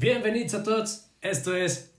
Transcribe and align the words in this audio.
Bienvenidos 0.00 0.54
a 0.54 0.62
todos. 0.62 1.10
Esto 1.20 1.54
es 1.54 1.92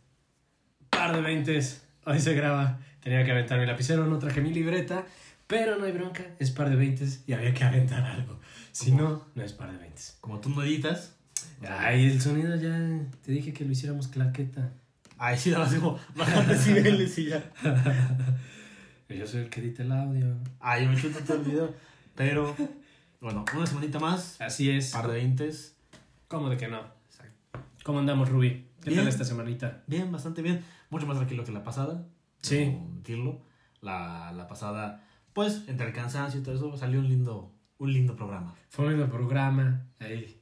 Par 0.90 1.16
de 1.16 1.22
Veintes. 1.22 1.86
Hoy 2.04 2.20
se 2.20 2.34
graba. 2.34 2.80
Tenía 3.00 3.24
que 3.24 3.30
aventar 3.30 3.60
mi 3.60 3.68
lapicero, 3.68 4.08
no 4.08 4.18
traje 4.18 4.42
mi 4.42 4.52
libreta, 4.52 5.06
pero 5.46 5.78
no 5.78 5.86
hay 5.86 5.92
bronca. 5.92 6.24
Es 6.40 6.50
Par 6.50 6.72
de 6.72 6.78
Veintes 6.78 7.24
y 7.28 7.34
había 7.34 7.54
que 7.54 7.64
aventar 7.64 8.04
algo. 8.04 8.40
Si 8.72 8.92
no, 8.92 9.28
no 9.36 9.44
es 9.44 9.54
Par 9.54 9.72
de 9.72 9.78
Veintes. 9.78 10.18
Como 10.20 10.40
tú 10.40 10.50
no 10.50 10.64
editas. 10.64 11.16
Ay, 11.70 12.08
el 12.08 12.20
sonido 12.20 12.56
ya. 12.56 12.76
Te 13.24 13.34
dije 13.34 13.54
que 13.54 13.66
lo 13.66 13.72
hiciéramos 13.72 14.08
claqueta. 14.08 14.74
Ay, 15.20 15.38
sí, 15.38 15.52
más 15.52 15.70
digo, 15.70 16.00
bajar 16.16 16.48
decibeles 16.48 17.16
y 17.20 17.26
ya. 17.28 17.52
Yo 19.10 19.28
soy 19.28 19.42
el 19.42 19.50
que 19.52 19.60
edita 19.60 19.84
el 19.84 19.92
audio. 19.92 20.38
Ay, 20.60 20.86
yo 20.86 20.90
me 20.90 21.00
chuto 21.00 21.20
todo 21.20 21.38
el 21.38 21.44
video. 21.44 21.76
Pero, 22.16 22.56
bueno, 23.20 23.46
una 23.56 23.68
semanita 23.68 24.00
más. 24.00 24.42
Así 24.42 24.72
es. 24.72 24.90
Par 24.90 25.08
de 25.08 25.14
veintes. 25.14 25.76
¿Cómo 26.28 26.50
de 26.50 26.58
que 26.58 26.68
no? 26.68 27.01
¿Cómo 27.84 28.00
andamos, 28.00 28.30
Ruby? 28.30 28.68
¿Qué 28.82 28.90
Bien. 28.92 29.02
tal 29.02 29.08
esta 29.08 29.26
semanita? 29.26 29.84
Bien, 29.88 30.12
bastante 30.12 30.42
bien. 30.42 30.64
Mucho 30.90 31.08
más 31.08 31.18
tranquilo 31.18 31.44
que 31.44 31.52
la 31.52 31.64
pasada. 31.64 32.06
Sí. 32.42 32.64
admitirlo. 32.64 33.42
La, 33.82 34.32
la 34.34 34.48
pasada, 34.48 35.04
pues, 35.34 35.64
entre 35.68 35.88
el 35.88 35.94
cansancio 35.94 36.40
y 36.40 36.44
todo 36.44 36.56
eso, 36.56 36.78
salió 36.78 37.00
un 37.00 37.08
lindo, 37.08 37.52
un 37.80 37.92
lindo 37.94 38.16
programa. 38.16 38.54
Fue 38.70 38.86
un 38.86 38.92
lindo 38.92 39.10
programa. 39.10 39.88
Ahí, 40.00 40.40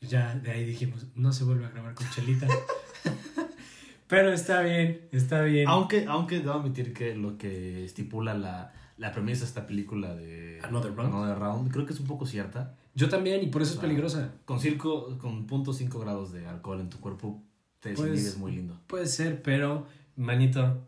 ya 0.00 0.34
de 0.34 0.50
ahí 0.50 0.64
dijimos, 0.66 1.06
no 1.14 1.32
se 1.32 1.44
vuelve 1.44 1.64
a 1.64 1.70
grabar 1.70 1.94
con 1.94 2.08
Chelita. 2.10 2.46
Pero 4.08 4.30
está 4.32 4.60
bien, 4.60 5.08
está 5.10 5.40
bien. 5.42 5.66
Aunque, 5.68 6.04
aunque 6.06 6.40
debo 6.40 6.52
admitir 6.52 6.92
que 6.92 7.14
lo 7.14 7.38
que 7.38 7.84
estipula 7.86 8.34
la, 8.34 8.72
la 8.98 9.10
premisa 9.12 9.40
de 9.40 9.46
esta 9.46 9.66
película 9.66 10.14
de 10.14 10.60
Another 10.62 10.94
Round. 10.94 11.14
Another 11.14 11.38
Round, 11.38 11.72
creo 11.72 11.86
que 11.86 11.94
es 11.94 12.00
un 12.00 12.06
poco 12.06 12.26
cierta. 12.26 12.74
Yo 12.94 13.08
también, 13.08 13.42
y 13.42 13.46
por 13.46 13.62
eso 13.62 13.74
es 13.74 13.78
peligrosa. 13.80 14.32
Con, 14.44 14.60
circo, 14.60 15.16
con 15.18 15.46
0.5 15.48 15.98
grados 16.00 16.32
de 16.32 16.46
alcohol 16.46 16.80
en 16.80 16.90
tu 16.90 17.00
cuerpo, 17.00 17.42
te 17.80 17.94
Pues- 17.94 18.10
desinhibes 18.10 18.36
muy 18.38 18.52
lindo. 18.52 18.78
Puede 18.86 19.06
ser, 19.06 19.42
pero, 19.42 19.86
manito, 20.16 20.86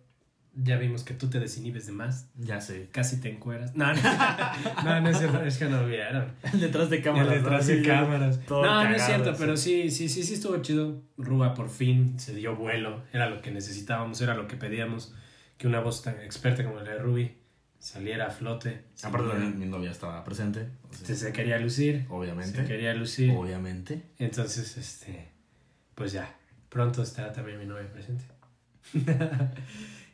ya 0.55 0.77
vimos 0.77 1.03
que 1.03 1.15
tú 1.15 1.29
te 1.29 1.41
desinhibes 1.41 1.87
de 1.87 1.93
más. 1.93 2.29
Ya 2.39 2.61
sé. 2.61 2.89
Casi 2.93 3.21
te 3.21 3.31
encueras. 3.31 3.75
No, 3.75 3.87
no, 3.93 4.01
no, 4.85 5.01
no 5.01 5.09
es 5.09 5.19
cierto, 5.19 5.43
es 5.43 5.57
que 5.59 5.65
no 5.65 5.87
vieron. 5.87 6.33
detrás 6.53 6.91
de 6.91 6.97
El 6.99 7.03
cámaras. 7.03 7.31
detrás 7.33 7.67
de 7.67 7.83
cámaras. 7.83 8.41
No, 8.51 8.85
no 8.85 8.95
es 8.95 9.03
cierto, 9.03 9.31
sí. 9.33 9.37
pero 9.41 9.57
sí, 9.57 9.91
sí, 9.91 10.09
sí, 10.09 10.23
sí 10.23 10.35
estuvo 10.35 10.57
chido. 10.59 11.03
Ruba 11.17 11.55
por 11.55 11.71
fin 11.71 12.19
se 12.21 12.35
dio 12.35 12.55
vuelo. 12.55 13.03
Era 13.13 13.29
lo 13.31 13.41
que 13.41 13.51
necesitábamos, 13.51 14.21
era 14.21 14.35
lo 14.35 14.47
que 14.47 14.57
pedíamos. 14.57 15.15
Que 15.57 15.67
una 15.67 15.81
voz 15.81 16.03
tan 16.03 16.21
experta 16.21 16.63
como 16.65 16.77
la 16.77 16.83
de 16.85 16.99
Ruby 16.99 17.37
saliera 17.85 18.29
a 18.29 18.31
flote. 18.31 18.87
Aparte, 19.03 19.29
Sí, 19.39 19.47
mi 19.59 19.67
novia 19.67 19.91
estaba 19.91 20.25
presente. 20.25 20.71
sea, 20.91 21.15
se, 21.15 21.33
quería 21.35 21.59
lucir. 21.59 22.07
obviamente. 22.09 22.63
Se 22.63 22.65
quería 22.65 22.95
lucir. 22.95 23.31
Obviamente. 23.37 24.11
Entonces, 24.19 24.79
este, 24.79 25.31
pues 25.95 26.13
ya, 26.13 26.35
pronto 26.71 27.03
estará 27.03 27.31
también 27.35 27.59
mi 27.59 27.67
novia 27.67 27.93
presente. 27.93 28.25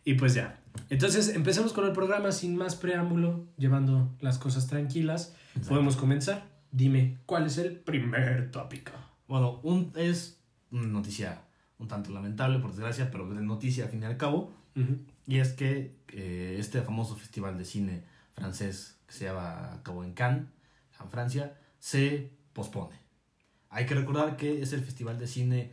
y 0.05 0.15
pues 0.15 0.35
ya. 0.35 0.59
Entonces, 0.89 1.29
empecemos 1.29 1.73
con 1.73 1.87
el 1.87 1.93
programa 1.93 2.33
sin 2.33 2.57
más 2.57 2.75
preámbulo, 2.75 3.47
llevando 3.57 4.17
las 4.21 4.39
cosas 4.39 4.67
tranquilas. 4.67 5.37
Exacto. 5.51 5.69
Podemos 5.69 5.97
comenzar. 5.97 6.43
Dime, 6.73 7.19
¿cuál 7.25 7.47
es 7.47 7.59
el 7.59 7.77
primer 7.77 8.51
tópico? 8.51 8.93
Bueno, 9.29 9.61
un, 9.63 9.93
es 9.95 10.41
una 10.73 10.89
noticia 10.89 11.43
un 11.79 11.87
tanto 11.87 12.11
lamentable, 12.11 12.59
por 12.59 12.71
desgracia, 12.73 13.13
pero 13.13 13.33
de 13.33 13.41
noticia 13.43 13.85
al 13.85 13.91
fin 13.91 14.03
y 14.03 14.07
al 14.07 14.17
cabo. 14.17 14.53
Ujú. 14.75 14.99
Y 15.31 15.39
es 15.39 15.53
que 15.53 15.95
eh, 16.09 16.57
este 16.59 16.83
famoso 16.83 17.15
festival 17.15 17.57
de 17.57 17.65
cine 17.65 18.03
francés 18.33 18.99
que 19.07 19.13
se 19.13 19.27
lleva 19.27 19.75
a 19.75 19.83
cabo 19.85 20.03
en 20.03 20.13
Cannes, 20.13 20.49
en 21.01 21.09
Francia, 21.09 21.57
se 21.79 22.33
pospone. 22.53 22.97
Hay 23.69 23.87
que 23.87 23.95
recordar 23.95 24.37
que 24.37 24.61
es 24.61 24.73
el 24.73 24.83
festival 24.83 25.21
de 25.21 25.29
cine 25.29 25.73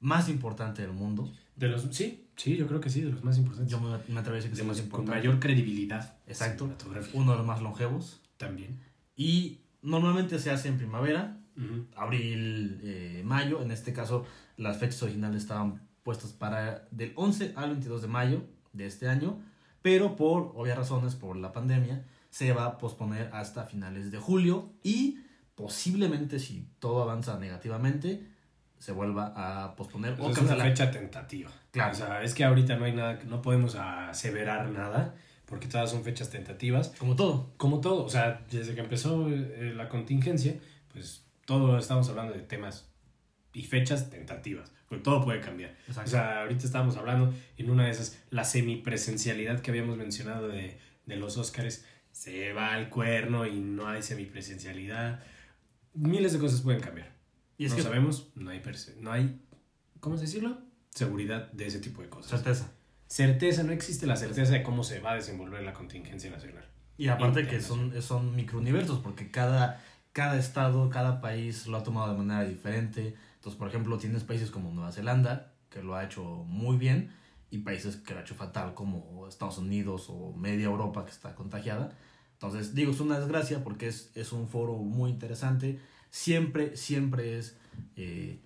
más 0.00 0.28
importante 0.28 0.82
del 0.82 0.90
mundo. 0.90 1.32
De 1.54 1.68
los, 1.68 1.82
sí, 1.92 2.26
sí, 2.34 2.56
yo 2.56 2.66
creo 2.66 2.80
que 2.80 2.90
sí, 2.90 3.00
de 3.00 3.12
los 3.12 3.22
más 3.22 3.38
importantes. 3.38 3.70
Yo 3.70 3.78
me, 3.78 3.90
me 3.90 4.18
atrevería 4.18 4.28
a 4.28 4.32
decir 4.32 4.50
que 4.50 4.56
De 4.56 4.64
más 4.64 4.82
con 4.82 5.04
mayor 5.04 5.38
credibilidad. 5.38 6.18
Exacto. 6.26 6.68
Uno 7.12 7.30
de 7.30 7.38
los 7.38 7.46
más 7.46 7.62
longevos. 7.62 8.22
También. 8.38 8.80
Y 9.14 9.60
normalmente 9.82 10.40
se 10.40 10.50
hace 10.50 10.66
en 10.66 10.78
primavera, 10.78 11.38
abril, 11.94 12.80
eh, 12.82 13.22
mayo. 13.24 13.62
En 13.62 13.70
este 13.70 13.92
caso, 13.92 14.26
las 14.56 14.78
fechas 14.78 15.00
originales 15.04 15.42
estaban 15.42 15.86
puestas 16.02 16.32
para 16.32 16.88
del 16.90 17.12
11 17.14 17.52
al 17.54 17.70
22 17.70 18.02
de 18.02 18.08
mayo 18.08 18.55
de 18.76 18.86
este 18.86 19.08
año, 19.08 19.40
pero 19.82 20.16
por 20.16 20.52
obvias 20.54 20.76
razones, 20.76 21.14
por 21.14 21.36
la 21.36 21.52
pandemia, 21.52 22.04
se 22.30 22.52
va 22.52 22.66
a 22.66 22.78
posponer 22.78 23.30
hasta 23.32 23.64
finales 23.64 24.10
de 24.10 24.18
julio 24.18 24.70
y 24.82 25.20
posiblemente, 25.54 26.38
si 26.38 26.68
todo 26.78 27.02
avanza 27.02 27.38
negativamente, 27.38 28.26
se 28.78 28.92
vuelva 28.92 29.32
a 29.34 29.74
posponer 29.74 30.20
O 30.20 30.26
o 30.26 30.30
es 30.30 30.38
una 30.38 30.56
fecha 30.56 30.90
tentativa. 30.90 31.50
Claro. 31.70 31.92
O 31.92 31.94
sea, 31.94 32.22
es 32.22 32.34
que 32.34 32.44
ahorita 32.44 32.76
no 32.76 32.84
hay 32.84 32.92
nada, 32.92 33.18
no 33.26 33.40
podemos 33.40 33.74
aseverar 33.74 34.68
nada, 34.70 35.14
porque 35.46 35.66
todas 35.66 35.90
son 35.90 36.02
fechas 36.04 36.30
tentativas. 36.30 36.92
Como 36.98 37.16
todo. 37.16 37.52
Como 37.56 37.80
todo, 37.80 38.04
o 38.04 38.08
sea, 38.08 38.44
desde 38.50 38.74
que 38.74 38.80
empezó 38.80 39.28
eh, 39.30 39.72
la 39.74 39.88
contingencia, 39.88 40.58
pues 40.92 41.24
todo 41.46 41.78
estamos 41.78 42.08
hablando 42.10 42.34
de 42.34 42.40
temas 42.40 42.88
y 43.52 43.62
fechas 43.62 44.10
tentativas, 44.10 44.72
porque 44.88 45.02
todo 45.02 45.24
puede 45.24 45.40
cambiar. 45.40 45.76
Exacto. 45.88 46.02
O 46.02 46.10
sea, 46.10 46.40
ahorita 46.42 46.64
estábamos 46.64 46.96
hablando 46.96 47.34
en 47.56 47.70
una 47.70 47.84
de 47.84 47.90
esas, 47.90 48.18
la 48.30 48.44
semipresencialidad 48.44 49.60
que 49.60 49.70
habíamos 49.70 49.96
mencionado 49.96 50.48
de, 50.48 50.78
de 51.06 51.16
los 51.16 51.36
Óscares, 51.36 51.84
se 52.12 52.52
va 52.52 52.72
al 52.72 52.88
cuerno 52.88 53.46
y 53.46 53.58
no 53.58 53.88
hay 53.88 54.02
semipresencialidad. 54.02 55.20
Miles 55.92 56.32
de 56.32 56.38
cosas 56.38 56.62
pueden 56.62 56.80
cambiar. 56.80 57.12
Y 57.58 57.64
es 57.64 57.72
no 57.72 57.76
que 57.76 57.82
sabemos, 57.82 58.28
no 58.34 58.50
hay, 58.50 58.62
no 59.00 59.12
hay, 59.12 59.40
¿cómo 60.00 60.16
decirlo? 60.16 60.58
Seguridad 60.90 61.50
de 61.52 61.66
ese 61.66 61.78
tipo 61.78 62.02
de 62.02 62.08
cosas. 62.08 62.30
certeza. 62.30 62.72
Certeza, 63.06 63.62
no 63.62 63.72
existe 63.72 64.06
la 64.06 64.16
certeza 64.16 64.52
de 64.52 64.62
cómo 64.62 64.82
se 64.82 65.00
va 65.00 65.12
a 65.12 65.14
desenvolver 65.14 65.62
la 65.62 65.72
contingencia 65.72 66.30
nacional. 66.30 66.64
Y 66.98 67.08
aparte 67.08 67.46
que 67.46 67.60
son, 67.60 68.00
son 68.02 68.34
microuniversos, 68.34 69.00
porque 69.00 69.30
cada, 69.30 69.82
cada 70.12 70.38
estado, 70.38 70.88
cada 70.90 71.20
país 71.20 71.66
lo 71.66 71.76
ha 71.76 71.82
tomado 71.82 72.12
de 72.12 72.18
manera 72.18 72.44
diferente. 72.44 73.14
Entonces, 73.46 73.60
por 73.60 73.68
ejemplo, 73.68 73.96
tienes 73.96 74.24
países 74.24 74.50
como 74.50 74.72
Nueva 74.72 74.90
Zelanda, 74.90 75.52
que 75.70 75.80
lo 75.80 75.94
ha 75.94 76.02
hecho 76.04 76.24
muy 76.48 76.76
bien, 76.78 77.12
y 77.48 77.58
países 77.58 77.94
que 77.94 78.12
lo 78.12 78.18
ha 78.18 78.22
hecho 78.24 78.34
fatal, 78.34 78.74
como 78.74 79.28
Estados 79.28 79.58
Unidos 79.58 80.06
o 80.08 80.32
media 80.32 80.64
Europa 80.64 81.04
que 81.04 81.12
está 81.12 81.36
contagiada. 81.36 81.96
Entonces, 82.32 82.74
digo, 82.74 82.90
es 82.90 82.98
una 82.98 83.20
desgracia 83.20 83.62
porque 83.62 83.86
es, 83.86 84.10
es 84.16 84.32
un 84.32 84.48
foro 84.48 84.74
muy 84.78 85.10
interesante. 85.12 85.78
Siempre, 86.10 86.76
siempre 86.76 87.38
es 87.38 87.56
eh, 87.94 88.40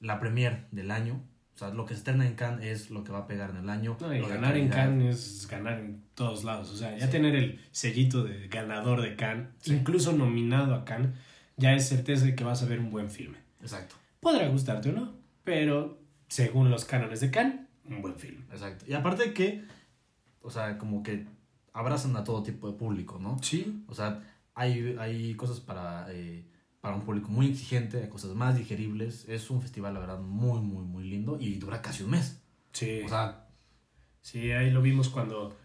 la 0.00 0.18
premier 0.20 0.68
del 0.70 0.90
año. 0.90 1.22
O 1.54 1.58
sea, 1.58 1.68
lo 1.68 1.84
que 1.84 1.92
se 1.92 1.98
estrena 1.98 2.26
en 2.26 2.32
Cannes 2.34 2.64
es 2.64 2.90
lo 2.90 3.04
que 3.04 3.12
va 3.12 3.18
a 3.18 3.26
pegar 3.26 3.50
en 3.50 3.56
el 3.58 3.68
año. 3.68 3.98
No, 4.00 4.14
y 4.14 4.20
lo 4.20 4.28
ganar 4.28 4.56
en. 4.56 4.70
Cannes 4.70 5.16
es 5.40 5.48
ganar 5.48 5.80
en 5.80 6.02
todos 6.14 6.44
lados. 6.44 6.70
O 6.70 6.76
sea, 6.78 6.96
ya 6.96 7.04
Sí. 7.04 7.12
tener 7.12 7.36
el 7.36 7.60
sellito 7.72 8.24
de 8.24 8.48
ganador 8.48 9.02
de 9.02 9.16
Cannes, 9.16 9.48
Sí. 9.60 9.74
incluso 9.74 10.12
nominado 10.12 10.74
a 10.74 10.86
Cannes, 10.86 11.10
ya 11.58 11.74
es 11.74 11.86
certeza 11.86 12.24
de 12.24 12.34
que 12.34 12.42
vas 12.42 12.62
a 12.62 12.66
ver 12.66 12.78
un 12.80 12.90
buen 12.90 13.10
filme. 13.10 13.36
Exacto. 13.60 13.96
Podrá 14.20 14.48
gustarte 14.48 14.90
o 14.90 14.92
no, 14.92 15.14
pero 15.44 16.00
según 16.28 16.70
los 16.70 16.84
cánones 16.84 17.20
de 17.20 17.30
Cannes, 17.30 17.60
un 17.84 18.02
buen 18.02 18.18
film. 18.18 18.44
Exacto. 18.50 18.84
Y 18.88 18.94
aparte 18.94 19.32
que, 19.32 19.64
o 20.40 20.50
sea, 20.50 20.78
como 20.78 21.02
que 21.02 21.26
abrazan 21.72 22.16
a 22.16 22.24
todo 22.24 22.42
tipo 22.42 22.70
de 22.70 22.76
público, 22.76 23.18
¿no? 23.18 23.38
Sí. 23.42 23.84
O 23.86 23.94
sea, 23.94 24.22
hay, 24.54 24.96
hay 24.98 25.34
cosas 25.34 25.60
para, 25.60 26.06
eh, 26.12 26.48
para 26.80 26.96
un 26.96 27.02
público 27.02 27.28
muy 27.28 27.46
exigente, 27.46 28.02
hay 28.02 28.08
cosas 28.08 28.34
más 28.34 28.56
digeribles. 28.56 29.28
Es 29.28 29.50
un 29.50 29.62
festival, 29.62 29.94
la 29.94 30.00
verdad, 30.00 30.18
muy, 30.18 30.60
muy, 30.60 30.84
muy 30.84 31.04
lindo 31.04 31.38
y 31.38 31.56
dura 31.56 31.80
casi 31.80 32.02
un 32.02 32.10
mes. 32.10 32.42
Sí. 32.72 33.02
O 33.04 33.08
sea, 33.08 33.46
Sí, 34.26 34.50
ahí 34.50 34.72
lo 34.72 34.82
vimos 34.82 35.08
cuando, 35.08 35.56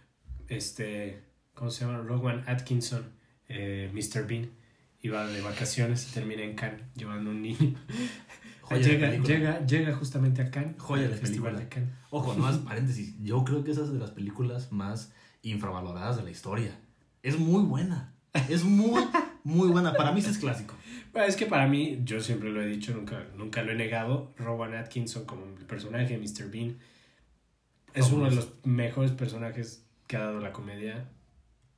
este, 0.47 1.23
¿cómo 1.55 1.71
se 1.71 1.83
llama? 1.83 1.97
Rowan 1.97 2.43
Atkinson, 2.45 3.11
eh, 3.49 3.89
Mr. 3.91 4.27
Bean, 4.27 4.51
iba 4.99 5.25
de 5.25 5.41
vacaciones 5.41 6.07
y 6.07 6.13
termina 6.13 6.43
en 6.43 6.53
Cannes 6.53 6.83
llevando 6.93 7.31
un 7.31 7.41
niño. 7.41 7.57
Joya 8.71 8.87
llega, 8.87 9.23
llega, 9.23 9.65
llega 9.65 9.95
justamente 9.95 10.41
a 10.41 10.51
Cannes. 10.51 10.75
Joya 10.77 11.05
al 11.05 11.11
de 11.11 11.17
Festival 11.17 11.55
película. 11.55 11.59
de 11.59 11.69
Cannes. 11.69 11.99
ojo, 12.09 12.33
no 12.33 12.39
más 12.39 12.57
paréntesis. 12.57 13.15
Yo 13.21 13.43
creo 13.43 13.63
que 13.63 13.71
esa 13.71 13.83
es 13.83 13.91
de 13.91 13.99
las 13.99 14.11
películas 14.11 14.71
más 14.71 15.13
infravaloradas 15.41 16.17
de 16.17 16.23
la 16.23 16.31
historia. 16.31 16.79
Es 17.23 17.37
muy 17.39 17.63
buena. 17.63 18.13
Es 18.49 18.63
muy, 18.63 19.03
muy 19.43 19.69
buena. 19.69 19.93
Para 19.93 20.11
mí 20.11 20.19
es 20.19 20.37
clásico. 20.37 20.75
Bueno, 21.11 21.27
es 21.27 21.35
que 21.35 21.45
para 21.45 21.67
mí, 21.67 21.99
yo 22.05 22.21
siempre 22.21 22.49
lo 22.49 22.61
he 22.61 22.67
dicho, 22.67 22.93
nunca, 22.93 23.25
nunca 23.35 23.61
lo 23.63 23.71
he 23.71 23.75
negado, 23.75 24.33
Rowan 24.37 24.73
Atkinson 24.75 25.25
como 25.25 25.45
el 25.45 25.65
personaje 25.65 26.17
de 26.17 26.19
Mr. 26.19 26.49
Bean 26.49 26.77
es 27.93 28.11
uno 28.11 28.29
de 28.29 28.35
los 28.35 28.53
mejores 28.63 29.11
personajes 29.11 29.85
que 30.07 30.17
ha 30.17 30.21
dado 30.21 30.39
la 30.39 30.51
comedia, 30.51 31.09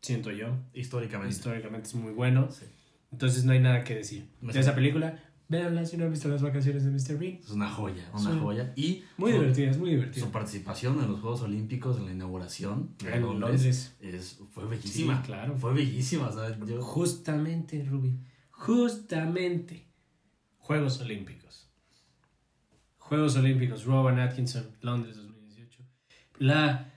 siento 0.01 0.31
yo. 0.31 0.57
Históricamente. 0.74 1.34
Históricamente 1.34 1.88
es 1.88 1.95
muy 1.95 2.13
bueno. 2.13 2.50
Sí. 2.51 2.66
Entonces 3.12 3.45
no 3.45 3.51
hay 3.51 3.60
nada 3.60 3.84
que 3.84 3.95
decir. 3.95 4.28
Me 4.42 4.54
De 4.54 4.60
esa 4.60 4.75
película, 4.75 5.19
véanla 5.50 5.86
si 5.86 5.98
no 5.98 6.06
han 6.06 6.12
visto 6.12 6.30
las 6.30 6.42
vacaciones 6.42 6.84
de 6.84 6.92
Mr. 6.92 7.19
Bean. 7.19 7.34
Es 7.36 7.50
una 7.51 7.69
joya, 7.69 8.10
una 8.13 8.31
Sí. 8.34 8.40
joya. 8.42 8.74
Y 8.75 9.04
Muy 9.18 9.31
su- 9.31 9.38
divertida, 9.40 9.69
es 9.72 9.78
muy 9.78 9.90
divertida. 9.92 10.25
Su 10.25 10.31
participación 10.31 11.00
en 11.04 11.12
los 11.12 11.19
Juegos 11.19 11.42
Olímpicos, 11.42 11.98
en 11.98 12.06
la 12.06 12.12
inauguración 12.13 12.95
de 12.98 13.13
En 13.13 13.22
Londres. 13.22 13.95
es, 14.00 14.40
fue 14.51 14.66
bellísima. 14.68 15.18
Sí, 15.22 15.25
claro. 15.28 15.57
Fue 15.57 15.74
bellísima. 15.74 16.31
Sea, 16.31 16.57
yo, 16.66 16.81
Justamente, 16.81 17.84
Ruby. 17.84 18.18
Justamente. 18.51 19.88
Juegos 20.57 21.00
Olímpicos. 21.01 21.69
Juegos 22.98 23.36
Olímpicos, 23.36 23.84
Rowan 23.86 24.19
Atkinson, 24.19 24.66
Londres 24.81 25.18
2018. 25.18 25.84
La, 26.40 26.92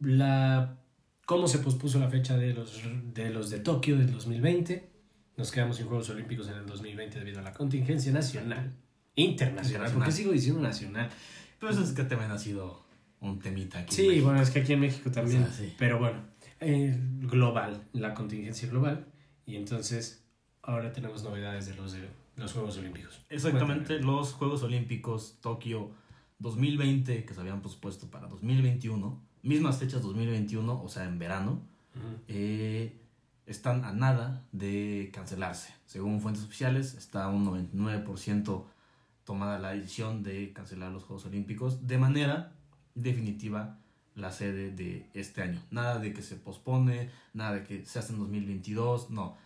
la, 0.00 0.78
¿Cómo 1.24 1.46
se 1.46 1.60
pospuso 1.60 1.98
la 2.00 2.10
fecha 2.10 2.36
de 2.36 2.52
los 2.52 2.82
de, 3.14 3.30
los 3.30 3.48
de 3.50 3.60
Tokio 3.60 3.96
del 3.96 4.12
2020? 4.12 4.90
Nos 5.36 5.50
quedamos 5.50 5.76
sin 5.76 5.86
Juegos 5.86 6.08
Olímpicos 6.10 6.48
en 6.48 6.54
el 6.54 6.66
2020 6.66 7.18
debido 7.18 7.40
a 7.40 7.42
la 7.42 7.52
contingencia 7.52 8.12
nacional. 8.12 8.72
Internacional, 9.16 9.92
¿por 9.92 10.04
qué 10.04 10.12
sigo 10.12 10.32
diciendo 10.32 10.60
nacional? 10.60 11.08
Pero 11.58 11.72
eso 11.72 11.82
es 11.82 11.92
que 11.92 12.02
también 12.04 12.30
ha 12.30 12.38
sido 12.38 12.84
un 13.20 13.38
temita 13.38 13.80
aquí. 13.80 13.94
Sí, 13.94 14.20
bueno, 14.20 14.40
es 14.40 14.50
que 14.50 14.60
aquí 14.60 14.72
en 14.72 14.80
México 14.80 15.10
también. 15.10 15.44
O 15.44 15.46
sea, 15.46 15.54
sí. 15.54 15.74
Pero 15.78 15.98
bueno, 15.98 16.18
eh, 16.60 16.96
global, 17.20 17.84
la 17.92 18.14
contingencia 18.14 18.68
global. 18.68 19.06
Y 19.46 19.56
entonces 19.56 20.24
ahora 20.62 20.92
tenemos 20.92 21.22
novedades 21.22 21.66
de 21.66 21.74
los, 21.74 21.92
de 21.92 22.08
los 22.36 22.52
Juegos 22.52 22.76
Olímpicos. 22.78 23.20
Exactamente, 23.28 23.98
Cuéntame. 23.98 24.12
los 24.12 24.32
Juegos 24.32 24.62
Olímpicos 24.62 25.38
Tokio 25.40 25.92
2020 26.38 27.24
que 27.24 27.34
se 27.34 27.40
habían 27.40 27.62
pospuesto 27.62 28.10
para 28.10 28.26
2021, 28.26 29.22
mismas 29.42 29.78
fechas 29.78 30.02
2021, 30.02 30.82
o 30.82 30.88
sea, 30.88 31.04
en 31.04 31.18
verano, 31.18 31.62
eh, 32.28 33.00
están 33.46 33.84
a 33.84 33.92
nada 33.92 34.42
de 34.52 35.10
cancelarse. 35.12 35.74
Según 35.86 36.20
fuentes 36.20 36.44
oficiales, 36.44 36.94
está 36.94 37.28
un 37.28 37.46
99% 37.46 38.64
tomada 39.24 39.58
la 39.58 39.70
decisión 39.70 40.22
de 40.22 40.52
cancelar 40.52 40.92
los 40.92 41.04
Juegos 41.04 41.26
Olímpicos 41.26 41.86
de 41.86 41.98
manera 41.98 42.52
definitiva 42.94 43.78
la 44.14 44.30
sede 44.30 44.70
de 44.70 45.08
este 45.14 45.42
año. 45.42 45.60
Nada 45.70 45.98
de 45.98 46.12
que 46.12 46.22
se 46.22 46.36
pospone, 46.36 47.10
nada 47.32 47.54
de 47.54 47.64
que 47.64 47.84
se 47.84 47.98
hace 47.98 48.12
en 48.12 48.20
2022, 48.20 49.10
no. 49.10 49.36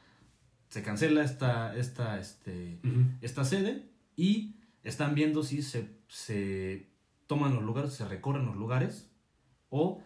Se 0.68 0.82
cancela 0.82 1.24
esta, 1.24 1.74
esta, 1.76 2.20
este, 2.20 2.78
esta 3.22 3.44
sede 3.44 3.88
y 4.16 4.56
están 4.82 5.14
viendo 5.14 5.42
si 5.42 5.62
se, 5.62 5.88
se 6.08 6.86
toman 7.26 7.54
los 7.54 7.62
lugares, 7.62 7.94
se 7.94 8.06
recorren 8.06 8.44
los 8.44 8.56
lugares 8.56 9.08
o 9.70 10.02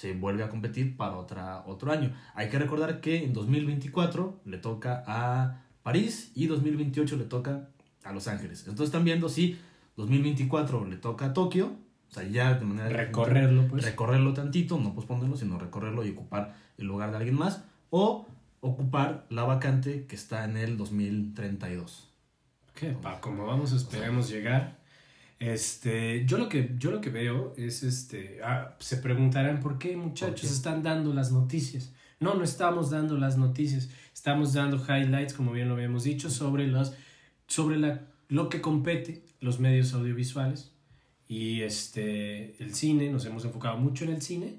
se 0.00 0.14
vuelve 0.14 0.42
a 0.42 0.48
competir 0.48 0.96
para 0.96 1.18
otra, 1.18 1.62
otro 1.66 1.92
año. 1.92 2.14
Hay 2.34 2.48
que 2.48 2.58
recordar 2.58 3.02
que 3.02 3.22
en 3.22 3.34
2024 3.34 4.40
le 4.46 4.56
toca 4.56 5.04
a 5.06 5.60
París 5.82 6.32
y 6.34 6.46
2028 6.46 7.16
le 7.16 7.24
toca 7.24 7.68
a 8.02 8.12
Los 8.12 8.26
Ángeles. 8.26 8.60
Entonces 8.60 8.86
están 8.86 9.04
viendo 9.04 9.28
si 9.28 9.58
2024 9.98 10.86
le 10.86 10.96
toca 10.96 11.26
a 11.26 11.32
Tokio, 11.34 11.76
o 12.08 12.14
sea, 12.14 12.22
ya 12.22 12.54
de 12.54 12.64
manera 12.64 12.88
Recorrerlo, 12.88 13.68
pues. 13.68 13.84
recorrerlo 13.84 14.32
tantito, 14.32 14.78
no 14.78 14.94
posponerlo, 14.94 15.36
sino 15.36 15.58
recorrerlo 15.58 16.02
y 16.06 16.10
ocupar 16.12 16.54
el 16.78 16.86
lugar 16.86 17.10
de 17.10 17.18
alguien 17.18 17.36
más, 17.36 17.62
o 17.90 18.26
ocupar 18.62 19.26
la 19.28 19.44
vacante 19.44 20.06
que 20.06 20.16
está 20.16 20.46
en 20.46 20.56
el 20.56 20.78
2032. 20.78 22.08
¿Qué? 22.74 22.92
Pa, 23.02 23.20
como 23.20 23.44
vamos, 23.44 23.72
esperemos 23.72 24.30
llegar. 24.30 24.79
Este, 25.40 26.26
yo 26.26 26.36
lo 26.36 26.50
que, 26.50 26.74
yo 26.78 26.90
lo 26.90 27.00
que 27.00 27.08
veo 27.08 27.54
es, 27.56 27.82
este, 27.82 28.40
ah, 28.44 28.76
se 28.78 28.98
preguntarán 28.98 29.58
por 29.60 29.78
qué 29.78 29.96
muchachos 29.96 30.40
¿Por 30.40 30.40
qué? 30.42 30.46
están 30.54 30.82
dando 30.82 31.14
las 31.14 31.32
noticias. 31.32 31.92
No, 32.20 32.34
no 32.34 32.44
estamos 32.44 32.90
dando 32.90 33.16
las 33.16 33.38
noticias, 33.38 33.88
estamos 34.12 34.52
dando 34.52 34.76
highlights, 34.76 35.32
como 35.32 35.52
bien 35.52 35.68
lo 35.68 35.74
habíamos 35.74 36.04
dicho, 36.04 36.28
sobre 36.28 36.66
los, 36.66 36.92
sobre 37.46 37.78
la, 37.78 38.02
lo 38.28 38.50
que 38.50 38.60
compete 38.60 39.24
los 39.40 39.58
medios 39.58 39.94
audiovisuales 39.94 40.72
y 41.26 41.62
este, 41.62 42.62
el 42.62 42.74
cine. 42.74 43.10
Nos 43.10 43.24
hemos 43.24 43.46
enfocado 43.46 43.78
mucho 43.78 44.04
en 44.04 44.10
el 44.10 44.20
cine, 44.20 44.56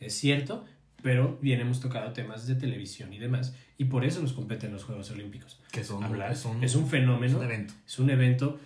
es 0.00 0.14
cierto, 0.14 0.64
pero 1.02 1.38
bien 1.42 1.60
hemos 1.60 1.80
tocado 1.80 2.10
temas 2.14 2.46
de 2.46 2.54
televisión 2.54 3.12
y 3.12 3.18
demás, 3.18 3.54
y 3.76 3.84
por 3.84 4.06
eso 4.06 4.22
nos 4.22 4.32
competen 4.32 4.72
los 4.72 4.84
Juegos 4.84 5.10
Olímpicos. 5.10 5.60
Que 5.70 5.84
son, 5.84 6.02
Hablar, 6.02 6.32
es 6.32 6.46
un, 6.46 6.64
es 6.64 6.74
un 6.74 6.84
es 6.84 6.90
fenómeno. 6.90 7.36
un 7.36 7.44
evento. 7.44 7.74
Es 7.86 7.98
un 7.98 8.08
evento 8.08 8.58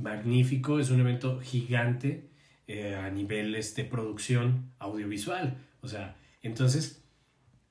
magnífico, 0.00 0.78
es 0.80 0.90
un 0.90 1.00
evento 1.00 1.40
gigante 1.40 2.28
eh, 2.66 2.94
a 2.94 3.10
nivel 3.10 3.54
este, 3.54 3.84
producción 3.84 4.72
audiovisual. 4.78 5.56
O 5.80 5.88
sea, 5.88 6.16
entonces 6.42 7.02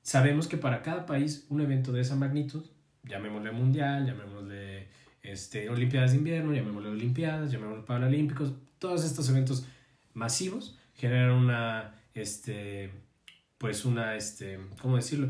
sabemos 0.02 0.48
que 0.48 0.56
para 0.56 0.82
cada 0.82 1.06
país 1.06 1.46
un 1.48 1.60
evento 1.60 1.92
de 1.92 2.00
esa 2.00 2.16
magnitud, 2.16 2.64
llamémosle 3.04 3.52
mundial, 3.52 4.06
llamémosle 4.06 4.88
este, 5.22 5.68
Olimpiadas 5.68 6.12
de 6.12 6.18
invierno, 6.18 6.52
llamémosle 6.52 6.88
Olimpiadas, 6.90 7.52
llamémosle 7.52 7.84
Paralímpicos, 7.84 8.54
todos 8.78 9.04
estos 9.04 9.28
eventos 9.28 9.66
masivos 10.14 10.78
generan 10.94 11.32
una, 11.32 11.94
este, 12.14 12.90
pues 13.56 13.84
una, 13.84 14.16
este, 14.16 14.58
¿cómo 14.80 14.96
decirlo? 14.96 15.28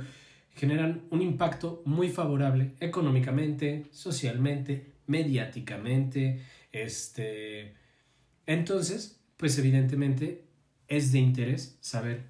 Generan 0.54 1.02
un 1.10 1.22
impacto 1.22 1.82
muy 1.84 2.08
favorable 2.08 2.74
económicamente, 2.80 3.86
socialmente, 3.90 4.92
mediáticamente, 5.06 6.42
este, 6.82 7.74
entonces, 8.46 9.20
pues 9.36 9.58
evidentemente 9.58 10.44
es 10.88 11.12
de 11.12 11.18
interés 11.18 11.76
saber 11.80 12.26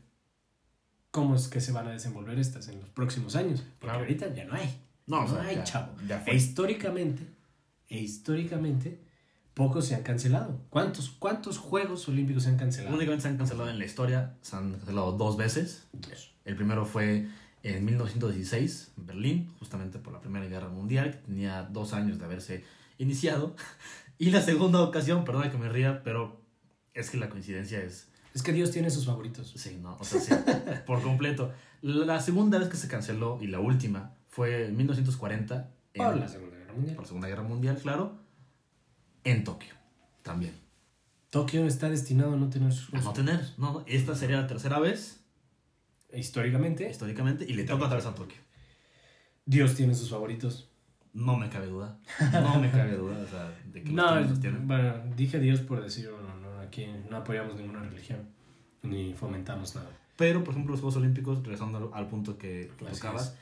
cómo 1.10 1.34
es 1.36 1.48
que 1.48 1.60
se 1.60 1.72
van 1.72 1.88
a 1.88 1.92
desenvolver 1.92 2.38
estas 2.38 2.68
en 2.68 2.80
los 2.80 2.88
próximos 2.90 3.34
años, 3.36 3.60
porque 3.60 3.78
Claro. 3.86 3.98
ahorita 4.00 4.34
ya 4.34 4.44
no 4.44 4.54
hay, 4.54 4.68
No, 5.06 5.20
no, 5.20 5.24
o 5.24 5.28
sea, 5.28 5.42
hay, 5.42 5.56
ya- 5.56 5.64
chavo. 5.64 5.94
ya. 6.06 6.22
E 6.26 6.34
históricamente, 6.34 7.22
e 7.88 7.98
históricamente, 8.00 9.00
pocos 9.54 9.86
se 9.86 9.94
han 9.94 10.02
cancelado. 10.02 10.60
¿Cuántos, 10.70 11.10
cuántos 11.10 11.58
Juegos 11.58 12.06
Olímpicos 12.08 12.42
se 12.44 12.50
han 12.50 12.58
cancelado? 12.58 12.94
Únicamente 12.94 13.22
se 13.22 13.28
han 13.28 13.36
cancelado 13.38 13.70
en 13.70 13.78
la 13.78 13.84
historia, 13.86 14.36
se 14.42 14.54
han 14.56 14.72
cancelado 14.72 15.12
dos 15.12 15.36
veces. 15.36 15.84
Dos. 15.92 16.32
El 16.44 16.54
primero 16.56 16.84
fue 16.84 17.26
en 17.64 17.84
1916, 17.84 18.92
en 18.98 19.06
Berlín, 19.06 19.52
justamente 19.58 19.98
por 19.98 20.12
la 20.12 20.20
Primera 20.20 20.46
Guerra 20.46 20.68
Mundial, 20.68 21.10
que 21.12 21.16
tenía 21.18 21.62
dos 21.64 21.92
años 21.92 22.18
de 22.18 22.24
haberse 22.24 22.64
iniciado. 22.98 23.56
Y 24.18 24.30
la 24.30 24.42
segunda 24.42 24.82
ocasión, 24.82 25.24
perdona 25.24 25.50
que 25.50 25.58
me 25.58 25.68
ría, 25.68 26.02
pero 26.02 26.40
es 26.94 27.10
que 27.10 27.16
la 27.16 27.28
coincidencia 27.28 27.82
es 27.82 28.08
Es 28.34 28.42
que 28.42 28.52
Dios 28.52 28.70
tiene 28.70 28.90
sus 28.90 29.06
favoritos. 29.06 29.52
Sí, 29.56 29.78
no, 29.80 29.96
o 29.98 30.04
sea, 30.04 30.20
sí, 30.20 30.32
por 30.86 31.02
completo. 31.02 31.52
La 31.82 32.20
segunda 32.20 32.58
vez 32.58 32.68
que 32.68 32.76
se 32.76 32.88
canceló 32.88 33.38
y 33.40 33.46
la 33.46 33.60
última 33.60 34.16
fue 34.28 34.66
en 34.66 34.76
1940, 34.76 35.70
en, 35.94 36.04
Por 36.04 36.16
la 36.16 36.28
Segunda 36.28 36.56
Guerra 36.56 36.72
Mundial. 36.72 36.96
por 36.96 37.06
Segunda 37.06 37.28
Guerra 37.28 37.42
Mundial, 37.44 37.78
claro, 37.80 38.18
en 39.24 39.44
Tokio, 39.44 39.74
también. 40.22 40.54
Tokio 41.30 41.66
está 41.66 41.88
destinado 41.88 42.32
a 42.34 42.36
no 42.36 42.48
tener 42.48 42.72
sus 42.72 42.92
A 42.94 43.00
no 43.00 43.12
tener, 43.12 43.40
no, 43.58 43.72
no, 43.72 43.84
esta 43.86 44.14
sería 44.14 44.40
la 44.40 44.46
tercera 44.46 44.78
vez, 44.78 45.18
Históricamente, 46.12 46.88
históricamente, 46.88 47.44
y 47.46 47.52
le 47.52 47.64
toca 47.64 47.84
otra 47.84 47.96
vez 47.96 48.06
a 48.06 48.14
Tokio. 48.14 48.38
Dios 49.44 49.74
tiene 49.74 49.94
sus 49.94 50.10
favoritos. 50.10 50.67
No 51.18 51.36
me 51.36 51.48
cabe 51.48 51.66
duda, 51.66 51.98
no 52.32 52.60
me 52.60 52.70
cabe 52.70 52.96
duda, 52.96 53.18
o 53.18 53.26
sea, 53.26 53.50
de 53.72 53.82
que 53.82 53.90
No, 53.90 54.08
tienen, 54.12 54.30
los 54.30 54.40
tienen. 54.40 54.68
bueno, 54.68 54.94
dije 55.16 55.40
Dios 55.40 55.60
por 55.60 55.82
decir 55.82 56.08
uno, 56.10 56.28
no, 56.40 56.60
aquí 56.60 56.86
no 57.10 57.16
apoyamos 57.18 57.56
ninguna 57.56 57.80
religión, 57.82 58.20
ni 58.82 59.14
fomentamos 59.14 59.74
nada. 59.74 59.90
Pero, 60.16 60.42
por 60.44 60.52
ejemplo, 60.52 60.72
los 60.72 60.80
Juegos 60.80 60.96
Olímpicos, 60.96 61.38
regresando 61.42 61.78
al, 61.78 61.90
al 62.04 62.08
punto 62.08 62.38
que 62.38 62.70
que 62.78 62.84
tocabas, 62.84 63.36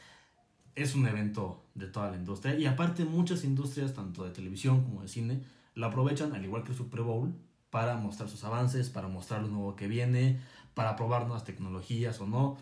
es. 0.74 0.94
un 0.94 1.06
evento 1.06 1.64
de 1.74 1.86
toda 1.86 2.10
la 2.10 2.16
industria. 2.16 2.58
Y 2.58 2.66
aparte, 2.66 3.04
muchas 3.04 3.44
industrias, 3.44 3.92
tanto 3.94 4.24
de 4.24 4.30
televisión 4.30 4.82
como 4.82 5.02
de 5.02 5.08
cine, 5.08 5.42
lo 5.74 5.86
aprovechan, 5.86 6.34
al 6.34 6.44
igual 6.44 6.64
que 6.64 6.72
el 6.72 6.76
Super 6.78 7.02
Bowl, 7.02 7.34
para 7.70 7.96
mostrar 7.96 8.28
sus 8.28 8.44
avances, 8.44 8.88
para 8.90 9.08
mostrar 9.08 9.42
lo 9.42 9.48
nuevo 9.48 9.76
que 9.76 9.86
viene, 9.88 10.40
para 10.74 10.96
probar 10.96 11.22
nuevas 11.22 11.44
tecnologías 11.44 12.20
o 12.20 12.26
no. 12.26 12.56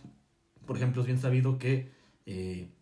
Por 0.66 0.76
ejemplo, 0.76 1.02
es 1.02 1.06
bien 1.06 1.18
sabido 1.20 1.58
que 1.58 1.92
eh, 2.26 2.72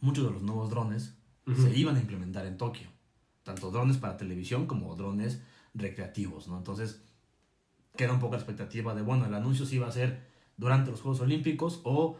muchos 0.00 0.24
de 0.26 0.30
los 0.32 0.42
nuevos 0.42 0.70
drones 0.70 1.15
Se 1.46 1.76
iban 1.76 1.96
a 1.96 2.00
implementar 2.00 2.46
en 2.46 2.56
Tokio. 2.56 2.88
Tanto 3.44 3.70
drones 3.70 3.98
para 3.98 4.16
televisión 4.16 4.66
como 4.66 4.96
drones 4.96 5.40
recreativos, 5.74 6.48
¿no? 6.48 6.58
Entonces, 6.58 7.02
queda 7.96 8.12
un 8.12 8.18
poco 8.18 8.34
la 8.34 8.40
expectativa 8.40 8.94
de, 8.94 9.02
bueno, 9.02 9.26
el 9.26 9.34
anuncio 9.34 9.64
sí 9.64 9.78
va 9.78 9.88
a 9.88 9.92
ser 9.92 10.26
durante 10.56 10.90
los 10.90 11.00
Juegos 11.00 11.20
Olímpicos 11.20 11.80
o 11.84 12.18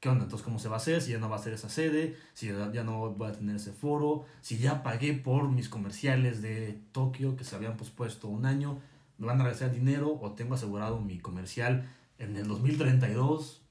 qué 0.00 0.08
onda, 0.08 0.24
entonces 0.24 0.44
cómo 0.44 0.58
se 0.58 0.68
va 0.68 0.74
a 0.74 0.78
hacer, 0.78 1.00
si 1.00 1.12
ya 1.12 1.18
no 1.18 1.30
va 1.30 1.36
a 1.36 1.38
ser 1.38 1.52
esa 1.52 1.68
sede, 1.68 2.16
si 2.34 2.48
ya, 2.48 2.72
ya 2.72 2.82
no 2.82 3.10
voy 3.10 3.28
a 3.28 3.32
tener 3.32 3.56
ese 3.56 3.72
foro, 3.72 4.24
si 4.40 4.58
ya 4.58 4.82
pagué 4.82 5.12
por 5.12 5.48
mis 5.48 5.68
comerciales 5.68 6.42
de 6.42 6.80
Tokio 6.90 7.36
que 7.36 7.44
se 7.44 7.54
habían 7.54 7.76
pospuesto 7.76 8.26
un 8.26 8.44
año, 8.44 8.80
me 9.18 9.28
van 9.28 9.40
a 9.40 9.44
regresar 9.44 9.68
el 9.68 9.76
dinero 9.76 10.18
o 10.20 10.32
tengo 10.32 10.56
asegurado 10.56 11.00
mi 11.00 11.20
comercial 11.20 11.88
en 12.18 12.36
el 12.36 12.48
2032. 12.48 13.62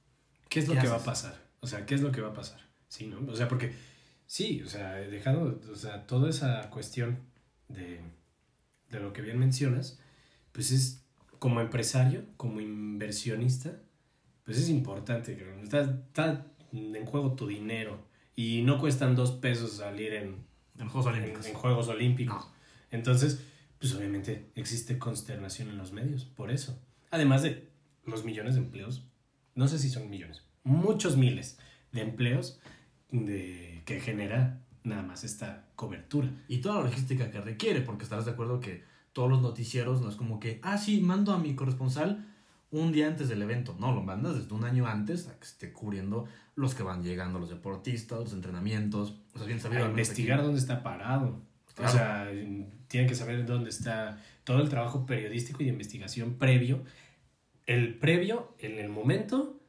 ¿Qué 0.48 0.62
es 0.62 0.68
lo 0.70 0.74
¿Qué 0.76 0.80
que 0.80 0.88
va 0.88 0.96
a 0.96 1.04
pasar? 1.04 1.38
O 1.60 1.68
sea, 1.68 1.86
¿qué 1.86 1.96
es 1.96 2.02
lo 2.02 2.14
que 2.14 2.22
va 2.22 2.30
a 2.30 2.34
pasar? 2.34 2.62
Sí, 2.88 3.08
¿no? 3.08 3.30
O 3.30 3.36
sea, 3.36 3.50
porque 3.50 3.74
sí, 4.32 4.62
o 4.62 4.70
sea, 4.70 4.94
dejando, 4.94 5.60
o 5.70 5.76
sea, 5.76 6.08
toda 6.08 6.30
esa 6.30 6.70
cuestión 6.70 7.20
de, 7.68 8.00
de 8.90 9.00
lo 9.02 9.12
que 9.12 9.22
bien 9.22 9.38
mencionas, 9.38 10.00
pues 10.54 10.72
es 10.72 11.04
como 11.38 11.60
empresario, 11.60 12.24
como 12.38 12.62
inversionista, 12.62 13.82
pues 14.46 14.58
es 14.58 14.70
importante. 14.70 15.36
que 15.36 15.62
Está, 15.64 15.82
está 15.82 16.48
en 16.72 17.06
juego 17.06 17.34
tu 17.34 17.46
dinero 17.46 18.08
y 18.34 18.62
no 18.62 18.80
cuestan 18.80 19.16
dos 19.18 19.34
pesos 19.34 19.74
salir 19.74 20.14
en, 20.14 20.46
En 20.80 20.88
Juegos 20.88 21.08
en, 21.08 21.22
Olímpicos. 21.24 21.46
en 21.48 21.54
Juegos 21.54 21.88
Olímpicos. 21.90 22.46
No. 22.46 22.54
Entonces, 22.90 23.44
pues 23.80 23.94
obviamente 23.96 24.50
existe 24.56 24.98
consternación 24.98 25.68
en 25.68 25.78
los 25.78 25.92
medios, 25.92 26.24
por 26.24 26.52
eso. 26.52 26.80
Además 27.10 27.44
de 27.44 27.70
los 28.06 28.24
millones 28.24 28.56
de 28.56 28.62
empleos, 28.62 29.06
no 29.56 29.68
sé 29.68 29.78
si 29.78 29.90
son 29.90 30.10
millones, 30.10 30.46
muchos 30.64 31.18
miles 31.18 31.60
de 31.92 32.00
empleos 32.00 32.62
de, 33.12 33.84
que 33.86 34.00
genera 34.00 34.62
nada 34.84 35.04
más 35.04 35.24
esta 35.24 35.66
cobertura. 35.76 36.30
Y 36.48 36.60
toda 36.60 36.76
la 36.76 36.90
logística 36.90 37.30
que 37.30 37.42
requiere, 37.42 37.82
porque 37.82 38.04
estarás 38.04 38.26
de 38.26 38.32
acuerdo 38.32 38.60
que 38.60 38.84
todos 39.14 39.30
los 39.30 39.42
noticieros 39.42 40.02
no 40.02 40.10
es 40.10 40.16
como 40.16 40.40
que, 40.40 40.60
ah, 40.64 40.78
sí, 40.78 41.02
mando 41.02 41.34
a 41.34 41.40
mi 41.40 41.56
corresponsal 41.56 42.26
un 42.72 42.92
día 42.92 43.08
antes 43.08 43.30
del 43.30 43.42
evento. 43.42 43.76
No, 43.80 43.94
lo 43.94 44.02
mandas 44.02 44.36
desde 44.36 44.54
un 44.54 44.64
año 44.64 44.88
antes 44.88 45.28
a 45.28 45.38
que 45.38 45.46
esté 45.46 45.74
cubriendo 45.74 46.26
los 46.56 46.74
que 46.74 46.84
van 46.84 47.04
llegando, 47.04 47.40
los 47.40 47.50
deportistas, 47.50 48.20
los 48.20 48.34
entrenamientos. 48.34 49.20
O 49.34 49.38
sea, 49.38 49.48
bien 49.48 49.60
sabido. 49.60 49.86
A 49.86 49.90
investigar 49.90 50.40
aquí. 50.40 50.46
dónde 50.46 50.62
está 50.62 50.82
parado. 50.82 51.42
Claro. 51.76 51.90
O 51.90 51.94
sea, 51.94 52.30
tienen 52.88 53.10
que 53.10 53.16
saber 53.16 53.46
dónde 53.46 53.70
está 53.70 54.22
todo 54.44 54.62
el 54.62 54.70
trabajo 54.70 55.06
periodístico 55.06 55.62
y 55.62 55.66
de 55.66 55.72
investigación 55.72 56.36
previo. 56.36 56.84
El 57.66 57.98
previo, 58.00 58.56
en 58.60 58.80
el 58.80 58.90
momento 58.90 59.61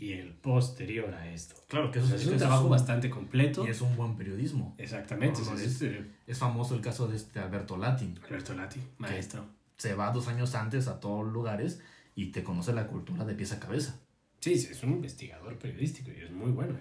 y 0.00 0.12
el 0.14 0.32
posterior 0.32 1.14
a 1.14 1.30
esto. 1.30 1.54
Claro, 1.68 1.90
que 1.92 1.98
O 1.98 2.02
eso 2.02 2.08
sea, 2.08 2.16
es 2.16 2.26
un 2.26 2.34
eso 2.34 2.38
trabajo 2.38 2.64
un- 2.64 2.70
bastante 2.70 3.08
completo. 3.10 3.64
Y 3.66 3.70
es 3.70 3.80
un 3.82 3.94
buen 3.96 4.16
periodismo. 4.16 4.74
Exactamente. 4.78 5.40
No, 5.42 5.50
no, 5.52 5.56
es, 5.56 5.60
es- 5.62 5.82
es, 5.82 6.06
Es 6.26 6.38
famoso 6.38 6.74
el 6.74 6.80
caso 6.80 7.06
de 7.06 7.16
este 7.16 7.38
Alberto 7.38 7.76
Latin. 7.76 8.18
Alberto 8.24 8.54
Lati, 8.54 8.80
maestro. 8.98 9.44
Se 9.76 9.94
va 9.94 10.10
dos 10.10 10.26
años 10.28 10.54
antes 10.54 10.88
a 10.88 10.98
todos 11.00 11.24
los 11.24 11.32
lugares 11.32 11.80
y 12.16 12.32
te 12.32 12.42
conoce 12.42 12.72
la 12.72 12.86
cultura 12.86 13.24
de 13.24 13.34
pies 13.34 13.52
a 13.52 13.60
cabeza. 13.60 13.98
Sí, 14.40 14.58
sí, 14.58 14.68
es 14.72 14.82
un 14.82 14.92
investigador 14.92 15.58
periodístico 15.58 16.10
y 16.10 16.22
es 16.22 16.30
muy 16.30 16.50
bueno. 16.50 16.74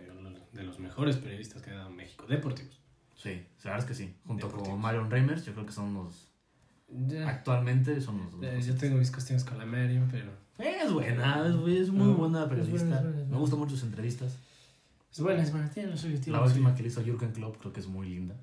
De 0.53 0.63
los 0.63 0.79
mejores 0.79 1.17
periodistas 1.17 1.61
que 1.61 1.69
ha 1.69 1.75
dado 1.75 1.89
México. 1.91 2.25
Deportivos. 2.27 2.79
Sí, 3.15 3.45
la 3.63 3.71
verdad 3.71 3.79
es 3.79 3.85
que 3.85 3.93
sí. 3.93 4.15
Junto 4.25 4.47
Deportivos. 4.47 4.69
con 4.73 4.81
Marion 4.81 5.11
Reimers, 5.11 5.45
yo 5.45 5.53
creo 5.53 5.65
que 5.65 5.71
son 5.73 5.93
los. 5.93 6.27
Ya, 7.07 7.29
Actualmente 7.29 8.01
son 8.01 8.17
los 8.17 8.31
dos. 8.31 8.43
eh, 8.43 8.59
yo 8.65 8.75
tengo 8.75 8.97
mis 8.97 9.11
cuestiones 9.11 9.43
con 9.43 9.57
la 9.59 9.65
Marion, 9.65 10.07
pero... 10.09 10.31
Es 10.59 10.91
buena, 10.91 11.47
es, 11.47 11.55
es 11.81 11.89
muy 11.91 12.07
No, 12.07 12.13
buena 12.15 12.43
es 12.43 12.49
periodista. 12.49 12.83
buena, 12.85 12.97
es 12.97 13.03
buena, 13.05 13.21
es 13.21 13.27
Me 13.29 13.37
gustan 13.37 13.59
mucho 13.59 13.71
sus 13.71 13.83
entrevistas. 13.83 14.37
Es 15.11 15.19
buena, 15.21 15.41
es 15.43 15.51
buena. 15.51 15.69
Tiene 15.69 15.89
lo 15.91 15.97
suyo, 15.97 16.19
tiene 16.19 16.33
La 16.33 16.39
lo 16.39 16.45
última 16.47 16.69
suyo. 16.69 16.75
que 16.77 16.83
le 16.83 16.89
hizo 16.89 17.01
Jürgen 17.03 17.31
Klopp 17.31 17.57
creo 17.57 17.73
que 17.73 17.79
es 17.79 17.87
muy 17.87 18.07
linda. 18.09 18.35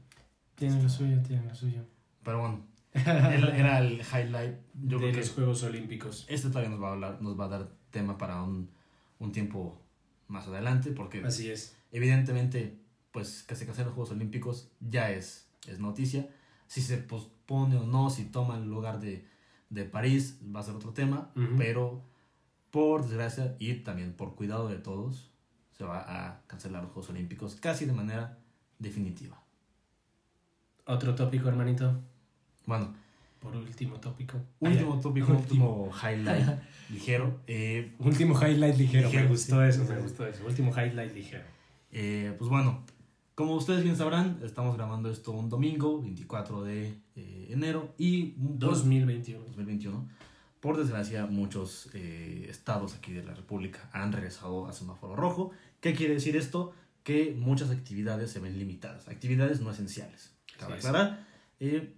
Tiene 0.54 0.82
lo 0.82 0.88
suyo, 0.88 1.20
tiene 1.22 1.44
lo 1.46 1.54
suyo. 1.54 1.82
Pero 2.24 2.40
bueno, 2.40 2.66
era 2.94 3.78
el 3.80 4.00
highlight. 4.00 4.56
Yo 4.74 4.96
de 4.98 5.04
creo 5.04 5.12
que 5.12 5.18
los 5.18 5.30
Juegos 5.32 5.62
Olímpicos. 5.62 6.24
este 6.28 6.48
todavía 6.48 6.70
nos 6.70 6.82
va 6.82 6.88
a 6.88 6.92
hablar, 6.92 7.22
nos 7.22 7.38
va 7.38 7.44
a 7.44 7.48
dar 7.48 7.68
tema 7.90 8.16
para 8.18 8.42
un, 8.42 8.70
un 9.18 9.32
tiempo 9.32 9.80
más 10.28 10.46
adelante, 10.48 10.90
porque 10.92 11.22
Así 11.22 11.50
es. 11.50 11.76
evidentemente, 11.92 12.78
pues 13.12 13.42
que 13.42 13.54
se 13.54 13.66
cancelen 13.66 13.86
los 13.88 13.94
Juegos 13.94 14.12
Olímpicos 14.12 14.70
ya 14.80 15.10
es, 15.10 15.46
es 15.68 15.78
noticia. 15.78 16.28
Si 16.66 16.80
se 16.80 16.96
pospone 16.96 17.76
o 17.76 17.86
no, 17.86 18.10
si 18.10 18.24
toma 18.24 18.56
el 18.56 18.64
lugar 18.68 18.98
de, 19.00 19.24
de 19.70 19.84
París, 19.84 20.38
va 20.54 20.60
a 20.60 20.62
ser 20.62 20.74
otro 20.74 20.92
tema, 20.92 21.30
pero 21.56 22.02
por 22.70 23.04
desgracia 23.06 23.56
y 23.58 23.74
también 23.76 24.12
por 24.12 24.34
cuidado 24.34 24.68
de 24.68 24.76
todos, 24.76 25.30
se 25.76 25.84
va 25.84 26.00
a 26.06 26.40
cancelar 26.46 26.82
los 26.82 26.92
Juegos 26.92 27.10
Olímpicos 27.10 27.56
casi 27.56 27.84
de 27.86 27.92
manera 27.92 28.38
definitiva. 28.78 29.40
Otro 30.86 31.14
tópico, 31.14 31.48
hermanito. 31.48 32.00
Bueno, 32.64 32.94
Por 33.40 33.54
último 33.56 33.96
tópico. 34.00 34.38
último 34.60 35.00
tópico, 35.00 35.32
último 35.32 35.90
highlight 36.02 36.46
ligero. 36.90 37.40
Eh, 37.46 37.92
Último 37.98 38.34
highlight 38.40 38.76
ligero. 38.76 39.08
Ligero, 39.08 39.24
me 39.24 39.28
gustó 39.28 39.62
sí. 39.62 39.68
eso, 39.68 39.84
me 39.92 40.00
gustó 40.00 40.26
eso. 40.26 40.44
Último 40.46 40.70
highlight 40.72 41.12
ligero. 41.14 41.44
Eh, 41.92 42.34
pues 42.38 42.48
bueno, 42.50 42.82
como 43.36 43.54
ustedes 43.54 43.84
bien 43.84 43.96
sabrán, 43.96 44.40
estamos 44.42 44.74
grabando 44.76 45.08
esto 45.10 45.30
un 45.30 45.48
domingo, 45.48 46.00
24 46.02 46.64
de 46.64 46.88
eh, 47.14 47.46
enero 47.50 47.94
y 47.98 48.34
un- 48.38 48.58
2021. 48.58 49.44
2021. 49.44 50.08
Por 50.60 50.76
desgracia, 50.78 51.26
muchos 51.26 51.88
eh, 51.94 52.46
estados 52.50 52.94
aquí 52.94 53.12
de 53.12 53.22
la 53.22 53.34
República 53.34 53.88
han 53.92 54.10
regresado 54.10 54.66
a 54.66 54.72
semáforo 54.72 55.14
rojo. 55.14 55.52
¿Qué 55.80 55.94
quiere 55.94 56.14
decir 56.14 56.34
esto? 56.36 56.72
Que 57.04 57.36
muchas 57.38 57.70
actividades 57.70 58.32
se 58.32 58.40
ven 58.40 58.58
limitadas, 58.58 59.06
actividades 59.06 59.60
no 59.60 59.70
esenciales. 59.70 60.32
Cabe 60.58 60.78
es. 60.78 60.84
aclarar. 60.84 61.24
Eh, 61.60 61.92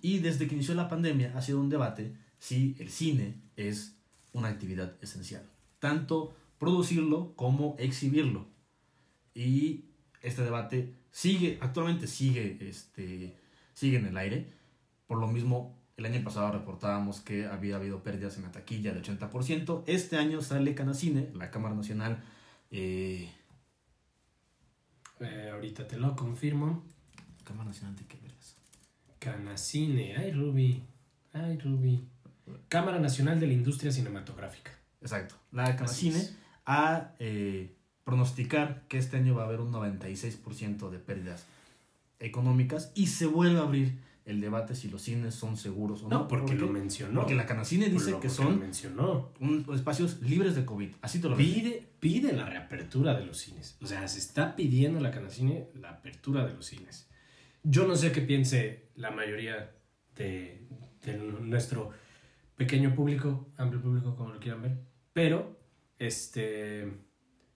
y 0.00 0.18
desde 0.18 0.48
que 0.48 0.54
inició 0.54 0.74
la 0.74 0.88
pandemia 0.88 1.32
ha 1.36 1.42
sido 1.42 1.60
un 1.60 1.68
debate 1.68 2.16
si 2.38 2.74
el 2.78 2.88
cine 2.90 3.34
es 3.56 3.94
una 4.32 4.48
actividad 4.48 4.96
esencial. 5.02 5.42
Tanto 5.78 6.34
producirlo 6.58 7.34
como 7.36 7.76
exhibirlo. 7.78 8.46
Y 9.34 9.84
este 10.28 10.42
debate 10.42 10.94
sigue, 11.10 11.58
actualmente 11.60 12.06
sigue, 12.06 12.56
este, 12.60 13.36
sigue 13.74 13.98
en 13.98 14.06
el 14.06 14.16
aire. 14.16 14.52
Por 15.06 15.18
lo 15.18 15.26
mismo, 15.26 15.76
el 15.96 16.04
año 16.06 16.22
pasado 16.22 16.52
reportábamos 16.52 17.20
que 17.20 17.46
había 17.46 17.76
habido 17.76 18.02
pérdidas 18.02 18.36
en 18.36 18.42
la 18.44 18.52
taquilla 18.52 18.92
del 18.92 19.02
80%. 19.02 19.82
Este 19.86 20.16
año 20.16 20.40
sale 20.42 20.74
Canacine, 20.74 21.30
la 21.34 21.50
Cámara 21.50 21.74
Nacional. 21.74 22.22
eh, 22.70 23.30
Eh, 25.20 25.50
ahorita 25.52 25.88
te 25.88 25.96
lo 25.98 26.14
confirmo. 26.14 26.84
Cámara 27.44 27.70
Nacional 27.70 27.96
de 27.96 28.04
qué 28.04 28.18
vergas? 28.20 28.54
Canacine. 29.18 30.14
Ay, 30.16 30.30
Ruby. 30.32 30.84
Ay, 31.32 31.58
Ruby. 31.58 32.06
Cámara 32.68 32.98
Nacional 33.00 33.40
de 33.40 33.46
la 33.48 33.52
Industria 33.54 33.90
Cinematográfica. 33.90 34.70
Exacto. 35.00 35.34
La 35.50 35.74
Canacine 35.74 36.18
es. 36.18 36.36
a 36.66 37.14
eh, 37.18 37.74
pronosticar 38.08 38.84
que 38.88 38.96
este 38.96 39.18
año 39.18 39.34
va 39.34 39.42
a 39.42 39.46
haber 39.46 39.60
un 39.60 39.70
96% 39.70 40.88
de 40.88 40.98
pérdidas 40.98 41.44
económicas 42.20 42.90
y 42.94 43.08
se 43.08 43.26
vuelve 43.26 43.58
a 43.58 43.62
abrir 43.62 43.98
el 44.24 44.40
debate 44.40 44.74
si 44.74 44.88
los 44.88 45.02
cines 45.02 45.34
son 45.34 45.56
seguros 45.56 46.02
o 46.02 46.08
no. 46.08 46.20
No, 46.20 46.28
porque 46.28 46.52
¿Por 46.54 46.62
lo 46.62 46.68
mencionó. 46.68 47.20
Porque 47.20 47.34
la 47.34 47.44
Canacine 47.46 47.88
dice 47.90 48.10
lo- 48.12 48.20
que 48.20 48.28
son 48.30 48.58
mencionó. 48.58 49.30
un- 49.40 49.64
espacios 49.74 50.20
libres 50.22 50.54
de 50.54 50.64
COVID. 50.64 50.90
Así 51.02 51.20
te 51.20 51.28
lo 51.28 51.36
ves. 51.36 51.46
Pide, 51.46 51.86
pide 52.00 52.32
la 52.32 52.44
reapertura 52.46 53.14
de 53.18 53.24
los 53.26 53.38
cines. 53.38 53.76
O 53.82 53.86
sea, 53.86 54.06
se 54.08 54.18
está 54.18 54.56
pidiendo 54.56 55.00
la 55.00 55.10
Canacine 55.10 55.68
la 55.80 55.90
apertura 55.90 56.46
de 56.46 56.54
los 56.54 56.66
cines. 56.66 57.08
Yo 57.62 57.86
no 57.86 57.94
sé 57.96 58.12
qué 58.12 58.20
piense 58.22 58.88
la 58.96 59.10
mayoría 59.10 59.70
de, 60.16 60.62
de 61.04 61.16
nuestro 61.18 61.90
pequeño 62.56 62.94
público, 62.94 63.48
amplio 63.56 63.80
público, 63.82 64.14
como 64.16 64.32
lo 64.32 64.40
quieran 64.40 64.62
ver. 64.62 64.78
Pero, 65.12 65.58
este, 65.98 66.92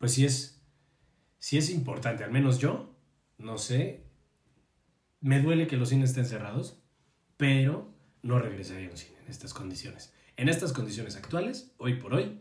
pues 0.03 0.15
sí 0.15 0.25
es, 0.25 0.61
sí 1.39 1.59
es 1.59 1.71
importante. 1.71 2.25
Al 2.25 2.33
menos 2.33 2.59
yo, 2.59 2.93
no 3.39 3.57
sé, 3.57 4.03
me 5.21 5.41
duele 5.41 5.69
que 5.69 5.77
los 5.77 5.91
cines 5.91 6.11
estén 6.11 6.27
cerrados, 6.27 6.83
pero 7.37 7.89
no 8.21 8.41
regresaría 8.41 8.89
a 8.89 8.91
un 8.91 8.97
cine 8.97 9.17
en 9.25 9.31
estas 9.31 9.55
condiciones. 9.55 10.13
En 10.37 10.49
estas 10.49 10.73
condiciones 10.73 11.15
actuales, 11.15 11.73
hoy 11.79 12.01
por 12.01 12.15
hoy, 12.15 12.41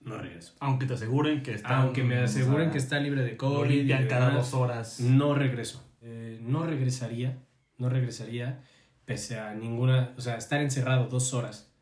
no 0.00 0.18
regreso. 0.18 0.52
Aunque 0.60 0.84
te 0.84 0.92
aseguren 0.92 1.42
que 1.42 1.54
están. 1.54 1.72
Aunque 1.80 2.04
me 2.04 2.18
aseguren 2.18 2.70
que 2.70 2.76
está 2.76 3.00
libre 3.00 3.22
de 3.22 3.38
COVID. 3.38 3.86
y 3.86 3.88
cada 4.06 4.28
demás, 4.28 4.34
dos 4.34 4.52
horas. 4.52 5.00
No 5.00 5.34
regreso. 5.34 5.90
Eh, 6.02 6.38
no 6.42 6.66
regresaría. 6.66 7.38
No 7.78 7.88
regresaría. 7.88 8.62
Pese 9.06 9.38
a 9.38 9.54
ninguna. 9.54 10.12
O 10.18 10.20
sea, 10.20 10.36
estar 10.36 10.60
encerrado 10.60 11.08
dos 11.08 11.32
horas 11.32 11.72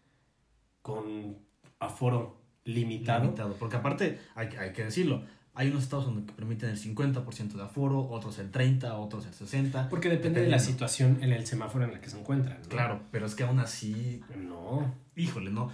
con 0.83 1.37
aforo 1.81 2.46
limitado. 2.67 3.25
limitado. 3.25 3.55
Porque 3.59 3.77
aparte, 3.77 4.19
hay, 4.35 4.49
que- 4.49 4.59
hay 4.59 4.73
que 4.73 4.85
decirlo, 4.85 5.23
hay 5.55 5.69
unos 5.71 5.85
estados 5.85 6.05
donde 6.05 6.31
permiten 6.33 6.69
el 6.69 6.77
50% 6.79 7.57
de 7.57 7.63
aforo, 7.63 8.07
otros 8.11 8.39
el 8.39 8.53
30%, 8.53 8.93
otros 8.99 9.25
el 9.27 9.33
60%. 9.33 9.89
Porque 9.89 10.09
depende 10.11 10.43
de 10.43 10.49
la 10.49 10.59
situación 10.59 11.19
en 11.23 11.33
el 11.33 11.47
semáforo 11.47 11.85
en 11.87 11.93
la 11.93 12.01
que 12.01 12.11
se 12.11 12.19
encuentran. 12.21 12.59
¿no? 12.63 12.69
Claro, 12.69 13.01
pero 13.11 13.25
es 13.27 13.35
que 13.35 13.45
aún 13.45 13.59
así, 13.61 14.21
No. 14.37 14.95
híjole, 15.17 15.51
no. 15.51 15.71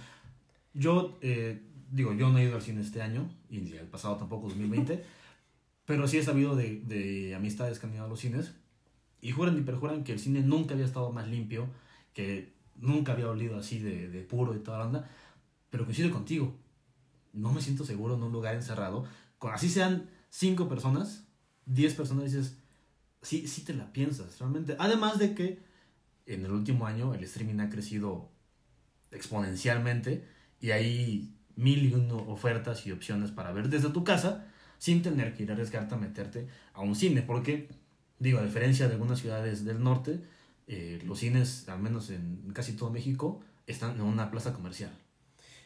Yo, 0.73 1.17
eh, 1.21 1.61
digo, 1.91 2.13
yo 2.13 2.29
no 2.29 2.37
he 2.39 2.45
ido 2.45 2.55
al 2.55 2.61
cine 2.61 2.81
este 2.81 3.01
año, 3.01 3.29
y 3.49 3.57
ni 3.59 3.71
el 3.73 3.85
pasado 3.87 4.15
tampoco, 4.15 4.47
2020, 4.47 5.03
pero 5.85 6.07
sí 6.07 6.17
he 6.17 6.23
sabido 6.23 6.55
de, 6.55 6.79
de 6.81 7.35
amistades 7.35 7.77
que 7.79 7.85
han 7.87 7.93
ido 7.93 8.05
a 8.05 8.07
los 8.07 8.19
cines, 8.19 8.53
y 9.21 9.31
juran 9.31 9.57
y 9.57 9.61
perjuran 9.61 10.03
que 10.03 10.13
el 10.13 10.19
cine 10.19 10.41
nunca 10.41 10.73
había 10.73 10.85
estado 10.85 11.11
más 11.11 11.27
limpio, 11.27 11.67
que 12.13 12.53
nunca 12.77 13.11
había 13.13 13.29
olido 13.29 13.57
así 13.57 13.79
de, 13.79 14.07
de 14.09 14.21
puro 14.21 14.55
y 14.55 14.59
toda 14.59 14.79
la 14.79 14.85
onda, 14.85 15.09
pero 15.69 15.83
coincido 15.85 16.09
contigo, 16.11 16.55
no 17.33 17.51
me 17.51 17.61
siento 17.61 17.83
seguro 17.83 18.15
en 18.15 18.23
un 18.23 18.31
lugar 18.31 18.55
encerrado, 18.55 19.05
con 19.37 19.53
así 19.53 19.69
sean 19.69 20.09
cinco 20.29 20.69
personas, 20.69 21.25
10 21.65 21.95
personas, 21.95 22.25
dices, 22.25 22.57
sí, 23.21 23.47
sí 23.47 23.63
te 23.63 23.73
la 23.73 23.91
piensas, 23.91 24.39
realmente. 24.39 24.75
Además 24.79 25.19
de 25.19 25.33
que 25.33 25.59
en 26.25 26.45
el 26.45 26.51
último 26.51 26.85
año 26.85 27.13
el 27.13 27.23
streaming 27.23 27.59
ha 27.59 27.69
crecido 27.69 28.29
exponencialmente 29.11 30.25
y 30.59 30.71
hay 30.71 31.35
mil 31.55 31.85
y 31.85 31.93
uno 31.93 32.17
ofertas 32.17 32.85
y 32.87 32.91
opciones 32.91 33.31
para 33.31 33.51
ver 33.51 33.69
desde 33.69 33.89
tu 33.89 34.03
casa 34.03 34.47
sin 34.77 35.01
tener 35.01 35.33
que 35.33 35.43
ir 35.43 35.49
a 35.49 35.53
arriesgarte 35.53 35.95
a 35.95 35.97
meterte 35.97 36.47
a 36.73 36.81
un 36.81 36.95
cine, 36.95 37.21
porque, 37.21 37.69
digo, 38.19 38.39
a 38.39 38.43
diferencia 38.43 38.87
de 38.87 38.93
algunas 38.93 39.19
ciudades 39.19 39.63
del 39.63 39.81
norte, 39.81 40.21
eh, 40.67 41.01
los 41.05 41.19
cines, 41.19 41.69
al 41.69 41.79
menos 41.79 42.09
en 42.09 42.51
casi 42.53 42.73
todo 42.73 42.89
México, 42.89 43.41
están 43.65 43.95
en 43.95 44.01
una 44.01 44.29
plaza 44.29 44.53
comercial. 44.53 44.91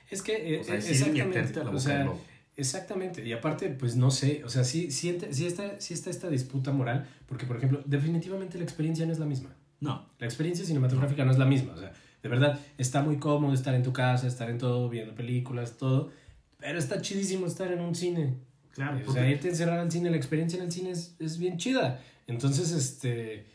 Es 0.10 0.22
que. 0.22 0.56
eh, 0.56 0.60
O 0.62 0.64
sea, 0.64 0.76
eh, 0.76 0.78
es 0.80 0.90
exactamente. 0.90 1.60
o 1.62 1.80
sea. 1.80 2.12
Exactamente, 2.60 3.24
y 3.24 3.34
aparte, 3.34 3.70
pues 3.70 3.96
no 3.96 4.10
sé, 4.10 4.44
o 4.44 4.50
sea, 4.50 4.64
sí, 4.64 4.90
sí, 4.90 5.16
sí 5.30 5.46
está, 5.46 5.80
sí 5.80 5.94
está 5.94 6.10
esta 6.10 6.28
disputa 6.28 6.72
moral, 6.72 7.08
porque 7.28 7.46
por 7.46 7.56
ejemplo, 7.58 7.84
definitivamente 7.86 8.58
la 8.58 8.64
experiencia 8.64 9.06
no 9.06 9.12
es 9.14 9.20
la 9.20 9.28
misma. 9.28 9.56
No, 9.80 10.10
La 10.18 10.26
experiencia 10.26 10.66
cinematográfica 10.66 11.24
no 11.24 11.32
es 11.32 11.38
la 11.38 11.46
misma, 11.46 11.74
o 11.74 11.78
sea, 11.78 11.94
de 12.24 12.30
verdad, 12.30 12.60
está 12.80 13.04
muy 13.04 13.18
cómodo 13.18 13.54
estar 13.54 13.76
en 13.76 13.84
tu 13.84 13.94
casa, 13.94 14.26
estar 14.26 14.50
en 14.50 14.58
todo, 14.58 14.90
viendo 14.90 15.14
películas, 15.14 15.78
todo, 15.78 16.12
pero 16.58 16.80
está 16.80 17.00
chidísimo 17.00 17.46
estar 17.46 17.72
en 17.72 17.80
un 17.80 17.94
cine. 17.94 18.34
claro. 18.74 19.00
O 19.08 19.14
sea, 19.14 19.30
irte 19.30 19.50
a 19.50 19.52
encerrar 19.52 19.78
al 19.78 19.92
cine, 19.92 20.10
la 20.10 20.18
experiencia 20.18 20.58
en 20.58 20.66
el 20.66 20.72
cine 20.72 20.90
es, 20.90 21.16
es 21.20 21.38
bien 21.38 21.58
chida. 21.60 22.02
Entonces, 22.26 22.72
este, 22.72 23.46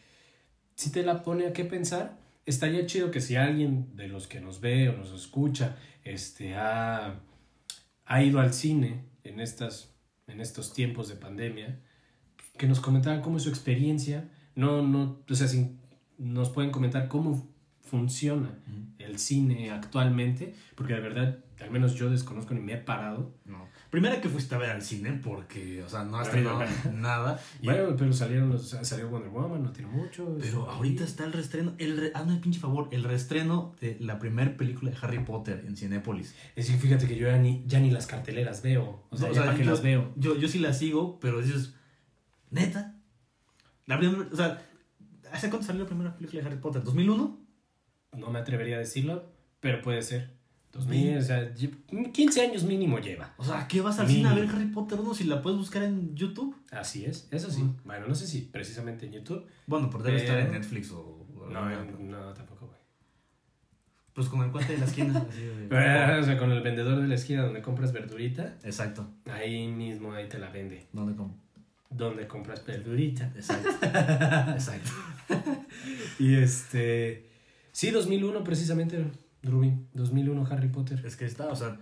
sí 0.76 0.92
te 0.92 1.02
la 1.02 1.24
pone 1.24 1.48
a 1.48 1.52
qué 1.52 1.64
pensar, 1.64 2.18
estaría 2.46 2.86
chido 2.86 3.10
que 3.10 3.20
si 3.20 3.36
alguien 3.36 3.94
de 3.96 4.08
los 4.08 4.26
que 4.26 4.40
nos 4.40 4.60
ve 4.60 4.88
o 4.88 4.96
nos 4.96 5.12
escucha 5.12 5.76
este, 6.04 6.54
ha, 6.54 7.20
ha 8.04 8.22
ido 8.22 8.40
al 8.40 8.52
cine 8.52 9.04
en, 9.24 9.40
estas, 9.40 9.94
en 10.26 10.40
estos 10.40 10.72
tiempos 10.72 11.08
de 11.08 11.16
pandemia, 11.16 11.80
que 12.58 12.66
nos 12.66 12.80
comentaran 12.80 13.22
cómo 13.22 13.36
es 13.36 13.44
su 13.44 13.48
experiencia. 13.48 14.28
No, 14.54 14.82
no, 14.86 15.22
o 15.28 15.34
sea, 15.34 15.48
si 15.48 15.76
nos 16.18 16.50
pueden 16.50 16.70
comentar 16.70 17.08
cómo 17.08 17.48
funciona 17.80 18.58
el 18.98 19.18
cine 19.18 19.70
actualmente, 19.70 20.54
porque 20.74 20.94
de 20.94 21.00
verdad, 21.00 21.38
al 21.60 21.70
menos 21.70 21.94
yo 21.94 22.10
desconozco 22.10 22.54
ni 22.54 22.60
me 22.60 22.74
he 22.74 22.78
parado. 22.78 23.34
No. 23.44 23.68
Primera 23.92 24.22
que 24.22 24.30
fuiste 24.30 24.54
a 24.54 24.58
ver 24.58 24.70
al 24.70 24.80
cine 24.80 25.20
porque, 25.22 25.82
o 25.82 25.88
sea, 25.90 26.02
no 26.02 26.16
has 26.16 26.30
tenido 26.30 26.58
nada. 26.94 27.38
Y 27.60 27.66
bueno, 27.66 27.94
pero 27.94 28.10
salieron 28.14 28.48
los, 28.48 28.70
salió 28.70 29.10
Wonder 29.10 29.28
Woman, 29.28 29.62
no 29.62 29.70
tiene 29.70 29.90
mucho. 29.90 30.34
Pero 30.40 30.70
ahorita 30.70 31.04
está 31.04 31.26
el 31.26 31.32
reestreno, 31.34 31.74
el 31.76 31.98
re, 31.98 32.12
hazme 32.14 32.32
el 32.32 32.40
pinche 32.40 32.58
favor, 32.58 32.88
el 32.90 33.04
reestreno 33.04 33.76
de 33.82 33.98
la 34.00 34.18
primera 34.18 34.56
película 34.56 34.90
de 34.90 34.96
Harry 35.02 35.22
Potter 35.22 35.62
en 35.66 35.76
Cinépolis. 35.76 36.34
Es 36.56 36.68
decir, 36.68 36.80
fíjate 36.80 37.06
que 37.06 37.16
yo 37.16 37.26
ya 37.26 37.36
ni, 37.36 37.64
ya 37.66 37.80
ni 37.80 37.90
las 37.90 38.06
carteleras 38.06 38.62
veo, 38.62 39.04
o 39.10 39.16
sea, 39.18 39.30
o 39.30 39.34
sea 39.34 39.54
que 39.54 39.62
las 39.62 39.82
veo. 39.82 40.14
Yo, 40.16 40.38
yo 40.38 40.48
sí 40.48 40.58
las 40.58 40.78
sigo, 40.78 41.20
pero 41.20 41.42
dices, 41.42 41.74
neta. 42.48 42.96
La 43.84 43.98
primera, 43.98 44.26
o 44.32 44.36
sea, 44.36 44.66
¿hace 45.32 45.50
cuánto 45.50 45.66
salió 45.66 45.82
la 45.82 45.88
primera 45.88 46.16
película 46.16 46.40
de 46.40 46.48
Harry 46.48 46.60
Potter? 46.60 46.82
¿2001? 46.82 47.36
No 48.16 48.30
me 48.30 48.38
atrevería 48.38 48.76
a 48.76 48.78
decirlo, 48.78 49.34
pero 49.60 49.82
puede 49.82 50.00
ser. 50.00 50.30
2000, 50.72 51.18
o 51.18 51.22
sea, 51.22 51.54
15 51.54 52.40
años 52.40 52.64
mínimo 52.64 52.98
lleva. 52.98 53.34
O 53.36 53.44
sea, 53.44 53.68
¿qué 53.68 53.82
vas 53.82 53.98
al 53.98 54.08
cine 54.08 54.28
a 54.28 54.34
ver 54.34 54.48
Harry 54.48 54.66
Potter 54.66 54.98
1 54.98 55.14
si 55.14 55.24
la 55.24 55.42
puedes 55.42 55.58
buscar 55.58 55.82
en 55.82 56.14
YouTube? 56.16 56.56
Así 56.70 57.04
es, 57.04 57.28
eso 57.30 57.50
sí. 57.50 57.62
Bueno, 57.84 58.08
no 58.08 58.14
sé 58.14 58.26
si 58.26 58.40
precisamente 58.40 59.04
en 59.04 59.12
YouTube. 59.12 59.46
Bueno, 59.66 59.90
pero 59.90 60.02
debe 60.02 60.16
estar 60.18 60.38
en 60.38 60.52
Netflix 60.52 60.90
o... 60.92 61.26
no, 61.50 61.84
no, 61.84 62.32
tampoco, 62.32 62.68
güey. 62.68 62.78
Pues 64.14 64.28
con 64.28 64.42
el 64.42 64.50
cuate 64.50 64.72
de 64.72 64.78
la 64.78 64.86
esquina. 64.86 65.18
o 66.20 66.24
sea, 66.24 66.38
con 66.38 66.50
el 66.50 66.62
vendedor 66.62 67.02
de 67.02 67.06
la 67.08 67.16
esquina 67.16 67.42
donde 67.42 67.60
compras 67.60 67.92
verdurita. 67.92 68.56
Exacto. 68.64 69.10
Ahí 69.30 69.68
mismo, 69.68 70.14
ahí 70.14 70.26
te 70.26 70.38
la 70.38 70.48
vende. 70.48 70.86
¿Dónde 70.92 71.14
compras? 71.14 71.42
Donde 71.90 72.26
compras 72.26 72.64
verdurita. 72.64 73.30
Exacto. 73.36 73.68
Exacto. 74.52 74.90
y 76.18 76.34
este... 76.36 77.28
Sí, 77.72 77.90
2001 77.90 78.42
precisamente. 78.42 79.04
Rubin, 79.42 79.88
2001 79.94 80.46
Harry 80.50 80.68
Potter. 80.68 81.04
Es 81.04 81.16
que 81.16 81.24
está, 81.24 81.48
o 81.48 81.56
sea... 81.56 81.78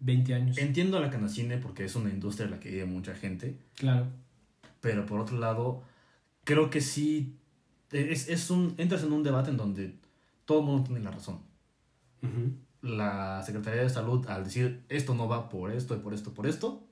20 0.00 0.34
años. 0.34 0.58
Entiendo 0.58 1.00
la 1.00 1.10
canacine 1.10 1.58
porque 1.58 1.84
es 1.84 1.96
una 1.96 2.10
industria 2.10 2.44
en 2.44 2.52
la 2.52 2.60
que 2.60 2.70
vive 2.70 2.84
mucha 2.84 3.14
gente. 3.14 3.58
Claro. 3.74 4.06
Pero 4.80 5.04
por 5.06 5.18
otro 5.18 5.38
lado, 5.38 5.82
creo 6.44 6.70
que 6.70 6.80
sí... 6.80 7.36
Es, 7.90 8.28
es 8.28 8.50
un, 8.50 8.74
entras 8.76 9.02
en 9.02 9.12
un 9.12 9.22
debate 9.22 9.50
en 9.50 9.56
donde 9.56 9.96
todo 10.44 10.60
el 10.60 10.66
mundo 10.66 10.84
tiene 10.84 11.00
la 11.00 11.10
razón. 11.10 11.40
La 12.80 13.42
Secretaría 13.44 13.82
de 13.82 13.88
Salud 13.88 14.26
al 14.28 14.44
decir 14.44 14.84
esto 14.88 15.14
no 15.14 15.28
va 15.28 15.48
por 15.48 15.70
esto 15.70 15.96
y 15.96 15.98
por 15.98 16.14
esto, 16.14 16.32
por 16.32 16.46
esto. 16.46 16.86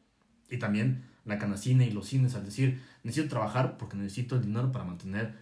Y 0.50 0.58
también 0.58 1.04
la 1.24 1.38
canacine 1.38 1.86
y 1.86 1.90
los 1.90 2.06
cines 2.06 2.34
al 2.34 2.44
decir 2.44 2.80
necesito 3.02 3.28
trabajar 3.28 3.76
porque 3.76 3.96
necesito 3.96 4.36
el 4.36 4.42
dinero 4.42 4.72
para 4.72 4.84
mantener 4.84 5.34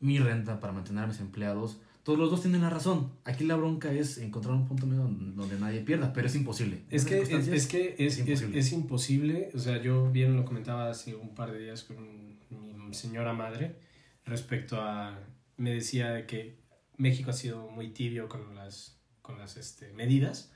mi 0.00 0.18
renta, 0.18 0.60
para 0.60 0.72
mantener 0.72 1.04
a 1.04 1.06
mis 1.06 1.20
empleados 1.20 1.78
todos 2.10 2.18
los 2.18 2.30
dos 2.32 2.40
tienen 2.40 2.62
la 2.62 2.70
razón. 2.70 3.12
Aquí 3.22 3.44
la 3.44 3.54
bronca 3.54 3.92
es 3.92 4.18
encontrar 4.18 4.56
un 4.56 4.66
punto 4.66 4.84
medio 4.84 5.02
donde 5.02 5.56
nadie 5.60 5.78
pierda, 5.78 6.12
pero 6.12 6.26
es 6.26 6.34
imposible. 6.34 6.82
Es 6.90 7.04
que, 7.04 7.20
es, 7.20 7.28
que 7.68 7.94
es, 8.00 8.18
imposible. 8.18 8.58
Es, 8.58 8.72
imposible. 8.72 9.50
O 9.54 9.60
sea, 9.60 9.80
yo 9.80 10.10
bien 10.10 10.34
lo 10.34 10.44
comentaba 10.44 10.90
hace 10.90 11.14
un 11.14 11.36
par 11.36 11.52
de 11.52 11.60
días 11.60 11.84
con 11.84 12.36
mi 12.50 12.92
señora 12.94 13.32
madre 13.32 13.76
respecto 14.24 14.80
a... 14.80 15.20
Me 15.56 15.72
decía 15.72 16.10
de 16.10 16.26
que 16.26 16.58
México 16.96 17.30
ha 17.30 17.32
sido 17.32 17.68
muy 17.68 17.90
tibio 17.90 18.28
con 18.28 18.56
las, 18.56 18.98
con 19.22 19.38
las 19.38 19.56
este, 19.56 19.92
medidas. 19.92 20.52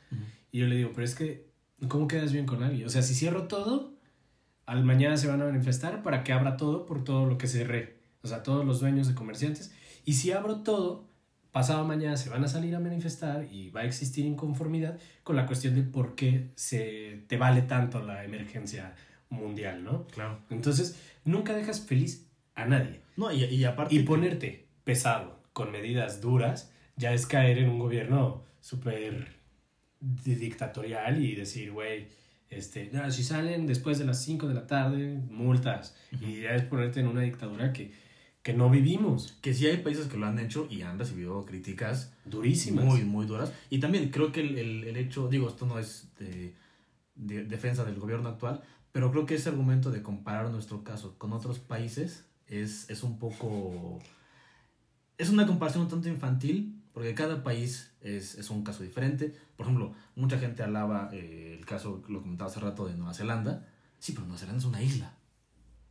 Y 0.51 0.59
yo 0.59 0.67
le 0.67 0.75
digo, 0.75 0.91
pero 0.93 1.05
es 1.05 1.15
que, 1.15 1.53
¿cómo 1.87 2.09
quedas 2.09 2.33
bien 2.33 2.47
con 2.47 2.65
alguien? 2.65 2.85
O 2.85 2.91
sea, 2.91 3.03
si 3.03 3.15
cierro 3.15 3.47
todo, 3.47 3.95
al 4.67 4.83
mañana 4.85 5.17
se 5.17 5.29
van 5.29 5.41
a 5.41 5.45
manifestar 5.45 6.03
para 6.03 6.25
que 6.25 6.33
abra 6.33 6.57
todo 6.57 6.85
por 6.85 7.05
todo 7.05 7.27
lo 7.27 7.39
que 7.39 7.47
cerré. 7.47 8.01
O 8.23 8.27
sea, 8.27 8.43
todos 8.43 8.67
los 8.67 8.81
dueños 8.81 9.07
de 9.07 9.15
comerciantes. 9.15 9.73
Y 10.05 10.15
si 10.15 10.33
abro 10.33 10.63
todo, 10.63 11.14
pasado 11.55 11.85
mañana 11.85 12.17
se 12.17 12.31
van 12.31 12.43
a 12.43 12.49
salir 12.49 12.75
a 12.75 12.81
manifestar 12.81 13.47
y 13.49 13.71
va 13.71 13.83
a 13.83 13.85
existir 13.85 14.27
inconformidad 14.27 14.99
con 15.23 15.37
la 15.37 15.47
cuestión 15.47 15.77
de 15.77 15.85
por 15.85 16.17
qué 16.17 16.51
se 16.57 17.23
te 17.29 17.37
vale 17.37 17.63
tanto 17.63 18.03
la 18.03 18.25
emergencia 18.25 18.97
mundial, 19.29 19.85
¿no? 19.85 20.09
Claro. 20.09 20.41
Entonces, 20.51 20.99
nunca 21.25 21.55
dejas 21.55 21.81
feliz 21.81 22.27
a 22.57 22.65
nadie. 22.67 23.03
No, 23.17 23.31
y, 23.31 23.45
y 23.45 23.63
aparte... 23.63 23.95
Y 23.95 24.01
ponerte 24.01 24.67
pesado 24.83 25.45
con 25.53 25.71
medidas 25.71 26.21
duras 26.21 26.73
ya 26.97 27.13
es 27.13 27.25
caer 27.25 27.59
en 27.59 27.71
un 27.71 27.79
gobierno 27.79 28.43
súper 28.61 29.29
dictatorial 30.01 31.25
y 31.25 31.37
decir, 31.37 31.71
güey, 31.71 32.09
este, 32.51 32.91
no, 32.93 33.09
si 33.13 33.23
salen 33.23 33.69
después 33.69 34.01
de 34.01 34.07
las 34.07 34.21
5 34.25 34.49
de 34.49 34.55
la 34.55 34.67
tarde, 34.67 35.21
multas. 35.31 35.97
Y 36.21 36.43
ya 36.43 36.57
es 36.57 36.63
ponerte 36.63 36.99
en 36.99 37.07
una 37.07 37.21
dictadura 37.21 37.73
que 37.73 37.93
que 38.45 38.53
no 38.53 38.69
vivimos. 38.71 39.39
Que 39.41 39.55
sí 39.55 39.67
hay 39.67 39.79
países 39.79 40.07
que 40.07 40.19
lo 40.19 40.27
han 40.27 40.39
hecho 40.39 40.69
y 40.71 40.83
han 40.83 40.99
recibido 40.99 41.45
críticas 41.47 42.13
durísimas. 42.27 42.85
Muy, 42.85 43.03
muy 43.03 43.27
duras. 43.27 43.51
Y 43.71 43.81
también 43.81 44.11
creo 44.11 44.31
que 44.31 44.43
el, 44.43 44.59
el, 44.59 44.85
el 44.85 44.97
hecho, 44.99 45.29
digo, 45.29 45.49
esto 45.49 45.65
no 45.67 45.79
es 45.79 46.11
de, 46.19 46.55
de, 47.15 47.45
defensa 47.45 47.85
del 47.87 47.99
gobierno 47.99 48.29
actual, 48.29 48.63
pero 48.93 49.11
creo 49.11 49.25
que 49.25 49.37
ese 49.37 49.49
argumento 49.49 49.91
de 49.91 50.03
comparar 50.03 50.51
nuestro 50.51 50.85
caso 50.85 51.17
con 51.17 51.33
otros 51.33 51.59
países 51.59 52.27
es, 52.47 52.89
es 52.91 53.03
un 53.03 53.19
poco... 53.19 53.99
Es 55.17 55.31
una 55.31 55.47
comparación 55.47 55.85
un 55.85 55.89
tanto 55.89 56.11
infantil, 56.11 56.83
porque 56.93 57.15
cada 57.15 57.43
país 57.43 57.95
es, 58.03 58.35
es 58.35 58.51
un 58.51 58.63
caso 58.63 58.83
diferente. 58.83 59.35
Por 59.57 59.65
ejemplo, 59.65 59.95
mucha 60.17 60.39
gente 60.39 60.63
alaba 60.63 61.09
eh, 61.13 61.57
el 61.59 61.65
caso, 61.65 62.03
lo 62.09 62.21
comentaba 62.21 62.51
hace 62.51 62.61
rato, 62.61 62.87
de 62.87 62.95
Nueva 62.95 63.15
Zelanda. 63.15 63.67
Sí, 63.99 64.13
pero 64.13 64.27
Nueva 64.27 64.39
Zelanda 64.39 64.59
es 64.59 64.67
una 64.67 64.83
isla. 64.83 65.15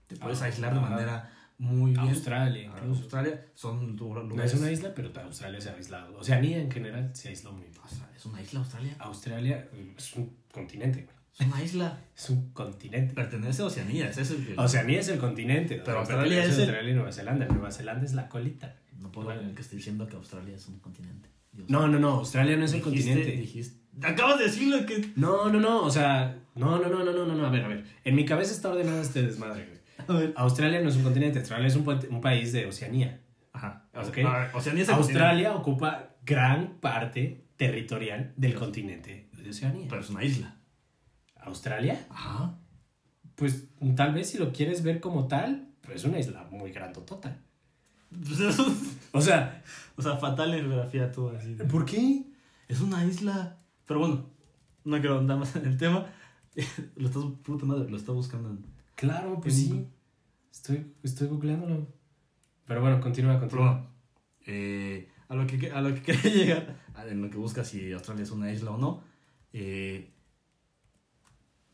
Te 0.05 0.17
puedes 0.17 0.39
ah, 0.43 0.45
aislar 0.45 0.75
de 0.75 0.81
manera 0.81 1.31
muy 1.57 1.91
bien. 1.91 2.01
Australia, 2.01 2.71
ah. 2.75 2.81
Australia 2.87 3.45
son 3.53 3.95
lugares. 3.95 4.35
No 4.35 4.43
es 4.43 4.53
una 4.53 4.71
isla, 4.71 4.93
pero 4.93 5.11
Australia 5.21 5.61
se 5.61 5.69
ha 5.69 5.73
aislado. 5.73 6.17
Oceanía 6.17 6.59
en 6.59 6.71
general 6.71 7.15
se 7.15 7.29
aisló 7.29 7.51
muy 7.51 7.63
bien. 7.63 7.73
¿Es 8.15 8.25
una 8.25 8.41
isla 8.41 8.59
Australia? 8.59 8.95
Australia 8.99 9.67
es 9.97 10.13
un 10.13 10.35
continente, 10.51 11.07
Es 11.37 11.45
una 11.45 11.63
isla. 11.63 11.99
Es 12.15 12.29
un 12.29 12.51
continente. 12.51 13.13
Pertenece 13.13 13.61
a 13.61 13.65
Oceanía. 13.65 14.09
Es 14.09 14.31
el... 14.31 14.55
Oceanía 14.57 14.99
es 14.99 15.09
el 15.09 15.19
continente. 15.19 15.81
Pero 15.83 15.99
Australia 15.99 16.43
es. 16.43 16.57
Australia 16.57 16.91
y 16.91 16.93
Nueva 16.93 17.11
Zelanda. 17.11 17.45
Nueva 17.47 17.71
Zelanda 17.71 18.05
es 18.05 18.13
la 18.13 18.29
colita. 18.29 18.77
No 18.99 19.11
puedo 19.11 19.27
creer 19.27 19.53
que 19.53 19.61
esté 19.61 19.75
diciendo 19.75 20.07
que 20.07 20.15
Australia 20.15 20.55
es 20.55 20.67
un 20.67 20.79
continente. 20.79 21.29
no, 21.67 21.87
no, 21.87 21.99
no. 21.99 22.09
Australia 22.19 22.55
no 22.55 22.65
es 22.65 22.73
el 22.73 22.81
continente. 22.81 23.31
Dijiste, 23.31 23.83
Acabas 24.01 24.39
de 24.39 24.45
decirlo 24.45 24.85
que. 24.85 25.11
No, 25.15 25.49
no, 25.49 25.59
no. 25.59 25.83
O 25.83 25.91
sea, 25.91 26.39
no, 26.55 26.79
no, 26.79 26.89
no, 26.89 27.03
no, 27.03 27.13
no, 27.13 27.25
no. 27.25 27.45
A 27.45 27.49
ver, 27.49 27.63
a 27.63 27.67
ver. 27.67 27.83
En 28.03 28.15
mi 28.15 28.25
cabeza 28.25 28.53
está 28.53 28.69
ordenado 28.69 29.01
este 29.01 29.21
desmadre, 29.21 29.65
güey. 29.65 29.82
Australia 30.35 30.81
no 30.81 30.89
es 30.89 30.95
un 30.95 31.03
continente, 31.03 31.39
Australia 31.39 31.67
es 31.67 31.75
un, 31.75 31.87
un 31.87 32.21
país 32.21 32.51
de 32.51 32.65
Oceanía. 32.65 33.21
Ajá. 33.53 33.87
Okay. 33.93 34.25
Australia 34.53 35.55
ocupa 35.55 36.15
gran 36.25 36.79
parte 36.79 37.45
territorial 37.57 38.33
del 38.35 38.55
continente 38.55 39.29
de 39.31 39.49
Oceanía. 39.49 39.87
Pero 39.89 40.01
es 40.01 40.09
una 40.09 40.23
isla. 40.23 40.57
¿Australia? 41.41 42.05
Ajá. 42.09 42.57
Pues 43.35 43.67
tal 43.95 44.13
vez 44.13 44.29
si 44.29 44.37
lo 44.37 44.51
quieres 44.51 44.83
ver 44.83 44.99
como 44.99 45.27
tal, 45.27 45.67
pues 45.81 45.97
es 45.97 46.05
una 46.05 46.19
isla 46.19 46.47
muy 46.51 46.71
grandotota. 46.71 47.37
o 49.11 49.21
sea, 49.21 49.63
o 49.95 50.01
sea, 50.01 50.17
fatal 50.17 50.53
en 50.53 50.67
geografía 50.67 51.11
tú 51.11 51.29
así. 51.29 51.55
¿Por 51.55 51.85
qué? 51.85 52.23
Es 52.67 52.81
una 52.81 53.05
isla. 53.05 53.57
Pero 53.85 53.99
bueno, 53.99 54.29
no 54.83 54.99
quiero 54.99 55.19
andar 55.19 55.37
más 55.37 55.55
en 55.55 55.65
el 55.65 55.77
tema. 55.77 56.05
lo 56.95 57.07
estás 57.07 57.23
puta 57.43 57.65
madre, 57.65 57.89
lo 57.89 57.97
está 57.97 58.11
buscando 58.11 58.49
en 58.49 58.72
Claro, 58.95 59.39
pues 59.41 59.55
sí. 59.55 59.87
Estoy, 60.51 60.93
estoy 61.03 61.27
googleándolo. 61.27 61.87
Pero 62.65 62.81
bueno, 62.81 62.99
continúa, 63.01 63.39
continúa. 63.39 63.89
Eh, 64.45 65.09
a, 65.27 65.35
lo 65.35 65.47
que, 65.47 65.71
a 65.71 65.81
lo 65.81 65.93
que 65.95 66.01
quería 66.03 66.31
llegar, 66.31 66.77
en 67.07 67.21
lo 67.21 67.29
que 67.29 67.37
busca 67.37 67.63
si 67.63 67.91
Australia 67.91 68.23
es 68.23 68.31
una 68.31 68.51
isla 68.51 68.71
o 68.71 68.77
no, 68.77 69.03
eh, 69.51 70.11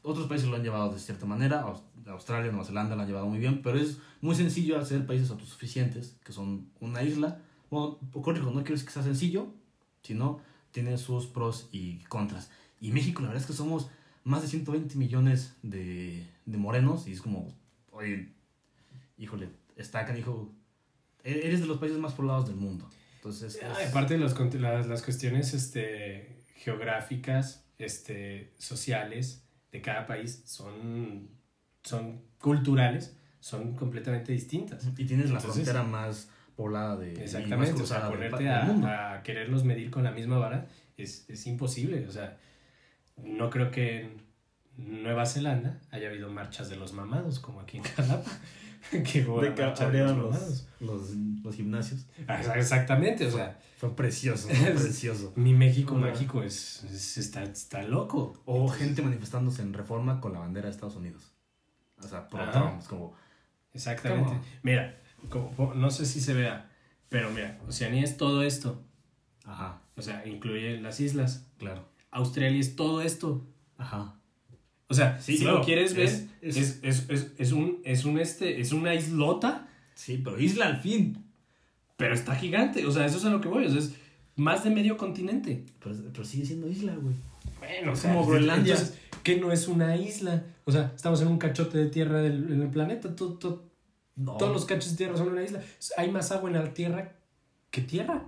otros 0.01 0.27
países 0.27 0.47
lo 0.47 0.55
han 0.55 0.63
llevado 0.63 0.91
de 0.93 0.99
cierta 0.99 1.25
manera, 1.25 1.65
Australia, 2.08 2.51
Nueva 2.51 2.65
Zelanda 2.65 2.95
lo 2.95 3.01
han 3.01 3.08
llevado 3.08 3.27
muy 3.27 3.39
bien, 3.39 3.62
pero 3.62 3.77
es 3.77 3.99
muy 4.21 4.36
sencillo 4.36 4.79
hacer 4.79 5.05
países 5.05 5.29
autosuficientes, 5.29 6.17
que 6.23 6.32
son 6.32 6.69
una 6.79 7.03
isla. 7.03 7.41
Bueno, 7.69 7.99
corrijo, 8.23 8.47
no 8.47 8.62
quiero 8.62 8.73
decir 8.73 8.88
que 8.88 8.93
sea 8.93 9.03
sencillo, 9.03 9.53
sino 10.01 10.39
tiene 10.71 10.97
sus 10.97 11.27
pros 11.27 11.69
y 11.71 11.99
contras. 12.05 12.49
Y 12.79 12.91
México, 12.91 13.21
la 13.21 13.27
verdad 13.27 13.43
es 13.43 13.47
que 13.47 13.53
somos 13.53 13.89
más 14.29 14.43
de 14.43 14.47
120 14.47 14.95
millones 14.95 15.55
de, 15.63 16.25
de 16.45 16.57
morenos 16.57 17.07
y 17.07 17.13
es 17.13 17.21
como, 17.21 17.53
oye, 17.91 18.29
híjole, 19.17 19.49
está 19.75 20.05
dijo 20.13 20.53
e-, 21.23 21.47
eres 21.47 21.61
de 21.61 21.67
los 21.67 21.79
países 21.79 21.97
más 21.97 22.13
poblados 22.13 22.47
del 22.47 22.55
mundo. 22.55 22.89
Entonces, 23.15 23.59
aparte 23.89 24.13
de 24.13 24.19
los, 24.19 24.39
las, 24.55 24.87
las, 24.87 25.01
cuestiones 25.01 25.53
este, 25.53 26.43
geográficas, 26.55 27.65
este, 27.77 28.53
sociales 28.57 29.43
de 29.71 29.81
cada 29.81 30.05
país 30.05 30.41
son, 30.45 31.27
son 31.83 32.21
culturales, 32.39 33.17
son 33.41 33.75
completamente 33.75 34.31
distintas. 34.31 34.87
Y 34.97 35.05
tienes 35.05 35.31
la 35.31 35.41
frontera 35.41 35.83
más 35.83 36.29
poblada 36.55 36.95
de... 36.95 37.13
y 37.13 37.17
más 37.17 37.23
Exactamente, 37.23 37.81
o 37.81 37.85
sea, 37.85 38.07
ponerte 38.07 38.49
mundo. 38.65 38.87
a, 38.87 39.15
a 39.15 39.23
quererlos 39.23 39.65
medir 39.65 39.91
con 39.91 40.03
la 40.03 40.11
misma 40.11 40.37
vara 40.37 40.67
es, 40.95 41.25
es 41.29 41.45
imposible. 41.45 42.07
O 42.07 42.11
sea, 42.11 42.37
no 43.23 43.49
creo 43.49 43.71
que 43.71 44.01
en 44.77 45.03
Nueva 45.03 45.25
Zelanda 45.25 45.79
haya 45.91 46.10
habido 46.10 46.29
marchas 46.29 46.69
de 46.69 46.75
los 46.77 46.93
mamados 46.93 47.39
como 47.39 47.60
aquí 47.62 47.77
en 47.77 47.84
Jalapa. 47.84 48.29
que 48.91 48.97
De 49.23 49.53
que 49.55 49.63
abrieron 49.63 50.17
los 50.21 50.32
los, 50.32 50.67
mamados. 50.82 51.13
los, 51.43 51.55
gimnasios. 51.55 52.05
Ah, 52.27 52.41
Exactamente, 52.55 53.25
o 53.27 53.32
sea, 53.32 53.60
Fue 53.77 53.93
precioso, 53.95 54.47
fue 54.53 54.71
precioso. 54.71 55.34
mi 55.36 55.53
México 55.53 55.95
Una- 55.95 56.08
mágico 56.12 56.43
es, 56.43 56.84
es- 56.86 57.17
está, 57.17 57.43
está 57.43 57.84
loco. 57.84 58.41
O 58.45 58.62
Entonces, 58.62 58.79
gente 58.88 59.01
manifestándose 59.01 59.62
en 59.62 59.73
reforma 59.73 60.21
con 60.21 60.32
la 60.34 60.39
bandera 60.39 60.65
de 60.67 60.71
Estados 60.71 60.95
Unidos. 60.95 61.34
O 62.01 62.08
sea, 62.08 62.27
como... 62.88 63.13
Exactamente. 63.73 64.29
¿Cómo? 64.29 64.41
Mira, 64.63 64.97
como- 65.29 65.73
no 65.73 65.91
sé 65.91 66.05
si 66.05 66.21
se 66.21 66.34
vea, 66.34 66.71
pero 67.10 67.29
mira, 67.32 67.60
Oceanía 67.67 68.03
es 68.03 68.15
todo 68.17 68.43
esto. 68.43 68.82
Ajá, 69.43 69.82
O 69.97 70.01
sea, 70.01 70.25
incluye 70.25 70.79
las 70.79 70.99
islas. 71.01 71.45
claro. 71.58 71.88
Australia 72.12 72.60
es 72.60 72.76
todo 72.76 73.02
esto. 73.02 73.45
Ajá. 73.78 74.15
O 74.88 74.93
sea, 74.93 75.19
Sí, 75.22 75.38
si 75.38 75.43
claro, 75.43 75.60
lo 75.60 75.63
quieres 75.65 75.93
ver, 75.95 76.06
es- 76.06 76.26
es, 76.41 76.80
es- 77.10 77.32
es, 77.38 77.52
un, 77.52 77.80
es 77.84 78.06
un 78.06 78.19
este, 78.19 78.60
es 78.60 78.72
una 78.72 78.95
islota, 78.95 79.67
Sí, 79.93 80.19
pero 80.24 80.39
isla 80.39 80.65
al 80.67 80.80
fin. 80.82 81.24
pero 81.98 82.13
está 82.15 82.36
gigante. 82.36 82.86
O 82.86 82.91
sea, 82.91 83.06
eso 83.06 83.17
es 83.17 83.26
a 83.26 83.30
lo 83.30 83.39
que 83.41 83.50
voy. 83.50 83.65
O 83.65 83.69
sea, 83.69 83.80
es 83.80 83.93
más 84.36 84.63
de 84.63 84.69
medio 84.72 84.98
continente. 84.98 85.65
Pero, 85.84 85.95
pero 86.12 86.24
sigue 86.26 86.45
siendo 86.45 86.67
isla, 86.67 86.95
güey. 86.95 87.15
Bueno, 87.60 87.93
Es 87.93 88.02
como 88.02 88.26
Groenlandia. 88.26 88.74
Entonces, 88.74 88.98
¿qué 89.24 89.38
no 89.38 89.52
es 89.52 89.67
una 89.67 89.95
isla? 89.98 90.45
O 90.65 90.72
sea, 90.72 90.91
estamos 90.95 91.22
en 91.22 91.28
un 91.28 91.38
cachote 91.38 91.78
de 91.78 91.88
tierra 91.88 92.22
del, 92.22 92.52
en 92.52 92.62
el 92.62 92.69
planeta. 92.69 93.15
Todo- 93.15 93.34
todo- 93.38 93.69
No. 94.15 94.38
Todos 94.38 94.52
los 94.54 94.65
cachos 94.65 94.91
de 94.91 94.98
tierra 94.98 95.17
son 95.17 95.30
una 95.30 95.43
isla. 95.43 95.62
Hay 95.98 96.10
más 96.12 96.32
agua 96.32 96.50
en 96.50 96.56
la 96.56 96.74
tierra 96.74 97.15
que 97.72 97.82
tierra. 97.82 98.24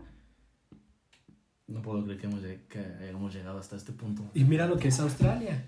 No 1.71 1.81
puedo 1.81 2.03
creer 2.03 2.19
que, 2.19 2.27
hemos, 2.27 2.41
que 2.41 3.37
llegado 3.37 3.57
hasta 3.57 3.77
este 3.77 3.93
punto. 3.93 4.29
Y 4.33 4.43
mira 4.43 4.67
lo 4.67 4.77
que 4.77 4.89
es 4.89 4.99
Australia. 4.99 5.67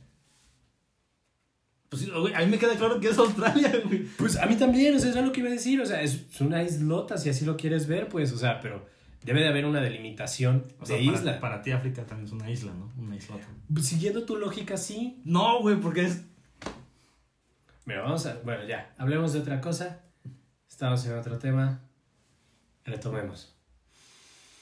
Pues 1.90 2.12
güey, 2.12 2.34
a 2.34 2.40
mí 2.40 2.48
me 2.48 2.58
queda 2.58 2.76
claro 2.76 3.00
que 3.00 3.08
es 3.10 3.18
Australia, 3.18 3.72
güey. 3.86 4.04
Pues 4.18 4.38
a 4.38 4.46
mí 4.46 4.56
también, 4.56 4.96
o 4.96 5.00
sea, 5.00 5.12
eso 5.12 5.20
es 5.20 5.26
lo 5.26 5.32
que 5.32 5.40
iba 5.40 5.50
a 5.50 5.54
decir. 5.54 5.80
O 5.80 5.86
sea, 5.86 6.02
es, 6.02 6.26
es 6.30 6.42
una 6.42 6.62
islota, 6.62 7.18
si 7.18 7.30
así 7.30 7.46
lo 7.46 7.56
quieres 7.56 7.88
ver, 7.88 8.10
pues, 8.10 8.34
o 8.34 8.38
sea, 8.38 8.60
pero 8.60 8.86
debe 9.24 9.42
de 9.42 9.48
haber 9.48 9.66
una 9.66 9.80
delimitación 9.80 10.66
O 10.82 10.86
sea, 10.86 10.98
de 10.98 11.06
para, 11.06 11.18
isla. 11.18 11.40
para 11.40 11.62
ti 11.62 11.72
África 11.72 12.06
también 12.06 12.28
es 12.28 12.34
una 12.34 12.50
isla, 12.50 12.74
¿no? 12.74 12.92
Una 13.02 13.16
islota. 13.16 13.48
Siguiendo 13.82 14.26
tu 14.26 14.36
lógica, 14.36 14.76
sí. 14.76 15.22
No, 15.24 15.62
güey, 15.62 15.78
porque 15.78 16.06
es... 16.06 16.26
Mira, 17.86 18.02
vamos 18.02 18.26
a. 18.26 18.40
Bueno, 18.44 18.66
ya, 18.66 18.94
hablemos 18.98 19.32
de 19.34 19.40
otra 19.40 19.62
cosa. 19.62 20.02
Estamos 20.70 21.06
en 21.06 21.18
otro 21.18 21.38
tema. 21.38 21.82
Retomemos. 22.86 23.54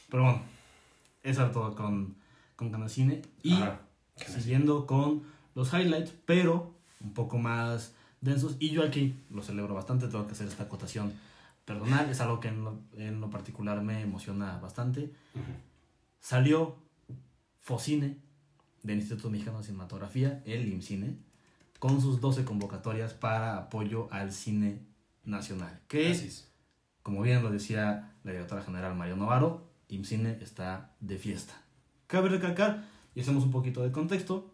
Pero 0.10 0.24
bueno, 0.24 0.42
eso 1.24 1.42
era 1.42 1.52
todo 1.52 1.76
con, 1.76 2.16
con 2.56 2.72
Canacine. 2.72 3.22
Y 3.44 3.54
Ajá. 3.54 3.82
siguiendo 4.16 4.86
con 4.86 5.24
los 5.56 5.74
highlights, 5.74 6.14
pero 6.26 6.74
un 7.00 7.14
poco 7.14 7.38
más 7.38 7.94
densos. 8.22 8.56
Y 8.60 8.70
yo 8.70 8.84
aquí 8.84 9.16
lo 9.30 9.42
celebro 9.44 9.74
bastante, 9.74 10.08
tengo 10.08 10.26
que 10.28 10.34
hacer 10.34 10.48
esta 10.48 10.64
acotación 10.64 11.14
personal. 11.66 12.10
Es 12.10 12.22
algo 12.22 12.40
que 12.40 12.50
en 12.50 12.64
lo, 12.64 12.80
en 12.94 13.22
lo 13.22 13.30
particular 13.30 13.82
me 13.82 14.02
emociona 14.02 14.58
bastante. 14.60 15.14
Ujú. 15.34 15.44
Salió 16.20 16.76
Focine 17.60 18.18
del 18.84 18.98
Instituto 19.00 19.30
Mexicano 19.30 19.60
de 19.60 19.64
Cinematografía, 19.66 20.42
el 20.46 20.68
IMCINE, 20.68 21.18
con 21.80 22.02
sus 22.02 22.22
12 22.22 22.46
convocatorias 22.46 23.14
para 23.14 23.58
apoyo 23.58 24.08
al 24.12 24.32
cine 24.32 24.80
nacional. 25.24 25.80
Que, 25.88 26.12
es. 26.12 26.52
como 27.04 27.22
bien 27.22 27.44
lo 27.44 27.50
decía 27.52 28.16
la 28.24 28.32
directora 28.32 28.62
general 28.64 28.96
Mario 28.96 29.16
Novaro, 29.16 29.71
IMCINE 29.92 30.40
está 30.42 30.96
de 31.00 31.18
fiesta. 31.18 31.62
Cabe 32.08 32.30
recalcar, 32.30 32.88
y 33.14 33.22
hacemos 33.22 33.44
un 33.44 33.52
poquito 33.52 33.84
de 33.84 33.92
contexto, 33.92 34.52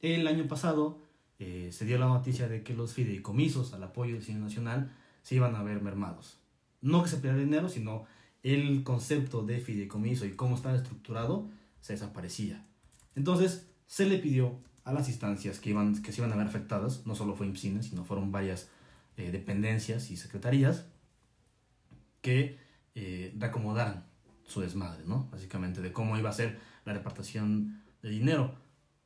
el 0.00 0.26
año 0.26 0.48
pasado 0.48 0.98
eh, 1.38 1.70
se 1.72 1.84
dio 1.84 1.98
la 1.98 2.06
noticia 2.06 2.48
de 2.48 2.62
que 2.62 2.74
los 2.74 2.94
fideicomisos 2.94 3.72
al 3.74 3.82
apoyo 3.84 4.14
del 4.14 4.24
cine 4.24 4.40
nacional 4.40 4.92
se 5.22 5.36
iban 5.36 5.54
a 5.54 5.62
ver 5.62 5.80
mermados. 5.82 6.38
No 6.80 7.02
que 7.02 7.08
se 7.08 7.16
perdiera 7.16 7.44
dinero, 7.44 7.68
sino 7.68 8.06
el 8.42 8.82
concepto 8.82 9.44
de 9.44 9.60
fideicomiso 9.60 10.24
y 10.24 10.32
cómo 10.32 10.56
estaba 10.56 10.76
estructurado 10.76 11.48
se 11.80 11.92
desaparecía. 11.92 12.64
Entonces 13.14 13.68
se 13.86 14.06
le 14.06 14.18
pidió 14.18 14.58
a 14.84 14.92
las 14.92 15.08
instancias 15.08 15.60
que, 15.60 15.70
iban, 15.70 16.00
que 16.02 16.12
se 16.12 16.20
iban 16.20 16.32
a 16.32 16.36
ver 16.36 16.46
afectadas, 16.46 17.06
no 17.06 17.14
solo 17.14 17.34
fue 17.34 17.46
IMCINE, 17.46 17.82
sino 17.82 18.04
fueron 18.04 18.32
varias 18.32 18.68
eh, 19.16 19.30
dependencias 19.30 20.10
y 20.10 20.16
secretarías, 20.16 20.86
que 22.22 22.58
eh, 22.94 23.34
reacomodaran 23.38 24.07
su 24.48 24.60
desmadre, 24.60 25.04
¿no? 25.06 25.28
Básicamente 25.30 25.80
de 25.80 25.92
cómo 25.92 26.18
iba 26.18 26.30
a 26.30 26.32
ser 26.32 26.58
la 26.84 26.94
repartición 26.94 27.82
de 28.02 28.08
dinero. 28.08 28.54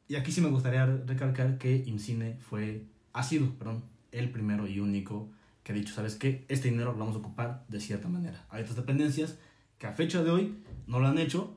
Y 0.08 0.14
aquí 0.14 0.32
sí 0.32 0.40
me 0.40 0.48
gustaría 0.48 0.86
recalcar 0.86 1.58
que 1.58 1.82
IMCINE 1.86 2.38
fue, 2.40 2.86
ha 3.12 3.22
sido, 3.22 3.50
perdón, 3.58 3.84
el 4.12 4.30
primero 4.30 4.66
y 4.66 4.78
único 4.80 5.30
que 5.62 5.72
ha 5.72 5.74
dicho, 5.74 5.94
¿sabes 5.94 6.14
qué? 6.16 6.44
Este 6.48 6.70
dinero 6.70 6.92
lo 6.92 6.98
vamos 6.98 7.16
a 7.16 7.18
ocupar 7.18 7.64
de 7.68 7.80
cierta 7.80 8.08
manera. 8.08 8.46
Hay 8.50 8.62
otras 8.62 8.76
dependencias 8.76 9.38
que 9.78 9.86
a 9.86 9.92
fecha 9.92 10.22
de 10.22 10.30
hoy 10.30 10.54
no 10.86 11.00
lo 11.00 11.08
han 11.08 11.18
hecho 11.18 11.56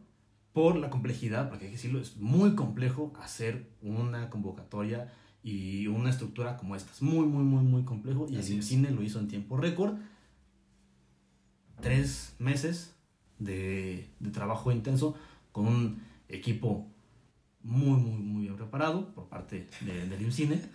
por 0.54 0.78
la 0.78 0.90
complejidad, 0.90 1.50
porque 1.50 1.66
hay 1.66 1.72
que 1.72 1.78
decirlo, 1.78 2.00
es 2.00 2.18
muy 2.18 2.56
complejo 2.56 3.14
hacer 3.22 3.70
una 3.82 4.30
convocatoria 4.30 5.12
y 5.44 5.88
una 5.88 6.10
estructura 6.10 6.58
como 6.58 6.76
esta. 6.76 6.92
Es 6.92 7.02
muy, 7.02 7.28
muy, 7.28 7.44
muy, 7.44 7.64
muy 7.64 7.84
complejo. 7.84 8.26
Y 8.30 8.38
el 8.38 8.96
lo 8.96 9.04
hizo 9.04 9.20
en 9.20 9.28
tiempo 9.28 9.58
récord. 9.58 9.96
Tres 11.82 12.36
meses 12.40 12.95
de, 13.40 14.08
de 14.20 14.30
trabajo 14.32 14.72
intenso 14.72 15.16
con 15.52 15.68
un 15.68 16.02
equipo 16.30 16.88
muy, 17.62 18.00
muy, 18.00 18.18
muy 18.22 18.42
bien 18.44 18.56
preparado 18.56 19.14
por 19.14 19.28
parte 19.28 19.68
de, 19.82 20.08
del 20.08 20.22
IMCINE. 20.22 20.62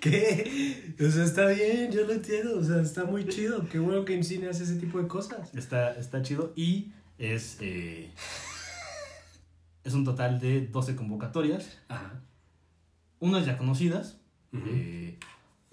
¿Qué? 0.00 0.94
O 0.98 1.10
sea, 1.10 1.24
está 1.24 1.46
bien, 1.48 1.92
yo 1.92 2.06
lo 2.06 2.14
entiendo. 2.14 2.58
O 2.58 2.64
sea, 2.64 2.80
está 2.80 3.04
muy 3.04 3.28
chido. 3.28 3.68
Qué 3.68 3.78
bueno 3.78 4.04
que 4.04 4.14
IMCINE 4.14 4.48
hace 4.48 4.64
ese 4.64 4.76
tipo 4.76 5.00
de 5.00 5.06
cosas. 5.06 5.54
Está, 5.54 5.92
está 5.98 6.22
chido 6.22 6.52
y 6.56 6.92
es, 7.18 7.58
eh, 7.60 8.10
es 9.84 9.92
un 9.92 10.04
total 10.04 10.40
de 10.40 10.66
12 10.66 10.96
convocatorias, 10.96 11.78
Ajá. 11.88 12.22
unas 13.20 13.44
ya 13.44 13.58
conocidas. 13.58 14.18
Eh, 14.52 15.18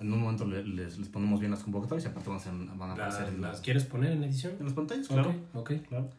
en 0.03 0.13
un 0.13 0.19
momento 0.21 0.45
le- 0.45 0.63
les, 0.65 0.97
les 0.99 1.07
ponemos 1.09 1.39
bien 1.39 1.51
las 1.51 1.63
convocatorias 1.63 2.05
y 2.05 2.07
aparte 2.09 2.29
van 2.29 2.37
a, 2.37 2.41
ser- 2.41 2.53
van 2.53 2.89
a 2.89 2.93
aparecer 2.93 3.27
en, 3.29 3.41
¿Las 3.41 3.51
las, 3.53 3.61
quieres 3.61 3.85
poner 3.85 4.11
en 4.11 4.23
edición? 4.23 4.53
en 4.59 4.65
las 4.65 4.73
pantallas, 4.73 5.07
claro. 5.07 5.33
ok. 5.53 5.71
claro. 5.87 6.09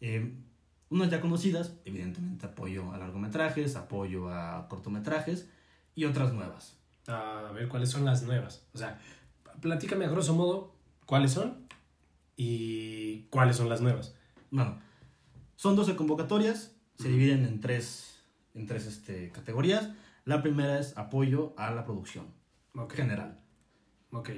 Eh, 0.00 0.32
unas 0.90 1.10
ya 1.10 1.20
conocidas, 1.20 1.74
evidentemente 1.84 2.46
apoyo 2.46 2.92
a 2.92 2.98
largometrajes, 2.98 3.76
apoyo 3.76 4.28
a 4.32 4.66
cortometrajes 4.68 5.48
y 5.94 6.04
otras 6.04 6.32
nuevas. 6.32 6.76
A 7.06 7.50
ver, 7.54 7.68
¿cuáles 7.68 7.90
son 7.90 8.04
las 8.04 8.22
nuevas? 8.22 8.64
O 8.74 8.78
sea, 8.78 8.98
platícame 9.60 10.04
a 10.04 10.08
grosso 10.10 10.34
modo 10.34 10.74
cuáles 11.06 11.32
son 11.32 11.66
y 12.36 13.22
cuáles 13.30 13.56
son 13.56 13.68
las 13.68 13.80
nuevas. 13.80 14.14
Bueno, 14.50 14.78
son 15.56 15.76
12 15.76 15.96
convocatorias, 15.96 16.74
se 16.98 17.08
dividen 17.08 17.44
en 17.44 17.60
tres, 17.60 18.18
en 18.54 18.66
tres 18.66 18.86
este, 18.86 19.30
categorías. 19.30 19.90
La 20.24 20.42
primera 20.42 20.78
es 20.78 20.96
apoyo 20.96 21.54
a 21.56 21.70
la 21.70 21.84
producción 21.84 22.26
General, 22.94 23.40
Ok. 24.12 24.30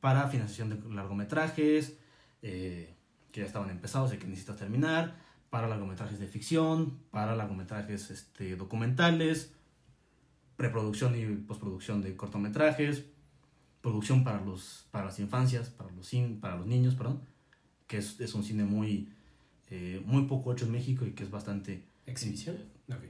para 0.00 0.28
financiación 0.28 0.70
de 0.70 0.94
largometrajes 0.94 1.98
eh, 2.42 2.94
que 3.32 3.40
ya 3.40 3.46
estaban 3.46 3.70
empezados 3.70 4.12
y 4.14 4.18
que 4.18 4.26
necesitas 4.26 4.56
terminar, 4.56 5.16
para 5.50 5.68
largometrajes 5.68 6.18
de 6.18 6.26
ficción, 6.26 6.98
para 7.10 7.34
largometrajes 7.36 8.10
este, 8.10 8.56
documentales, 8.56 9.52
preproducción 10.56 11.14
y 11.16 11.26
postproducción 11.36 12.02
de 12.02 12.16
cortometrajes, 12.16 13.04
producción 13.82 14.24
para, 14.24 14.40
los, 14.40 14.86
para 14.90 15.06
las 15.06 15.18
infancias, 15.20 15.68
para 15.70 15.90
los, 15.92 16.12
cin- 16.12 16.40
para 16.40 16.56
los 16.56 16.66
niños, 16.66 16.94
perdón, 16.94 17.20
que 17.86 17.98
es, 17.98 18.18
es 18.20 18.34
un 18.34 18.42
cine 18.42 18.64
muy, 18.64 19.12
eh, 19.70 20.02
muy 20.04 20.22
poco 20.26 20.52
hecho 20.52 20.64
en 20.66 20.72
México 20.72 21.04
y 21.06 21.12
que 21.12 21.24
es 21.24 21.30
bastante... 21.30 21.84
¿Exhibición? 22.06 22.56
Ok. 22.88 23.04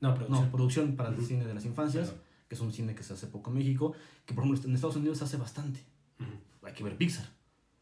No, 0.00 0.08
No, 0.10 0.14
producción. 0.16 0.50
producción 0.50 0.96
para 0.96 1.08
el 1.10 1.24
cine 1.24 1.44
de 1.44 1.54
las 1.54 1.64
infancias, 1.64 2.10
Perdón. 2.10 2.24
Que 2.52 2.56
es 2.56 2.60
un 2.60 2.70
cine 2.70 2.94
que 2.94 3.02
se 3.02 3.14
hace 3.14 3.28
poco 3.28 3.50
en 3.50 3.56
México, 3.56 3.94
que 4.26 4.34
por 4.34 4.44
ejemplo 4.44 4.62
en 4.68 4.74
Estados 4.74 4.96
Unidos 4.96 5.16
se 5.16 5.24
hace 5.24 5.38
bastante. 5.38 5.80
Ujú. 6.20 6.66
Hay 6.66 6.74
que 6.74 6.84
ver 6.84 6.98
Pixar. 6.98 7.26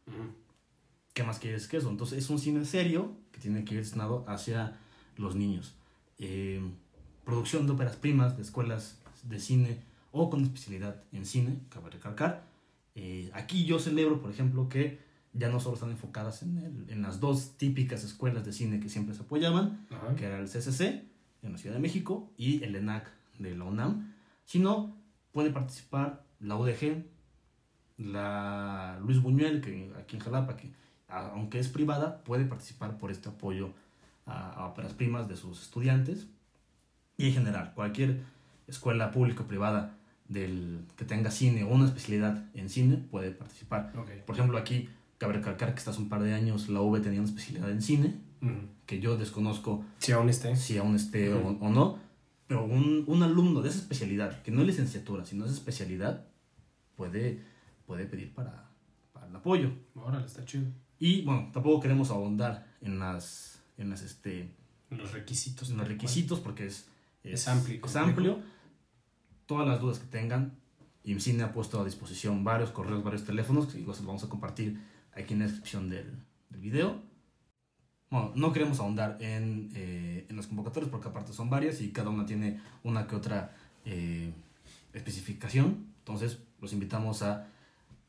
Ujú. 0.07 0.31
¿Qué 1.13 1.23
más 1.23 1.39
quieres 1.39 1.67
que 1.67 1.75
eso? 1.75 1.89
Entonces 1.89 2.19
es 2.19 2.29
un 2.29 2.39
cine 2.39 2.63
serio 2.63 3.11
que 3.33 3.41
tiene 3.41 3.65
que 3.65 3.73
ir 3.75 3.81
destinado 3.81 4.23
hacia 4.29 4.77
los 5.17 5.35
niños. 5.35 5.75
Eh, 6.19 6.61
producción 7.25 7.65
de 7.67 7.73
óperas 7.73 7.97
primas, 7.97 8.37
de 8.37 8.43
escuelas 8.43 8.97
de 9.23 9.41
cine 9.41 9.81
o 10.13 10.29
con 10.29 10.41
especialidad 10.41 11.03
en 11.11 11.25
cine, 11.25 11.59
cabe 11.67 11.89
recalcar. 11.89 12.45
Eh, 12.95 13.29
aquí 13.33 13.65
yo 13.65 13.77
celebro, 13.77 14.21
por 14.21 14.31
ejemplo, 14.31 14.69
que 14.69 14.99
ya 15.33 15.49
no 15.49 15.59
solo 15.59 15.75
están 15.75 15.91
enfocadas 15.91 16.43
en, 16.43 16.57
el- 16.59 16.89
en 16.89 17.01
las 17.01 17.19
dos 17.19 17.57
típicas 17.57 18.05
escuelas 18.05 18.45
de 18.45 18.53
cine 18.53 18.79
que 18.79 18.87
siempre 18.87 19.15
se 19.15 19.23
apoyaban, 19.23 19.85
Ajá. 19.91 20.15
que 20.15 20.23
era 20.27 20.39
el 20.39 20.47
CCC 20.47 21.03
en 21.41 21.51
la 21.51 21.57
Ciudad 21.57 21.75
de 21.75 21.81
México 21.81 22.31
y 22.37 22.63
el 22.63 22.73
ENAC 22.77 23.11
de 23.39 23.53
la 23.57 23.65
UNAM, 23.65 24.10
sino 24.45 24.95
puede 25.31 25.49
participar 25.51 26.23
la 26.39 26.55
UDG 26.55 27.03
la 27.97 28.97
Luis 29.03 29.21
Buñuel, 29.21 29.61
que 29.61 29.91
aquí 29.99 30.15
en 30.17 30.21
Jalapa, 30.23 30.57
que 30.57 30.71
aunque 31.07 31.59
es 31.59 31.67
privada, 31.67 32.23
puede 32.23 32.45
participar 32.45 32.97
por 32.97 33.11
este 33.11 33.29
apoyo 33.29 33.73
a, 34.25 34.51
a 34.53 34.65
óperas 34.67 34.93
primas 34.93 35.27
de 35.27 35.35
sus 35.35 35.61
estudiantes. 35.61 36.27
Y 37.17 37.27
en 37.27 37.33
general, 37.33 37.73
cualquier 37.75 38.21
escuela 38.67 39.11
pública 39.11 39.43
o 39.43 39.47
privada 39.47 39.97
del, 40.29 40.85
que 40.95 41.05
tenga 41.05 41.29
cine 41.29 41.63
o 41.63 41.67
una 41.69 41.85
especialidad 41.85 42.43
en 42.53 42.69
cine 42.69 42.97
puede 42.97 43.31
participar. 43.31 43.91
Ok. 43.97 44.09
Por 44.25 44.35
ejemplo, 44.35 44.57
aquí 44.57 44.89
cabe 45.17 45.33
recalcar 45.33 45.73
que 45.73 45.79
hasta 45.79 45.91
hace 45.91 45.99
un 46.01 46.09
par 46.09 46.23
de 46.23 46.33
años 46.33 46.69
la 46.69 46.81
UV 46.81 47.01
tenía 47.01 47.19
una 47.19 47.29
especialidad 47.29 47.69
en 47.69 47.81
cine, 47.81 48.15
Ujú. 48.41 48.53
que 48.87 48.99
yo 48.99 49.17
desconozco 49.17 49.83
Si 49.99 50.13
aún 50.13 50.29
esté. 50.29 50.55
si 50.55 50.77
aún 50.79 50.95
esté 50.95 51.31
o, 51.33 51.39
Ujú. 51.51 51.65
o 51.65 51.69
no, 51.69 51.99
pero 52.51 52.65
un, 52.65 53.05
un 53.07 53.23
alumno 53.23 53.61
de 53.61 53.69
esa 53.69 53.77
especialidad, 53.79 54.41
que 54.41 54.51
no 54.51 54.59
es 54.59 54.67
licenciatura, 54.67 55.23
sino 55.23 55.45
es 55.45 55.53
especialidad, 55.53 56.27
puede, 56.97 57.41
puede 57.85 58.05
pedir 58.05 58.33
para, 58.33 58.69
para 59.13 59.27
el 59.27 59.33
apoyo. 59.37 59.71
Órale, 59.95 60.25
está 60.25 60.43
chido. 60.43 60.65
Y 60.99 61.21
bueno, 61.21 61.49
tampoco 61.53 61.79
queremos 61.79 62.09
ahondar 62.11 62.67
en 62.81 62.99
las, 62.99 63.61
en 63.77 63.89
las 63.89 64.01
este, 64.01 64.53
Los 64.89 65.13
requisitos. 65.13 65.69
en 65.69 65.77
los 65.77 65.87
tal 65.87 65.95
cual. 65.95 65.97
requisitos 66.01 66.41
porque 66.41 66.65
es, 66.65 66.89
Es 67.23 67.47
amplio 67.47 67.79
y 67.81 67.85
Es 67.87 67.95
amplio. 67.95 68.39
Todas 69.45 69.65
las 69.65 69.79
dudas 69.79 69.99
que 69.99 70.07
tengan, 70.07 70.59
IMCINE 71.05 71.43
ha 71.43 71.53
puesto 71.53 71.79
a 71.79 71.85
disposición 71.85 72.43
varios 72.43 72.71
correos, 72.71 73.01
varios 73.01 73.23
teléfonos, 73.23 73.67
que 73.67 73.79
los 73.79 74.03
vamos 74.05 74.25
a 74.25 74.27
compartir 74.27 74.77
aquí 75.13 75.35
en 75.35 75.39
la 75.39 75.45
descripción 75.45 75.89
del, 75.89 76.17
del 76.49 76.59
video. 76.59 77.01
Bueno, 78.11 78.33
no 78.35 78.51
queremos 78.51 78.79
ahondar 78.81 79.17
en, 79.21 79.71
eh, 79.73 80.25
en 80.29 80.35
las 80.35 80.45
convocatorias 80.45 80.91
porque 80.91 81.07
aparte 81.07 81.31
son 81.31 81.49
varias 81.49 81.79
y 81.81 81.91
cada 81.91 82.09
una 82.09 82.25
tiene 82.25 82.59
una 82.83 83.07
que 83.07 83.15
otra 83.15 83.55
eh, 83.85 84.33
especificación. 84.93 85.87
Entonces, 85.99 86.39
los 86.59 86.73
invitamos 86.73 87.21
a, 87.21 87.47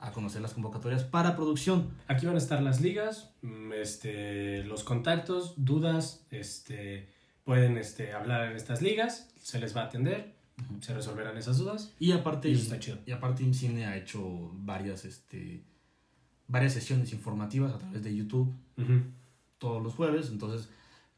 a 0.01 0.11
conocer 0.11 0.43
las 0.43 0.55
convocatorias 0.55 1.05
para 1.05 1.37
producción. 1.37 1.91
Aquí 2.09 2.27
van 2.27 2.35
a 2.35 2.39
estar 2.39 2.61
las 2.61 2.81
ligas, 2.81 3.31
mm, 3.43 3.73
este, 3.75 4.65
los 4.65 4.83
contactos, 4.83 5.55
dudas, 5.57 6.27
este, 6.33 7.09
pueden 7.45 7.79
este, 7.79 8.13
hablar 8.13 8.51
en 8.51 8.57
estas 8.57 8.83
ligas, 8.83 9.31
se 9.41 9.61
les 9.61 9.77
va 9.77 9.83
a 9.83 9.85
atender, 9.85 10.35
se 10.81 10.95
resolverán 10.95 11.37
esas 11.37 11.59
dudas. 11.59 11.93
Y 12.01 12.11
aparte, 12.11 12.49
Y 12.49 12.55
eso 12.55 12.63
está 12.65 12.81
chido. 12.81 12.99
y 13.07 13.13
aparte 13.13 13.45
IMCINE 13.45 13.87
ha 13.87 13.97
hecho 13.97 14.51
varias, 14.55 15.05
este, 15.05 15.63
varias 16.49 16.73
sesiones 16.73 17.13
informativas 17.13 17.73
a 17.73 17.79
través 17.79 18.03
de 18.03 18.17
YouTube. 18.17 18.53
Todos 19.63 19.81
los 19.83 19.95
jueves, 19.95 20.29
entonces 20.31 20.69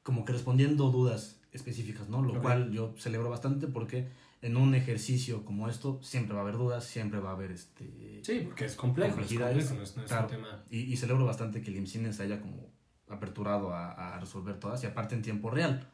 como 0.02 0.24
que 0.24 0.32
respondiendo 0.32 0.90
dudas 0.90 1.40
específicas, 1.50 2.08
¿no? 2.10 2.20
Lo 2.22 2.34
Ok. 2.34 2.42
cual 2.42 2.70
yo 2.70 2.94
celebro 2.98 3.30
bastante 3.30 3.66
porque 3.66 4.08
en 4.42 4.56
un 4.58 4.74
ejercicio 4.74 5.44
como 5.46 5.68
esto 5.68 5.98
siempre 6.02 6.34
va 6.34 6.40
a 6.40 6.42
haber 6.42 6.58
dudas, 6.58 6.84
siempre 6.84 7.18
va 7.20 7.30
a 7.30 7.32
haber 7.32 7.50
este... 7.52 8.20
Sí, 8.22 8.42
porque 8.44 8.66
es 8.66 8.76
complejo, 8.76 9.18
es 9.20 9.28
complejo, 9.28 9.74
no 9.74 9.82
es, 9.82 9.96
no 9.96 10.02
es 10.02 10.08
claro. 10.08 10.24
un 10.24 10.30
tema... 10.30 10.64
Y, 10.68 10.80
y 10.92 10.96
celebro 10.98 11.24
bastante 11.24 11.62
que 11.62 11.70
el 11.70 11.76
IMCINE 11.78 12.12
se 12.12 12.22
haya 12.24 12.38
como 12.40 12.68
aperturado 13.08 13.72
a, 13.72 14.14
a 14.14 14.20
resolver 14.20 14.60
todas 14.60 14.82
y 14.84 14.86
aparte 14.86 15.14
en 15.14 15.22
tiempo 15.22 15.50
real. 15.50 15.88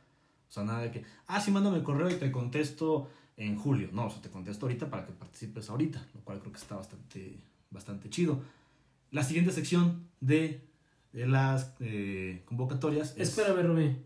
O 0.49 0.53
sea, 0.53 0.65
nada 0.65 0.81
de 0.81 0.91
que, 0.91 1.05
ah, 1.29 1.41
sí, 1.41 1.53
mándame 1.53 1.77
el 1.77 1.85
correo 1.85 2.11
y 2.11 2.15
te 2.15 2.33
contesto 2.33 3.09
en 3.37 3.57
julio. 3.57 3.91
No, 3.93 4.07
o 4.07 4.11
sea, 4.11 4.21
te 4.21 4.31
contesto 4.31 4.67
ahorita 4.67 4.91
para 4.91 5.07
que 5.07 5.13
participes 5.13 5.71
ahorita, 5.71 6.05
lo 6.15 6.21
cual 6.23 6.41
creo 6.41 6.53
que 6.53 6.59
está 6.59 6.75
bastante, 6.75 7.39
bastante 7.71 8.11
chido. 8.11 8.41
La 9.13 9.23
siguiente 9.23 9.53
sección 9.53 10.09
de, 10.21 10.61
de 11.13 11.27
las 11.27 11.75
eh, 11.81 12.43
convocatorias 12.47 13.15
es... 13.17 13.29
Espérame, 13.31 13.63
Rubí, 13.67 13.97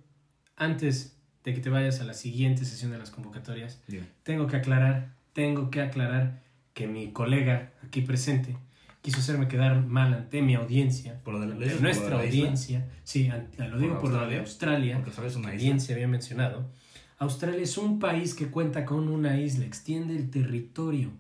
antes 0.56 1.16
de 1.44 1.54
que 1.54 1.60
te 1.60 1.68
vayas 1.70 2.00
a 2.00 2.04
la 2.04 2.14
siguiente 2.14 2.64
sesión 2.64 2.90
de 2.90 2.98
las 2.98 3.10
convocatorias, 3.10 3.82
tengo 4.22 4.46
que 4.46 4.56
aclarar, 4.56 5.14
tengo 5.32 5.70
que 5.70 5.82
aclarar 5.82 6.42
que 6.72 6.86
mi 6.86 7.12
colega 7.12 7.72
aquí 7.86 8.00
presente 8.00 8.56
quiso 9.02 9.18
hacerme 9.18 9.48
quedar 9.48 9.84
mal 9.84 10.14
ante 10.14 10.40
mi 10.40 10.54
audiencia, 10.54 11.20
Por 11.22 11.34
lo 11.34 11.40
de 11.40 11.46
la- 11.48 11.52
ante 11.52 11.66
¿lo 11.66 11.66
dices 11.66 11.76
por 11.76 11.82
nuestra 11.84 12.18
de 12.18 12.26
audiencia, 12.26 12.88
sí, 13.04 13.30
lo 13.58 13.78
digo 13.78 13.98
por 14.00 14.10
lo 14.10 14.26
de 14.26 14.38
Australia, 14.38 14.96
Porque 14.96 15.12
sabes 15.12 15.36
una 15.36 15.50
que 15.50 15.56
isla. 15.56 15.64
bien 15.66 15.80
se 15.80 15.92
había 15.92 16.08
mencionado. 16.08 16.70
Australia 17.18 17.60
es 17.60 17.76
un 17.76 17.98
país 17.98 18.34
que 18.34 18.46
cuenta 18.46 18.86
con 18.86 19.08
una 19.10 19.38
isla, 19.38 19.66
extiende 19.66 20.16
el 20.16 20.30
territorio, 20.30 21.10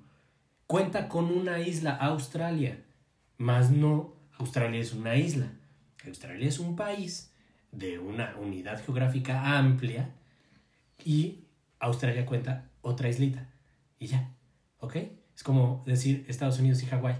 cuenta 0.66 1.08
con 1.08 1.26
una 1.26 1.60
isla, 1.60 1.94
Australia, 1.94 2.82
más 3.36 3.70
no, 3.70 4.14
Australia 4.38 4.80
es 4.80 4.94
una 4.94 5.16
isla. 5.16 5.52
Australia 6.08 6.48
es 6.48 6.58
un 6.58 6.76
país 6.76 7.32
de 7.72 7.98
una 7.98 8.36
unidad 8.36 8.82
geográfica 8.84 9.58
amplia 9.58 10.10
y 11.04 11.44
Australia 11.80 12.24
cuenta 12.26 12.70
otra 12.82 13.08
islita. 13.08 13.50
Y 13.98 14.06
ya, 14.06 14.34
¿ok? 14.78 14.96
Es 15.34 15.42
como 15.42 15.82
decir 15.86 16.24
Estados 16.28 16.58
Unidos 16.58 16.82
y 16.82 16.86
Hawái. 16.86 17.16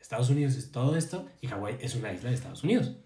Estados 0.00 0.28
Unidos 0.30 0.56
es 0.56 0.70
todo 0.72 0.96
esto 0.96 1.28
y 1.40 1.46
Hawái 1.46 1.76
es 1.80 1.94
una 1.94 2.12
isla 2.12 2.28
de 2.30 2.34
Estados 2.36 2.62
Unidos. 2.64 2.96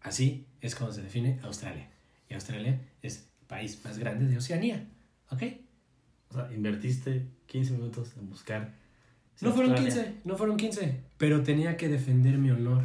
Así 0.00 0.46
es 0.60 0.74
como 0.74 0.92
se 0.92 1.02
define 1.02 1.40
Australia. 1.42 1.88
Y 2.28 2.34
Australia 2.34 2.80
es 3.02 3.28
el 3.40 3.46
país 3.46 3.80
más 3.84 3.98
grande 3.98 4.26
de 4.26 4.36
Oceanía. 4.38 4.86
¿Ok? 5.30 5.42
O 6.30 6.34
sea, 6.34 6.52
invertiste 6.52 7.26
15 7.46 7.72
minutos 7.72 8.12
en 8.16 8.28
buscar. 8.28 8.74
No 9.40 9.52
fueron 9.52 9.72
Australia- 9.72 10.04
15, 10.04 10.20
no 10.24 10.36
fueron 10.36 10.56
15. 10.56 11.00
Pero 11.18 11.42
tenía 11.42 11.76
que 11.76 11.88
defender 11.88 12.38
mi 12.38 12.50
honor, 12.50 12.84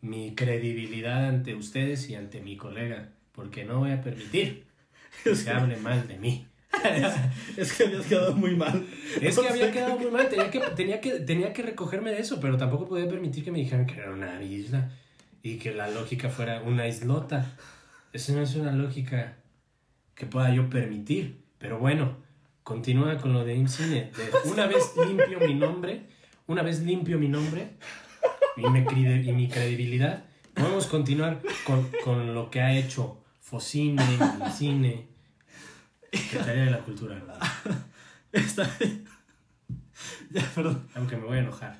mi 0.00 0.34
credibilidad 0.34 1.26
ante 1.28 1.54
ustedes 1.54 2.08
y 2.10 2.14
ante 2.14 2.40
mi 2.40 2.56
colega. 2.56 3.10
Porque 3.32 3.64
no 3.64 3.78
voy 3.78 3.92
a 3.92 4.02
permitir 4.02 4.64
que 5.24 5.34
se 5.34 5.50
hable 5.50 5.76
mal 5.76 6.06
de 6.08 6.18
mí. 6.18 6.46
Es 7.56 7.72
que 7.74 7.84
habías 7.84 8.06
quedado 8.06 8.34
muy 8.34 8.54
mal. 8.56 8.86
Es 9.20 9.38
que 9.38 9.48
había 9.48 9.70
quedado 9.72 9.98
muy 9.98 10.10
mal, 10.10 10.28
tenía 10.28 10.50
que, 10.50 10.60
tenía, 10.60 11.00
que, 11.00 11.10
tenía 11.20 11.52
que 11.52 11.62
recogerme 11.62 12.10
de 12.12 12.20
eso, 12.20 12.40
pero 12.40 12.56
tampoco 12.56 12.88
podía 12.88 13.08
permitir 13.08 13.44
que 13.44 13.50
me 13.50 13.58
dijeran 13.58 13.86
que 13.86 13.94
era 13.94 14.10
una 14.12 14.42
isla 14.42 14.90
y 15.42 15.56
que 15.58 15.74
la 15.74 15.88
lógica 15.90 16.28
fuera 16.30 16.62
una 16.62 16.86
islota. 16.86 17.56
Eso 18.12 18.32
no 18.34 18.42
es 18.42 18.54
una 18.54 18.72
lógica 18.72 19.36
que 20.14 20.26
pueda 20.26 20.54
yo 20.54 20.70
permitir. 20.70 21.42
Pero 21.58 21.78
bueno, 21.78 22.16
continúa 22.62 23.18
con 23.18 23.32
lo 23.32 23.44
de 23.44 23.54
IMCINE. 23.56 24.10
De- 24.16 24.30
Una 24.50 24.66
vez 24.66 24.92
limpio 24.96 25.40
mi 25.40 25.54
nombre, 25.54 26.02
una 26.46 26.62
vez 26.62 26.80
limpio 26.80 27.18
mi 27.18 27.28
nombre 27.28 27.70
y, 28.56 28.68
me 28.68 28.84
crede- 28.84 29.24
y 29.24 29.32
mi 29.32 29.48
credibilidad, 29.48 30.24
podemos 30.54 30.86
continuar 30.86 31.40
con, 31.66 31.88
con 32.04 32.34
lo 32.34 32.50
que 32.50 32.60
ha 32.60 32.76
hecho 32.76 33.22
Focine, 33.40 34.02
IMCINE, 34.44 35.08
Secretaría 36.12 36.64
de 36.64 36.70
la 36.70 36.78
Cultura. 36.80 37.14
¿verdad? 37.16 37.40
Está 38.32 38.70
bien. 38.78 39.04
Ya, 40.30 40.42
perdón. 40.54 40.86
Aunque 40.94 41.16
me 41.16 41.24
voy 41.26 41.38
a 41.38 41.40
enojar. 41.40 41.78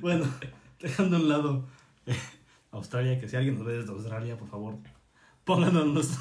Bueno, 0.00 0.26
dejando 0.80 1.16
a 1.16 1.20
un 1.20 1.28
lado 1.28 1.68
eh, 2.06 2.16
Australia, 2.72 3.18
que 3.20 3.28
si 3.28 3.36
alguien 3.36 3.56
nos 3.56 3.64
ve 3.66 3.78
desde 3.78 3.90
Australia, 3.92 4.36
por 4.36 4.48
favor, 4.48 4.76
pónganlo 5.44 5.82
en 5.82 5.94
los, 5.94 6.18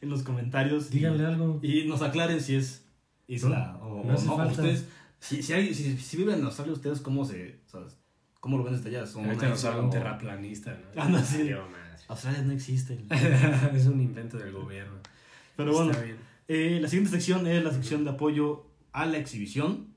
en 0.00 0.08
los 0.10 0.22
comentarios. 0.22 0.86
y- 0.90 0.94
Díganle 0.98 1.26
algo. 1.26 1.60
Y 1.62 1.84
nos 1.86 2.02
aclaren 2.02 2.40
si 2.40 2.56
es 2.56 2.86
isla 3.26 3.78
o, 3.82 4.02
no 4.04 4.12
o 4.12 4.14
hace 4.14 4.26
no. 4.26 4.36
falta. 4.36 4.52
Ustedes, 4.62 4.88
si, 5.26 5.42
si, 5.42 5.52
hay- 5.52 5.74
si, 5.74 5.96
si 5.96 6.16
viven 6.16 6.38
en 6.40 6.44
Australia, 6.44 6.72
¿ustedes 6.72 7.00
cómo 7.00 7.24
se, 7.24 7.60
sabes, 7.66 7.96
cómo 8.40 8.58
lo 8.58 8.64
ven 8.64 8.74
desde 8.76 8.88
allá? 8.90 9.06
¿Son 9.06 9.24
Ahorita 9.24 9.48
nos 9.48 9.64
habla 9.64 9.82
un 9.82 9.90
terraplanista, 9.90 10.78
¿no? 10.94 11.02
Anda, 11.02 11.22
sí. 11.24 11.50
Australia 12.08 12.42
no 12.42 12.52
existe. 12.52 12.98
es 13.74 13.86
un 13.86 14.00
invento 14.00 14.36
del 14.38 14.52
gobierno. 14.52 14.98
Pero 15.56 15.72
bueno, 15.72 15.92
bien. 16.02 16.16
eh, 16.48 16.78
la 16.80 16.88
siguiente 16.88 17.10
sección 17.10 17.46
es 17.46 17.62
la 17.64 17.72
sección 17.72 18.04
de 18.04 18.10
apoyo 18.10 18.66
a 18.92 19.06
la 19.06 19.16
exhibición, 19.18 19.94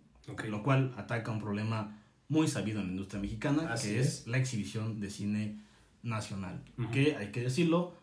lo 0.48 0.64
cual 0.64 0.94
ataca 0.98 1.32
un 1.32 1.40
problema 1.40 2.00
muy 2.30 2.48
sabido 2.48 2.80
en 2.80 2.88
la 2.88 2.92
industria 2.94 3.22
mexicana, 3.22 3.72
Así 3.74 3.90
que 3.90 4.00
es. 4.00 4.08
es. 4.22 4.28
la 4.28 4.38
exhibición 4.38 5.00
de 5.00 5.10
cine 5.10 5.60
nacional, 6.04 6.64
que 6.92 7.16
hay 7.16 7.32
que 7.32 7.42
decirlo, 7.42 7.94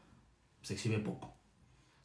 se 0.62 0.74
exhibe 0.74 0.98
poco. 0.98 1.34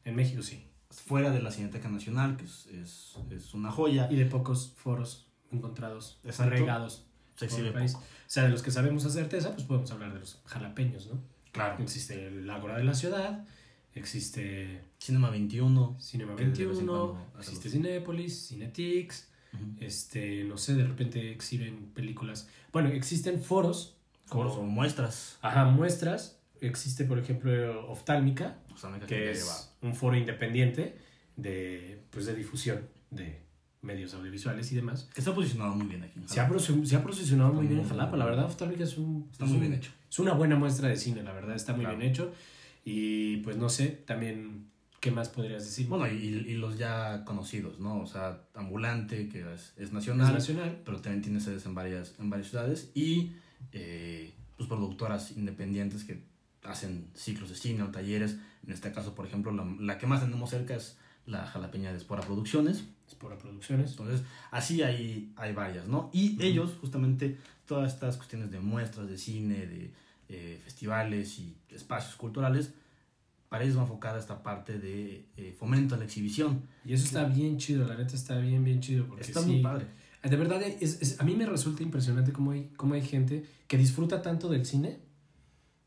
En 0.05 0.15
México 0.15 0.41
sí. 0.43 0.63
Fuera 0.89 1.30
de 1.32 1.41
la 1.41 1.52
Cineteca 1.52 1.88
Nacional, 1.89 2.36
que 2.38 2.45
es, 2.45 2.65
es, 2.67 3.15
es 3.32 3.54
una 3.54 3.71
joya, 3.71 4.08
Y 4.12 4.15
de 4.15 4.25
pocos 4.25 4.73
foros 4.75 5.28
encontrados, 5.52 6.19
Exacto. 6.23 6.52
regados 6.52 7.06
se 7.36 7.45
exhibe 7.45 7.67
el 7.67 7.73
país. 7.73 7.93
poco. 7.93 8.04
O 8.06 8.08
sea, 8.28 8.43
de 8.43 8.49
los 8.49 8.62
que 8.63 8.71
sabemos 8.71 9.06
a 9.06 9.10
certeza, 9.10 9.54
pues 9.54 9.63
podemos 9.65 9.89
hablar 9.91 10.13
de 10.13 10.19
los 10.19 10.41
jalapeños, 10.45 11.08
¿no? 11.08 11.19
Claro. 11.52 11.82
Existe 11.82 12.28
el 12.28 12.49
Ágora 12.49 12.78
de 12.78 12.84
la 12.84 12.93
Ciudad, 12.93 13.45
existe 13.93 14.84
Cinema 14.99 15.30
21. 15.30 15.97
Cinema 15.99 16.36
Que 16.36 16.45
de 16.45 16.49
vez 16.49 16.60
en 16.60 16.67
21, 16.67 16.86
cuando 16.88 17.39
hace 17.39 17.52
existe 17.52 17.69
Cinépolis, 17.69 18.47
Cinetix, 18.49 19.28
este, 19.80 20.43
no 20.43 20.58
sé, 20.58 20.75
de 20.75 20.84
repente 20.86 21.32
exhiben 21.32 21.91
películas. 21.93 22.47
Bueno, 22.71 22.89
existen 22.89 23.41
foros, 23.41 23.95
Foros 24.25 24.54
como, 24.56 24.67
o 24.67 24.71
muestras. 24.71 25.38
ajá, 25.41 25.65
muestras. 25.65 26.38
Existe, 26.61 27.05
por 27.05 27.19
ejemplo, 27.19 27.87
Oftálmica, 27.89 28.57
O 28.73 28.77
sea, 28.77 28.89
me 28.89 28.99
que 28.99 29.05
que 29.05 29.31
es 29.31 29.73
un 29.81 29.95
foro 29.95 30.15
independiente 30.17 30.95
de, 31.35 32.01
pues, 32.11 32.25
de 32.25 32.35
difusión 32.35 32.81
de 33.11 33.41
medios 33.81 34.13
audiovisuales 34.13 34.71
y 34.71 34.75
demás. 34.75 35.09
que 35.13 35.21
está 35.21 35.33
posicionado 35.33 35.73
muy 35.75 35.87
bien 35.87 36.03
aquí. 36.03 36.19
Se 36.25 36.39
ha, 36.41 36.49
se 36.59 36.95
ha 36.95 37.03
posicionado 37.03 37.53
muy 37.53 37.65
bien 37.67 37.79
en 37.79 37.87
Jalapa, 37.87 38.17
la 38.17 38.25
verdad, 38.25 38.45
Oftálmica 38.45 38.83
es 38.83 38.97
un... 38.97 39.29
Está 39.31 39.45
es 39.45 39.51
muy 39.51 39.59
un- 39.59 39.67
bien 39.67 39.73
hecho. 39.79 39.91
Es 40.09 40.19
una 40.19 40.33
buena 40.33 40.55
muestra 40.57 40.89
de 40.89 40.97
cine, 40.97 41.23
la 41.23 41.31
verdad, 41.33 41.55
está 41.55 41.71
muy 41.73 41.81
Claro. 41.85 41.97
bien 41.97 42.11
hecho. 42.11 42.33
Y 42.83 43.37
pues 43.37 43.57
no 43.57 43.69
sé, 43.69 43.87
también 44.05 44.67
¿Qué 44.99 45.11
más 45.11 45.29
podrías 45.29 45.63
decir? 45.63 45.87
Bueno, 45.87 46.07
y, 46.11 46.17
y 46.25 46.55
los 46.55 46.77
ya 46.77 47.23
conocidos, 47.23 47.79
¿no? 47.79 48.01
O 48.01 48.05
sea, 48.05 48.41
Ambulante, 48.53 49.29
que 49.29 49.45
es, 49.53 49.71
es 49.77 49.93
nacional, 49.93 50.27
es 50.27 50.33
nacional. 50.33 50.81
pero 50.83 50.99
también 50.99 51.21
tiene 51.21 51.39
sedes 51.39 51.65
en 51.65 51.73
varias, 51.73 52.15
en 52.19 52.29
varias 52.29 52.49
ciudades, 52.49 52.91
y 52.93 53.31
eh, 53.71 54.33
pues 54.57 54.67
productoras 54.67 55.31
independientes 55.37 56.03
que 56.03 56.21
hacen 56.63 57.07
ciclos 57.15 57.49
de 57.49 57.55
cine 57.55 57.83
o 57.83 57.87
talleres. 57.89 58.37
En 58.65 58.73
este 58.73 58.91
caso, 58.91 59.15
por 59.15 59.25
ejemplo, 59.25 59.51
la, 59.51 59.65
la 59.79 59.97
que 59.97 60.07
más 60.07 60.21
tenemos 60.21 60.49
cerca 60.49 60.75
es 60.75 60.97
la 61.25 61.45
jalapeña 61.45 61.91
de 61.91 61.97
Espora 61.97 62.21
Producciones. 62.21 62.83
Espora 63.07 63.37
Producciones. 63.37 63.91
Entonces, 63.91 64.21
así 64.51 64.81
hay, 64.83 65.31
hay 65.35 65.53
varias, 65.53 65.87
¿no? 65.87 66.09
Y 66.13 66.33
Ujú. 66.33 66.43
ellos, 66.43 66.71
justamente, 66.81 67.37
todas 67.65 67.93
estas 67.93 68.17
cuestiones 68.17 68.51
de 68.51 68.59
muestras 68.59 69.07
de 69.07 69.17
cine, 69.17 69.65
de 69.65 69.91
eh, 70.29 70.59
festivales 70.63 71.39
y 71.39 71.55
espacios 71.69 72.15
culturales, 72.15 72.71
para 73.47 73.63
ellos 73.63 73.77
va 73.77 73.81
enfocada 73.81 74.19
esta 74.19 74.43
parte 74.43 74.77
de 74.77 75.25
eh, 75.37 75.55
fomento 75.57 75.95
a 75.95 75.97
la 75.97 76.03
exhibición. 76.05 76.61
Y 76.85 76.93
eso 76.93 77.05
está 77.05 77.23
bien 77.25 77.57
chido, 77.57 77.87
la 77.87 77.95
neta 77.95 78.15
está 78.15 78.37
bien, 78.37 78.63
bien 78.63 78.79
chido. 78.79 79.07
Porque 79.07 79.23
Está 79.23 79.41
sí, 79.41 79.47
muy 79.53 79.61
padre. 79.63 79.87
De 80.21 80.35
verdad, 80.35 80.61
es, 80.61 81.01
es- 81.01 81.19
a 81.19 81.23
mí 81.23 81.35
me 81.35 81.45
resulta 81.47 81.81
impresionante 81.81 82.31
cómo 82.31 82.51
hay, 82.51 82.69
cómo 82.77 82.93
hay 82.93 83.01
gente 83.01 83.45
que 83.67 83.77
disfruta 83.77 84.21
tanto 84.21 84.49
del 84.49 84.65
cine, 84.65 84.99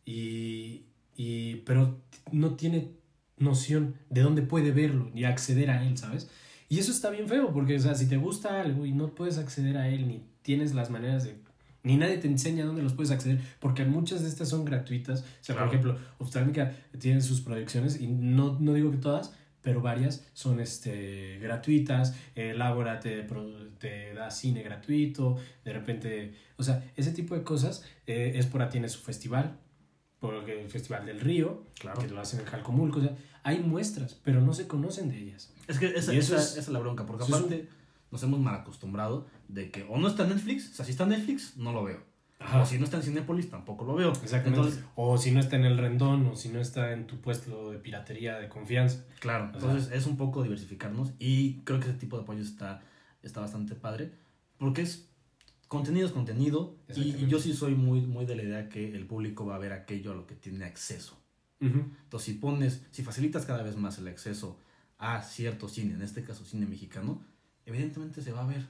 y, 0.04 0.82
y, 1.16 1.56
pero 1.66 2.00
no 2.32 2.54
tiene 2.54 2.90
noción 3.38 3.94
de 4.10 4.22
dónde 4.22 4.42
puede 4.42 4.70
verlo 4.72 5.10
ni 5.14 5.24
acceder 5.24 5.70
a 5.70 5.84
él, 5.86 5.96
¿sabes? 5.98 6.30
Y 6.68 6.78
eso 6.78 6.90
está 6.90 7.10
bien 7.10 7.28
feo, 7.28 7.52
porque, 7.52 7.76
o 7.76 7.80
sea, 7.80 7.94
si 7.94 8.08
te 8.08 8.16
gusta 8.16 8.60
algo 8.60 8.86
y 8.86 8.92
no 8.92 9.14
puedes 9.14 9.38
acceder 9.38 9.76
a 9.76 9.88
él, 9.88 10.08
ni 10.08 10.22
tienes 10.42 10.74
las 10.74 10.90
maneras 10.90 11.24
de... 11.24 11.36
Ni 11.84 11.96
nadie 11.96 12.18
te 12.18 12.28
enseña 12.28 12.64
dónde 12.64 12.82
los 12.82 12.94
puedes 12.94 13.10
acceder, 13.10 13.40
porque 13.58 13.84
muchas 13.84 14.22
de 14.22 14.28
estas 14.28 14.48
son 14.48 14.64
gratuitas. 14.64 15.20
O 15.20 15.24
sea, 15.40 15.56
Claro. 15.56 15.70
por 15.70 15.74
ejemplo, 15.78 15.98
Oftalmica 16.18 16.72
tiene 16.98 17.20
sus 17.20 17.40
proyecciones, 17.40 18.00
y 18.00 18.06
no, 18.06 18.56
no 18.60 18.72
digo 18.74 18.90
que 18.92 18.98
todas, 18.98 19.34
pero 19.62 19.82
varias 19.82 20.24
son 20.32 20.60
este, 20.60 21.38
gratuitas. 21.40 22.14
Eh, 22.36 22.54
Labora 22.54 23.00
te, 23.00 23.26
te 23.78 24.14
da 24.14 24.30
cine 24.30 24.62
gratuito, 24.62 25.36
de 25.64 25.72
repente, 25.72 26.34
o 26.56 26.62
sea, 26.62 26.84
ese 26.96 27.10
tipo 27.12 27.34
de 27.34 27.42
cosas. 27.42 27.84
Eh, 28.06 28.32
Espora 28.36 28.68
tiene 28.70 28.88
su 28.88 29.00
festival, 29.00 29.58
porque 30.22 30.62
el 30.62 30.70
Festival 30.70 31.04
del 31.04 31.20
Río, 31.20 31.64
Claro. 31.78 32.00
que 32.00 32.08
lo 32.08 32.18
hacen 32.20 32.40
en 32.40 32.46
Jalcomulco. 32.46 33.00
O 33.00 33.02
sea, 33.02 33.14
hay 33.42 33.58
muestras, 33.58 34.14
pero 34.24 34.40
no 34.40 34.54
se 34.54 34.66
conocen 34.66 35.10
de 35.10 35.18
ellas. 35.18 35.52
Es 35.68 35.78
que 35.78 35.86
esa, 35.88 36.14
esa- 36.14 36.36
es- 36.38 36.52
esa 36.52 36.60
es 36.60 36.68
la 36.68 36.78
bronca, 36.78 37.04
porque 37.04 37.24
aparte 37.24 37.68
nos 38.10 38.22
hemos 38.22 38.40
mal 38.40 38.54
acostumbrado 38.54 39.26
de 39.48 39.70
que 39.70 39.84
o 39.90 39.98
no 39.98 40.08
está 40.08 40.22
en 40.22 40.30
Netflix, 40.30 40.70
o 40.72 40.74
sea, 40.76 40.84
si 40.86 40.92
está 40.92 41.04
en 41.04 41.10
Netflix, 41.10 41.56
no 41.58 41.72
lo 41.72 41.84
veo. 41.84 42.00
O 42.60 42.66
si 42.66 42.76
no 42.78 42.84
está 42.84 42.96
en 42.96 43.04
Cinépolis, 43.04 43.50
tampoco 43.50 43.84
lo 43.84 43.94
veo. 43.94 44.10
Exactamente. 44.10 44.48
Entonces, 44.58 44.84
o 44.96 45.16
si 45.16 45.30
no 45.30 45.38
está 45.38 45.54
en 45.56 45.64
el 45.64 45.78
rendón, 45.78 46.26
o 46.26 46.34
si 46.34 46.48
no 46.48 46.60
está 46.60 46.92
en 46.92 47.06
tu 47.06 47.20
puesto 47.20 47.70
de 47.70 47.78
piratería 47.78 48.38
de 48.38 48.48
confianza. 48.48 49.04
claro, 49.20 49.44
O 49.44 49.54
entonces 49.58 49.92
es 49.92 50.06
un 50.06 50.16
poco 50.16 50.42
diversificarnos 50.42 51.12
y 51.20 51.60
creo 51.60 51.78
que 51.78 51.88
ese 51.90 51.98
tipo 51.98 52.16
de 52.16 52.22
apoyo 52.24 52.42
está, 52.42 52.80
está 53.22 53.40
bastante 53.40 53.76
padre, 53.76 54.10
porque 54.58 54.82
es 54.82 55.08
contenido 55.72 56.06
es 56.06 56.12
contenido 56.12 56.76
y, 56.94 57.00
y 57.00 57.26
yo 57.28 57.40
sí 57.40 57.54
soy 57.54 57.74
muy, 57.74 58.02
muy 58.02 58.26
de 58.26 58.36
la 58.36 58.42
idea 58.42 58.68
que 58.68 58.94
el 58.94 59.06
público 59.06 59.46
va 59.46 59.54
a 59.54 59.58
ver 59.58 59.72
aquello 59.72 60.12
a 60.12 60.14
lo 60.14 60.26
que 60.26 60.34
tiene 60.34 60.66
acceso. 60.66 61.18
Ujú. 61.62 61.78
Entonces, 62.04 62.26
si 62.26 62.34
pones, 62.34 62.82
si 62.90 63.02
facilitas 63.02 63.46
cada 63.46 63.62
vez 63.62 63.76
más 63.76 63.96
el 63.98 64.06
acceso 64.08 64.58
a 64.98 65.22
cierto 65.22 65.68
cine, 65.68 65.94
en 65.94 66.02
este 66.02 66.22
caso 66.22 66.44
cine 66.44 66.66
mexicano, 66.66 67.22
evidentemente 67.64 68.20
se 68.20 68.32
va 68.32 68.42
a 68.42 68.46
ver, 68.46 68.66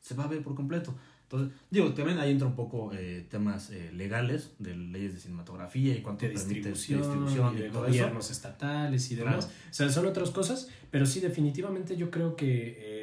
se 0.00 0.14
va 0.14 0.24
a 0.24 0.28
ver 0.28 0.42
por 0.42 0.54
completo. 0.54 0.94
Entonces, 1.24 1.54
digo, 1.70 1.92
también 1.92 2.18
ahí 2.18 2.30
entra 2.30 2.48
un 2.48 2.54
poco 2.56 2.90
eh, 2.94 3.26
temas 3.28 3.68
eh, 3.68 3.92
legales, 3.92 4.52
de 4.58 4.74
leyes 4.74 5.12
de 5.12 5.20
cinematografía 5.20 5.94
y 5.94 6.00
cuánto 6.00 6.24
de 6.26 6.32
permite 6.32 6.70
distribución, 6.70 7.02
distribución 7.02 7.54
y 7.54 7.58
y 7.58 7.62
de 7.64 7.68
todo 7.68 7.84
eso. 7.84 7.92
gobiernos 7.92 8.30
estatales 8.30 9.10
y 9.10 9.16
demás. 9.16 9.44
Claro. 9.44 9.60
O 9.70 9.74
sea, 9.74 9.90
son 9.90 10.06
otras 10.06 10.30
cosas, 10.30 10.70
pero 10.90 11.04
sí, 11.04 11.20
definitivamente 11.20 11.98
yo 11.98 12.10
creo 12.10 12.34
que 12.34 12.48
eh, 12.78 12.97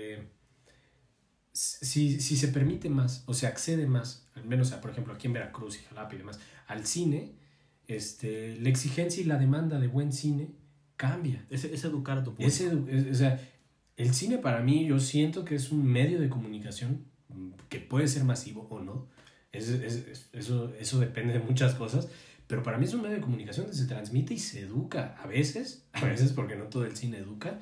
si, 1.55 2.19
si 2.19 2.35
se 2.35 2.49
permite 2.49 2.89
más 2.89 3.23
o 3.27 3.33
se 3.33 3.47
accede 3.47 3.87
más, 3.87 4.27
al 4.35 4.45
menos, 4.45 4.71
a, 4.73 4.81
por 4.81 4.91
ejemplo, 4.91 5.13
aquí 5.13 5.27
en 5.27 5.33
Veracruz 5.33 5.79
y 5.79 5.83
Jalapa 5.85 6.13
y 6.13 6.17
demás, 6.17 6.39
al 6.67 6.85
cine, 6.85 7.31
este, 7.87 8.57
la 8.59 8.69
exigencia 8.69 9.21
y 9.21 9.25
la 9.25 9.37
demanda 9.37 9.79
de 9.79 9.87
buen 9.87 10.11
cine 10.11 10.49
cambia. 10.97 11.45
Es, 11.49 11.63
es 11.63 11.83
educar 11.85 12.17
a 12.17 12.23
tu 12.23 12.31
público. 12.31 12.47
Es 12.49 12.61
edu- 12.61 12.87
es- 12.89 13.07
o 13.11 13.15
sea, 13.15 13.39
el 13.97 14.13
cine 14.13 14.37
para 14.37 14.61
mí 14.61 14.85
yo 14.85 14.99
siento 14.99 15.45
que 15.45 15.55
es 15.55 15.71
un 15.71 15.85
medio 15.85 16.19
de 16.19 16.29
comunicación 16.29 17.05
que 17.69 17.79
puede 17.79 18.07
ser 18.07 18.23
masivo 18.25 18.67
o 18.69 18.79
no. 18.81 19.07
Es- 19.51 19.69
es- 19.69 19.95
es- 20.07 20.29
eso, 20.33 20.73
eso 20.75 20.99
depende 20.99 21.33
de 21.33 21.39
muchas 21.39 21.75
cosas. 21.75 22.09
Pero 22.47 22.61
para 22.63 22.77
mí 22.77 22.85
es 22.85 22.93
un 22.93 23.01
medio 23.01 23.15
de 23.15 23.21
comunicación 23.21 23.65
donde 23.65 23.81
se 23.81 23.87
transmite 23.87 24.33
y 24.33 24.39
se 24.39 24.59
educa. 24.61 25.15
A 25.21 25.25
veces, 25.27 25.85
a 25.93 26.03
veces 26.05 26.31
porque 26.33 26.55
no 26.55 26.65
todo 26.65 26.85
el 26.85 26.95
cine 26.95 27.17
educa. 27.17 27.59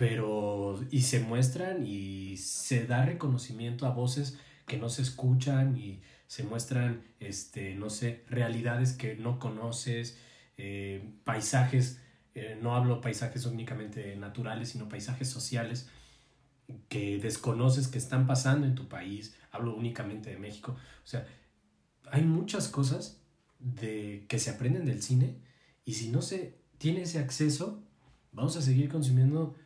Pero, 0.00 0.82
y 0.90 1.02
se 1.02 1.20
muestran 1.20 1.86
y 1.86 2.38
se 2.38 2.86
da 2.86 3.04
reconocimiento 3.04 3.84
a 3.84 3.90
voces 3.90 4.38
que 4.66 4.78
no 4.78 4.88
se 4.88 5.02
escuchan 5.02 5.76
y 5.76 6.00
se 6.26 6.42
muestran, 6.42 7.02
este, 7.18 7.74
no 7.74 7.90
sé, 7.90 8.24
realidades 8.30 8.94
que 8.94 9.16
no 9.16 9.38
conoces, 9.38 10.16
eh, 10.56 11.04
paisajes 11.24 12.00
eh, 12.34 12.58
no 12.62 12.74
hablo 12.74 13.02
paisajes 13.02 13.44
únicamente 13.44 14.16
naturales, 14.16 14.70
sino 14.70 14.88
paisajes 14.88 15.28
sociales 15.28 15.88
que 16.88 17.18
desconoces 17.18 17.88
que 17.88 17.98
están 17.98 18.26
pasando 18.26 18.66
en 18.66 18.74
tu 18.74 18.88
país. 18.88 19.34
Hablo 19.50 19.74
únicamente 19.74 20.30
de 20.30 20.38
México. 20.38 20.76
O 21.04 21.06
sea, 21.06 21.26
hay 22.10 22.22
muchas 22.22 22.68
cosas 22.68 23.20
de, 23.58 24.24
que 24.28 24.38
se 24.38 24.48
aprenden 24.48 24.86
del 24.86 25.02
cine 25.02 25.36
y 25.84 25.94
si 25.94 26.08
no 26.08 26.22
se 26.22 26.58
tiene 26.78 27.02
ese 27.02 27.18
acceso, 27.18 27.82
vamos 28.32 28.56
a 28.56 28.62
seguir 28.62 28.88
consumiendo 28.88 29.56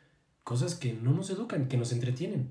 cosas 0.45 0.75
que 0.75 0.93
no 0.93 1.13
nos 1.13 1.31
educan, 1.31 1.69
que 1.69 1.77
nos 1.77 1.93
entretienen. 1.93 2.51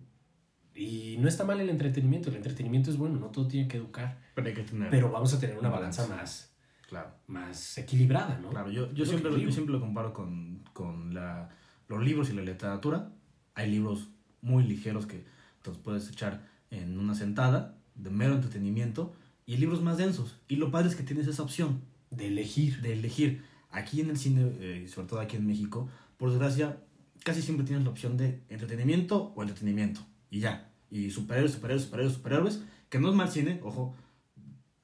Y 0.75 1.17
no 1.19 1.27
está 1.27 1.45
mal 1.45 1.59
el 1.61 1.69
entretenimiento, 1.69 2.29
el 2.29 2.35
entretenimiento 2.35 2.89
es 2.89 2.97
bueno, 2.97 3.19
no 3.19 3.27
todo 3.27 3.47
tiene 3.47 3.67
que 3.67 3.77
educar, 3.77 4.19
Pero 4.33 4.47
hay 4.47 4.53
que 4.55 4.63
tener. 4.63 4.89
pero 4.89 5.11
vamos 5.11 5.31
a 5.33 5.39
tener 5.39 5.57
una 5.57 5.69
Un 5.69 5.75
balanza 5.75 6.07
más, 6.07 6.51
claro, 6.89 7.11
más 7.27 7.77
equilibrada, 7.77 8.39
¿no? 8.39 8.49
claro. 8.49 8.71
Yo, 8.71 8.91
yo, 8.93 9.05
siempre, 9.05 9.39
yo 9.39 9.51
siempre 9.51 9.73
lo 9.73 9.79
comparo 9.79 10.13
con, 10.13 10.63
con 10.73 11.13
la, 11.13 11.49
los 11.87 12.03
libros 12.03 12.31
y 12.31 12.33
la 12.33 12.41
literatura. 12.41 13.11
Hay 13.53 13.69
libros 13.69 14.09
muy 14.41 14.63
ligeros 14.63 15.05
que 15.05 15.23
te 15.61 15.69
los 15.69 15.77
puedes 15.77 16.09
echar 16.09 16.41
en 16.71 16.97
una 16.97 17.13
sentada, 17.13 17.77
de 17.93 18.09
mero 18.09 18.33
entretenimiento, 18.33 19.13
y 19.45 19.57
libros 19.57 19.83
más 19.83 19.97
densos. 19.97 20.39
Y 20.47 20.55
lo 20.55 20.71
padre 20.71 20.89
es 20.89 20.95
que 20.95 21.03
tienes 21.03 21.27
esa 21.27 21.43
opción. 21.43 21.81
De 22.09 22.27
elegir. 22.29 22.81
de 22.81 22.93
elegir. 22.93 23.43
Aquí 23.69 24.01
en 24.01 24.09
el 24.09 24.17
cine, 24.17 24.51
eh, 24.59 24.87
sobre 24.87 25.07
todo 25.07 25.19
aquí 25.19 25.35
en 25.37 25.45
México, 25.45 25.87
por 26.17 26.29
desgracia, 26.31 26.77
casi 27.23 27.41
siempre 27.41 27.65
tienes 27.65 27.83
la 27.83 27.91
opción 27.91 28.17
de 28.17 28.43
entretenimiento 28.49 29.33
o 29.35 29.41
entretenimiento. 29.41 30.01
Y 30.29 30.39
ya. 30.39 30.71
Y 30.89 31.09
superhéroes, 31.09 31.53
superhéroes, 31.53 31.83
superhéroes, 31.85 32.15
superhéroes. 32.15 32.61
Que 32.89 32.99
no 32.99 33.09
es 33.09 33.15
mal 33.15 33.31
cine, 33.31 33.59
ojo. 33.63 33.95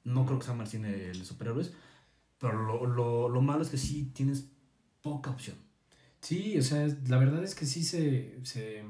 No 0.04 0.26
creo 0.26 0.38
que 0.38 0.44
sea 0.44 0.54
mal 0.54 0.66
cine 0.66 1.10
el 1.10 1.24
superhéroes. 1.24 1.72
Pero 2.38 2.62
lo, 2.62 2.86
lo, 2.86 3.28
lo 3.28 3.42
malo 3.42 3.62
es 3.62 3.68
que 3.68 3.76
sí 3.76 4.10
tienes 4.14 4.48
poca 5.02 5.30
opción. 5.30 5.56
Sí, 6.20 6.58
o 6.58 6.62
sea, 6.62 6.86
la 7.08 7.18
verdad 7.18 7.42
es 7.42 7.54
que 7.54 7.66
sí 7.66 7.82
se, 7.82 8.38
se, 8.44 8.84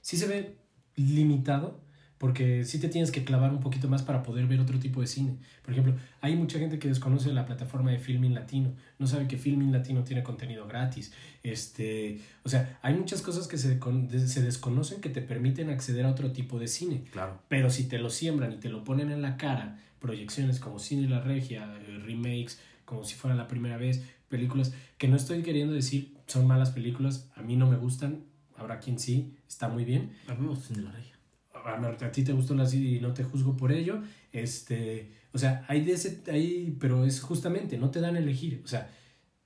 sí 0.00 0.16
se 0.16 0.26
ve 0.26 0.58
limitado 0.96 1.80
porque 2.22 2.64
sí 2.64 2.78
te 2.78 2.88
tienes 2.88 3.10
que 3.10 3.24
clavar 3.24 3.50
un 3.50 3.58
poquito 3.58 3.88
más 3.88 4.04
para 4.04 4.22
poder 4.22 4.46
ver 4.46 4.60
otro 4.60 4.78
tipo 4.78 5.00
de 5.00 5.08
cine. 5.08 5.38
Por 5.60 5.72
ejemplo, 5.72 5.96
hay 6.20 6.36
mucha 6.36 6.56
gente 6.56 6.78
que 6.78 6.86
desconoce 6.86 7.32
la 7.32 7.46
plataforma 7.46 7.90
de 7.90 7.98
Filmin 7.98 8.32
Latino, 8.32 8.76
no 9.00 9.08
sabe 9.08 9.26
que 9.26 9.36
Filmin 9.36 9.72
Latino 9.72 10.04
tiene 10.04 10.22
contenido 10.22 10.68
gratis. 10.68 11.12
Este, 11.42 12.20
o 12.44 12.48
sea, 12.48 12.78
hay 12.80 12.94
muchas 12.94 13.22
cosas 13.22 13.48
que 13.48 13.58
se, 13.58 13.80
se 14.28 14.40
desconocen 14.40 15.00
que 15.00 15.08
te 15.08 15.20
permiten 15.20 15.68
acceder 15.68 16.06
a 16.06 16.10
otro 16.10 16.30
tipo 16.30 16.60
de 16.60 16.68
cine. 16.68 17.02
Claro. 17.10 17.40
Pero 17.48 17.70
si 17.70 17.88
te 17.88 17.98
lo 17.98 18.08
siembran 18.08 18.52
y 18.52 18.58
te 18.58 18.68
lo 18.68 18.84
ponen 18.84 19.10
en 19.10 19.20
la 19.20 19.36
cara, 19.36 19.80
proyecciones 19.98 20.60
como 20.60 20.78
Cine 20.78 21.08
La 21.08 21.18
Regia, 21.18 21.76
eh, 21.88 21.98
remakes, 22.06 22.60
como 22.84 23.02
si 23.02 23.16
fuera 23.16 23.34
la 23.34 23.48
primera 23.48 23.78
vez, 23.78 24.00
películas 24.28 24.72
que 24.96 25.08
no 25.08 25.16
estoy 25.16 25.42
queriendo 25.42 25.74
decir 25.74 26.14
son 26.28 26.46
malas 26.46 26.70
películas, 26.70 27.28
a 27.34 27.42
mí 27.42 27.56
no 27.56 27.66
me 27.66 27.78
gustan, 27.78 28.22
habrá 28.54 28.78
quien 28.78 29.00
sí, 29.00 29.34
está 29.48 29.66
muy 29.66 29.84
bien. 29.84 30.12
A 30.28 30.34
mí 30.34 30.42
me 30.42 30.50
gusta 30.50 30.68
Cine 30.68 30.82
la 30.82 30.92
Regia. 30.92 31.21
A, 31.64 32.04
a 32.06 32.12
ti 32.12 32.22
te 32.24 32.32
gustó 32.32 32.54
la 32.54 32.64
y 32.74 32.98
no 33.00 33.12
te 33.14 33.24
juzgo 33.24 33.56
por 33.56 33.72
ello. 33.72 34.02
Este, 34.32 35.12
o 35.32 35.38
sea, 35.38 35.64
hay 35.68 35.84
de 35.84 35.92
ese, 35.92 36.22
hay, 36.30 36.76
pero 36.80 37.04
es 37.04 37.20
justamente, 37.20 37.78
no 37.78 37.90
te 37.90 38.00
dan 38.00 38.16
a 38.16 38.18
elegir. 38.18 38.60
O 38.64 38.68
sea, 38.68 38.90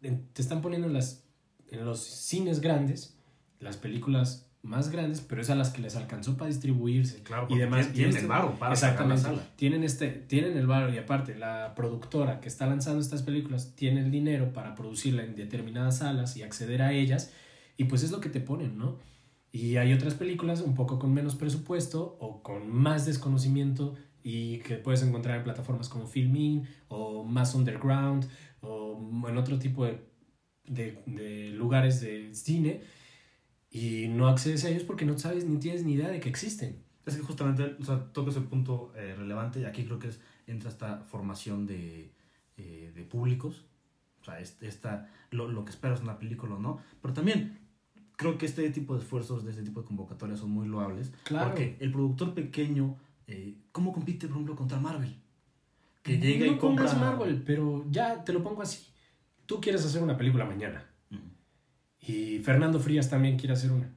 te 0.01 0.43
están 0.43 0.62
poniendo 0.62 0.87
en, 0.87 0.95
las, 0.95 1.25
en 1.71 1.85
los 1.85 2.01
cines 2.01 2.61
grandes, 2.61 3.19
las 3.61 3.77
películas 3.77 4.43
más 4.62 4.91
grandes, 4.91 5.21
pero 5.21 5.41
es 5.43 5.49
a 5.51 5.55
las 5.55 5.71
que 5.71 5.81
les 5.81 5.95
alcanzó 5.95 6.37
para 6.37 6.49
distribuirse 6.49 7.23
Claro, 7.23 7.47
y 7.49 7.57
demás. 7.57 7.93
tienen 7.93 8.11
este- 8.11 8.23
el 8.23 8.27
varo 8.27 8.59
para 8.59 8.73
Exactamente. 8.73 9.23
pagar 9.23 9.37
la 9.37 9.43
sala. 9.43 9.57
Tienen, 9.57 9.85
este, 9.85 10.09
tienen 10.09 10.57
el 10.57 10.67
varo 10.67 10.93
y 10.93 10.99
aparte 10.99 11.37
la 11.37 11.73
productora 11.77 12.41
que 12.41 12.49
está 12.49 12.67
lanzando 12.67 13.01
estas 13.01 13.23
películas 13.23 13.75
tiene 13.77 14.01
el 14.01 14.11
dinero 14.11 14.53
para 14.53 14.75
producirla 14.75 15.23
en 15.23 15.37
determinadas 15.37 15.99
salas 15.99 16.37
y 16.37 16.43
acceder 16.43 16.83
a 16.83 16.93
ellas 16.93 17.31
y 17.77 17.85
pues 17.85 18.03
es 18.03 18.11
lo 18.11 18.21
que 18.21 18.29
te 18.29 18.41
ponen, 18.41 18.77
¿no? 18.77 18.99
Y 19.57 19.76
hay 19.78 19.92
otras 19.94 20.14
películas 20.14 20.61
un 20.61 20.74
poco 20.74 20.98
con 20.98 21.14
menos 21.14 21.34
presupuesto 21.34 22.16
o 22.20 22.42
con 22.42 22.70
más 22.70 23.07
desconocimiento 23.07 23.94
y 24.22 24.59
que 24.59 24.76
puedes 24.76 25.02
encontrar 25.02 25.38
en 25.38 25.44
plataformas 25.44 25.88
como 25.88 26.07
Filmin 26.07 26.66
o 26.88 27.24
más 27.24 27.54
underground 27.54 28.26
o 28.61 28.98
en 29.28 29.36
otro 29.36 29.59
tipo 29.59 29.84
de 29.86 29.94
de, 30.66 31.50
lugares 31.54 32.00
de 32.00 32.34
cine 32.34 32.82
y 33.70 34.09
no 34.09 34.28
accedes 34.28 34.64
a 34.64 34.68
ellos 34.68 34.82
porque 34.84 35.04
no 35.04 35.16
sabes 35.18 35.44
ni 35.44 35.59
tienes 35.59 35.84
ni 35.84 35.94
idea 35.94 36.09
de 36.09 36.20
que 36.20 36.28
existen. 36.28 36.82
Es 37.04 37.16
que 37.16 37.22
justamente, 37.22 37.76
o 37.80 37.84
sea, 37.84 38.12
tocas 38.12 38.36
el 38.36 38.44
punto 38.44 38.92
eh, 38.96 39.14
relevante 39.16 39.61
y 39.61 39.64
aquí 39.64 39.84
creo 39.84 39.98
que 39.98 40.09
es, 40.09 40.20
entra 40.46 40.68
esta 40.68 40.98
formación 41.04 41.66
de, 41.66 42.12
eh, 42.57 42.92
de 42.94 43.02
públicos, 43.04 43.64
o 44.20 44.24
sea, 44.24 44.40
es- 44.40 44.59
esta, 44.61 45.09
lo, 45.30 45.48
lo 45.48 45.64
que 45.64 45.70
esperas 45.70 46.00
de 46.00 46.04
una 46.04 46.18
película 46.18 46.57
o 46.57 46.59
no, 46.59 46.80
pero 47.00 47.14
también 47.14 47.66
creo 48.17 48.39
que 48.39 48.47
este 48.47 48.69
tipo 48.71 48.95
de 48.95 49.01
esfuerzos, 49.03 49.45
de 49.45 49.51
este 49.51 49.62
tipo 49.62 49.81
de 49.83 49.87
convocatorias 49.87 50.39
son 50.41 50.51
muy 50.51 50.67
loables, 50.67 51.12
Claro. 51.25 51.49
porque 51.51 51.77
el 51.81 51.93
productor 51.93 52.35
pequeño, 52.35 52.97
eh, 53.27 53.57
¿cómo 53.73 53.93
compite, 53.93 54.27
por 54.27 54.37
ejemplo, 54.37 54.57
contra 54.57 54.81
Marvel? 54.81 55.14
Que 56.03 56.19
llega 56.19 56.47
no 56.47 56.53
y 56.53 56.57
compra... 56.59 56.93
Marvel, 56.95 57.43
pero 57.45 57.85
ya 57.91 58.25
te 58.25 58.33
lo 58.33 58.43
pongo 58.43 58.62
así. 58.62 58.87
Tú 59.47 59.61
quieres 59.61 59.85
hacer 59.85 60.03
una 60.03 60.17
película 60.17 60.45
mañana 60.45 60.85
Mm. 61.11 61.17
y 62.01 62.39
Fernando 62.41 62.81
Frías 62.81 63.09
también 63.11 63.37
quiere 63.39 63.53
hacer 63.55 63.71
una. 63.73 63.93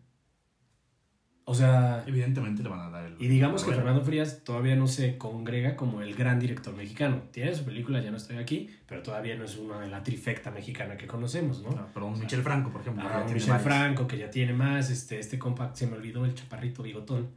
O 1.50 1.56
sea, 1.56 2.04
Evidentemente 2.06 2.62
le 2.62 2.70
van 2.70 2.80
a 2.80 2.90
dar 2.92 3.06
el... 3.06 3.16
y 3.20 3.28
digamos 3.28 3.64
que 3.64 3.74
Fernando 3.74 4.04
Frías 4.04 4.44
todavía 4.44 4.76
no 4.76 4.86
se 4.86 5.18
congrega 5.18 5.76
como 5.76 6.04
el 6.04 6.14
gran 6.14 6.40
director 6.40 6.76
mexicano. 6.76 7.24
Tiene 7.32 7.56
su 7.56 7.66
película, 7.66 8.00
ya 8.04 8.12
no 8.12 8.18
estoy 8.18 8.38
aquí, 8.38 8.70
pero 8.88 9.02
todavía 9.02 9.36
no 9.36 9.46
es 9.46 9.58
una 9.58 9.80
de 9.82 9.88
la 9.88 10.04
trifecta 10.04 10.52
mexicana 10.52 10.96
que 10.96 11.08
conocemos, 11.08 11.64
¿no? 11.64 11.72
ah, 11.72 11.88
Pero 11.92 12.06
un 12.06 12.20
Michel 12.20 12.44
Franco, 12.44 12.70
por 12.70 12.82
ejemplo. 12.82 13.04
Ah, 13.12 13.24
un 13.28 13.34
Michel. 13.34 13.58
Franco, 13.58 14.06
que 14.06 14.20
ya 14.20 14.30
tiene 14.30 14.54
más, 14.54 14.92
este, 14.92 15.18
este 15.18 15.40
compa, 15.40 15.72
se 15.74 15.88
me 15.88 15.96
olvidó 15.98 16.24
el 16.24 16.36
chaparrito 16.36 16.84
bigotón, 16.84 17.30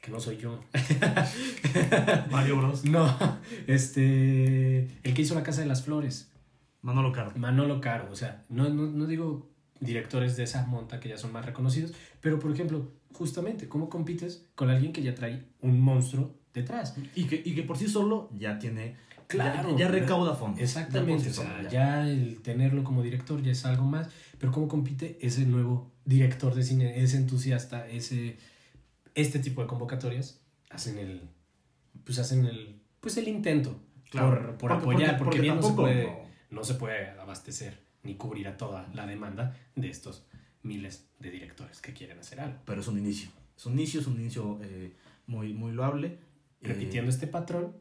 que 0.00 0.12
no 0.12 0.20
soy 0.20 0.36
yo. 0.36 0.60
Mario 2.30 2.56
Bros. 2.56 2.84
no, 2.84 3.16
este, 3.66 4.86
el 5.02 5.12
que 5.12 5.22
hizo 5.22 5.34
La 5.34 5.42
Casa 5.42 5.60
de 5.60 5.66
las 5.66 5.82
Flores, 5.82 6.30
Manolo 6.82 7.10
Caro. 7.10 7.32
Manolo 7.34 7.80
Caro, 7.80 8.08
o 8.12 8.14
sea, 8.14 8.44
no, 8.48 8.68
no, 8.68 8.86
no 8.86 9.06
digo 9.06 9.50
directores 9.80 10.36
de 10.36 10.44
esa 10.44 10.64
monta 10.66 11.00
que 11.00 11.08
ya 11.08 11.18
son 11.18 11.32
más 11.32 11.44
reconocidos, 11.44 11.92
pero 12.20 12.38
por 12.38 12.52
ejemplo, 12.52 12.92
justamente, 13.12 13.68
¿cómo 13.68 13.88
compites 13.88 14.46
con 14.54 14.70
alguien 14.70 14.92
que 14.92 15.02
ya 15.02 15.14
trae 15.14 15.44
un 15.60 15.80
monstruo 15.80 16.34
detrás? 16.54 16.94
Y 17.14 17.24
que, 17.24 17.42
y 17.44 17.54
que 17.54 17.62
por 17.62 17.76
sí 17.78 17.88
solo 17.88 18.28
ya 18.36 18.58
tiene... 18.58 18.96
Claro. 19.26 19.70
Ya, 19.78 19.86
ya 19.86 19.88
recauda 19.88 20.34
fondos. 20.34 20.60
Exactamente, 20.60 21.24
Ya 21.24 21.30
o 21.30 21.34
sea, 21.34 21.68
ya 21.70 22.08
el 22.08 22.42
tenerlo 22.42 22.82
como 22.82 23.00
director 23.02 23.40
ya 23.42 23.52
es 23.52 23.64
algo 23.64 23.84
más, 23.84 24.08
pero 24.38 24.50
cómo 24.50 24.66
compite 24.66 25.18
ese 25.20 25.46
nuevo 25.46 25.92
director 26.04 26.52
de 26.52 26.64
cine, 26.64 27.00
ese 27.00 27.16
entusiasta, 27.18 27.86
ese 27.86 28.38
este 29.14 29.38
tipo 29.38 29.60
de 29.60 29.68
convocatorias 29.68 30.40
hacen 30.70 30.98
el 30.98 31.22
pues 32.04 32.18
hacen 32.18 32.44
el 32.46 32.80
pues 33.00 33.16
el 33.18 33.28
intento 33.28 33.80
Claro. 34.10 34.30
por, 34.30 34.40
por 34.40 34.70
Porque- 34.70 34.74
apoyar, 34.74 35.18
porque- 35.18 35.18
porque, 35.18 35.24
porque 35.24 35.40
bien 35.40 35.56
no 35.56 35.62
se 35.62 35.72
puede 35.74 36.12
no 36.50 36.64
se 36.64 36.74
puede 36.74 37.10
abastecer 37.10 37.84
ni 38.02 38.16
cubrir 38.16 38.48
a 38.48 38.56
toda 38.56 38.88
la 38.94 39.06
demanda 39.06 39.56
de 39.76 39.90
estos 39.90 40.24
miles 40.62 41.08
de 41.18 41.30
directores 41.30 41.80
que 41.80 41.92
quieren 41.92 42.18
hacer 42.18 42.40
algo. 42.40 42.58
Pero 42.64 42.80
es 42.80 42.88
un 42.88 42.98
inicio. 42.98 43.30
Es 43.56 43.66
un 43.66 43.74
inicio, 43.74 44.00
es 44.00 44.06
un 44.06 44.20
inicio 44.20 44.58
eh, 44.62 44.92
muy, 45.26 45.52
muy 45.52 45.72
loable. 45.72 46.08
Eh, 46.60 46.68
Repitiendo 46.68 47.10
este 47.10 47.26
patrón, 47.26 47.76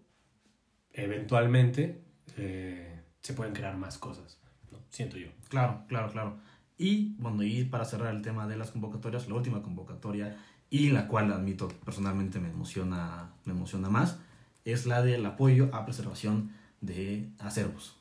eventualmente 0.91 2.01
eh, 2.37 3.01
se 3.21 3.33
pueden 3.33 3.53
crear 3.53 3.77
más 3.77 3.97
cosas, 3.97 4.39
¿no? 4.71 4.79
siento 4.89 5.17
yo. 5.17 5.29
Claro, 5.49 5.83
claro, 5.87 6.11
claro. 6.11 6.37
Y 6.77 7.15
bueno, 7.19 7.43
y 7.43 7.65
para 7.65 7.85
cerrar 7.85 8.15
el 8.15 8.21
tema 8.21 8.47
de 8.47 8.57
las 8.57 8.71
convocatorias, 8.71 9.27
la 9.27 9.35
última 9.35 9.61
convocatoria 9.61 10.37
y 10.69 10.89
la 10.89 11.07
cual 11.07 11.31
admito 11.33 11.67
personalmente 11.67 12.39
me 12.39 12.49
emociona, 12.49 13.33
me 13.45 13.53
emociona 13.53 13.89
más, 13.89 14.19
es 14.65 14.85
la 14.85 15.01
del 15.01 15.25
apoyo 15.25 15.69
a 15.73 15.85
preservación 15.85 16.51
de 16.81 17.29
acervos. 17.39 17.97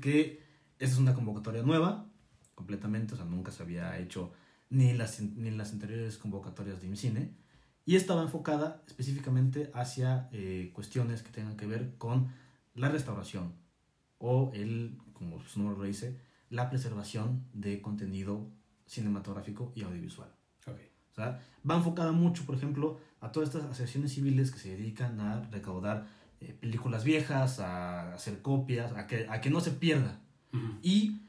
Que 0.00 0.42
esta 0.78 0.94
es 0.94 0.98
una 1.00 1.14
convocatoria 1.14 1.62
nueva, 1.62 2.05
completamente, 2.56 3.14
o 3.14 3.16
sea, 3.16 3.26
nunca 3.26 3.52
se 3.52 3.62
había 3.62 3.96
hecho 3.98 4.32
ni 4.68 4.92
las, 4.94 5.20
ni 5.20 5.52
las 5.52 5.72
anteriores 5.72 6.18
convocatorias 6.18 6.80
de 6.80 6.88
IMCINE, 6.88 7.30
y 7.84 7.94
estaba 7.94 8.22
enfocada 8.22 8.82
específicamente 8.88 9.70
hacia 9.72 10.28
eh, 10.32 10.72
cuestiones 10.74 11.22
que 11.22 11.30
tengan 11.30 11.56
que 11.56 11.66
ver 11.66 11.94
con 11.98 12.32
la 12.74 12.88
restauración 12.88 13.54
o 14.18 14.50
el, 14.54 14.98
como 15.12 15.40
su 15.44 15.60
nombre 15.60 15.78
lo 15.78 15.84
dice, 15.84 16.18
la 16.50 16.68
preservación 16.68 17.44
de 17.52 17.80
contenido 17.80 18.50
cinematográfico 18.86 19.72
y 19.76 19.82
audiovisual. 19.82 20.28
Ok. 20.66 20.78
O 21.12 21.14
sea, 21.14 21.40
va 21.68 21.76
enfocada 21.76 22.12
mucho, 22.12 22.44
por 22.44 22.56
ejemplo, 22.56 22.98
a 23.20 23.30
todas 23.32 23.50
estas 23.50 23.64
asociaciones 23.64 24.12
civiles 24.12 24.50
que 24.50 24.58
se 24.58 24.76
dedican 24.76 25.20
a 25.20 25.42
recaudar 25.50 26.06
eh, 26.40 26.56
películas 26.60 27.04
viejas, 27.04 27.60
a 27.60 28.14
hacer 28.14 28.42
copias, 28.42 28.92
a 28.92 29.06
que, 29.06 29.26
a 29.28 29.40
que 29.40 29.50
no 29.50 29.60
se 29.60 29.70
pierda. 29.70 30.20
Y, 30.82 31.20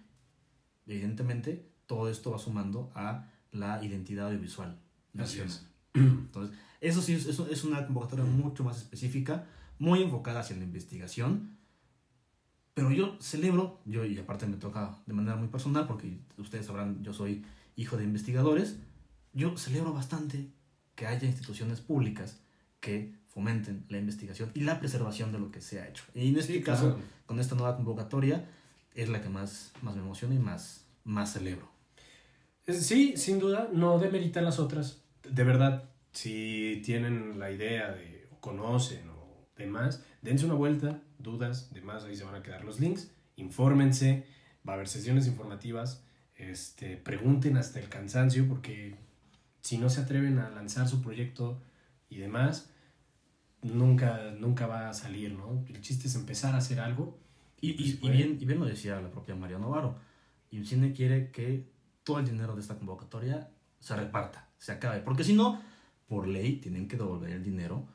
evidentemente, 0.88 1.70
todo 1.86 2.10
esto 2.10 2.32
va 2.32 2.40
sumando 2.40 2.92
a 2.96 3.28
la 3.52 3.84
identidad 3.84 4.28
audiovisual 4.28 4.78
Así 5.18 5.40
nacional. 5.40 5.48
es. 5.48 5.68
Entonces, 5.94 6.58
eso 6.82 7.02
sí 7.02 7.14
es, 7.14 7.26
eso 7.26 7.48
es 7.50 7.64
una 7.64 7.86
convocatoria 7.86 8.26
mucho 8.26 8.64
más 8.64 8.78
específica, 8.78 9.46
muy 9.80 10.02
enfocada 10.04 10.42
hacia 10.42 10.56
la 10.58 10.64
investigación. 10.64 11.58
Pero 12.74 12.92
yo 12.92 13.18
celebro, 13.20 13.80
yo 13.86 14.06
y 14.06 14.18
aparte 14.20 14.46
me 14.46 14.58
toca 14.58 14.96
de 15.08 15.14
manera 15.14 15.36
muy 15.36 15.48
personal, 15.48 15.88
porque 15.88 16.20
ustedes 16.38 16.68
sabrán, 16.68 17.02
yo 17.04 17.12
soy 17.14 17.44
hijo 17.76 17.98
de 17.98 18.04
investigadores, 18.04 18.78
yo 19.34 19.58
celebro 19.58 19.94
bastante 19.94 20.52
que 20.96 21.08
haya 21.08 21.28
instituciones 21.28 21.82
públicas 21.82 22.40
que 22.80 23.16
fomenten 23.28 23.86
la 23.90 23.98
investigación 23.98 24.52
y 24.54 24.62
la 24.62 24.80
preservación 24.80 25.32
de 25.32 25.40
lo 25.40 25.52
que 25.52 25.62
se 25.62 25.80
ha 25.82 25.88
hecho. 25.88 26.04
Y 26.14 26.30
en 26.30 26.38
este 26.38 26.54
Sí, 26.54 26.62
caso, 26.62 26.94
claro. 26.96 27.00
con 27.26 27.40
esta 27.40 27.56
nueva 27.56 27.76
convocatoria, 27.76 28.48
es 28.98 29.10
la 29.10 29.22
que 29.22 29.30
más, 29.30 29.72
más 29.82 29.96
me 29.96 30.02
emociona 30.02 30.36
y 30.36 30.40
más, 30.40 30.86
más 31.04 31.32
celebro. 31.32 31.70
Eh, 32.66 32.74
Sí, 32.74 33.16
sin 33.16 33.40
duda, 33.40 33.70
no 33.72 34.00
demeritan 34.00 34.44
las 34.44 34.60
otras. 34.60 35.04
De 35.24 35.44
verdad, 35.44 35.90
si 36.12 36.82
tienen 36.84 37.40
la 37.40 37.52
idea 37.52 37.92
de, 37.92 38.28
conocen 38.42 39.08
o 39.10 39.48
demás, 39.56 40.04
dense 40.22 40.46
una 40.46 40.56
vuelta, 40.56 41.02
dudas, 41.20 41.72
demás, 41.74 42.04
ahí 42.04 42.16
se 42.16 42.24
van 42.24 42.36
a 42.36 42.44
quedar 42.44 42.66
los 42.66 42.80
links, 42.80 43.12
infórmense, 43.36 44.26
va 44.68 44.74
a 44.74 44.76
haber 44.76 44.88
sesiones 44.88 45.28
informativas, 45.28 46.04
este, 46.36 46.98
pregunten 46.98 47.58
hasta 47.58 47.80
el 47.80 47.90
cansancio, 47.90 48.48
porque 48.48 48.96
si 49.62 49.78
no 49.78 49.90
se 49.90 50.02
atreven 50.02 50.40
a 50.40 50.50
lanzar 50.50 50.88
su 50.88 51.02
proyecto 51.02 51.62
y 52.10 52.18
demás, 52.18 52.70
nunca, 53.62 54.32
nunca 54.40 54.66
va 54.66 54.90
a 54.90 54.94
salir, 54.94 55.34
¿no? 55.34 55.64
El 55.68 55.82
chiste 55.82 56.08
es 56.08 56.16
empezar 56.16 56.56
a 56.56 56.58
hacer 56.58 56.80
algo. 56.80 57.20
Y, 57.62 57.74
Pues, 57.74 57.88
y- 57.88 57.92
y 57.92 57.96
bueno. 57.98 58.16
bien, 58.18 58.38
y 58.40 58.46
bien 58.46 58.60
lo 58.60 58.66
decía 58.66 59.00
la 59.02 59.10
propia 59.10 59.36
María 59.36 59.58
Novaro. 59.58 59.96
IMCINE 60.52 60.94
quiere 60.94 61.32
que 61.32 61.66
todo 62.04 62.20
el 62.20 62.26
dinero 62.26 62.56
de 62.56 62.62
esta 62.62 62.76
convocatoria 62.78 63.50
se 63.80 63.96
reparta, 63.96 64.48
se 64.58 64.72
acabe. 64.72 65.02
Porque 65.02 65.24
si 65.24 65.34
no, 65.34 65.62
por 66.08 66.28
ley, 66.28 66.58
tienen 66.58 66.88
que 66.88 66.96
devolver 66.98 67.32
el 67.32 67.44
dinero 67.44 67.86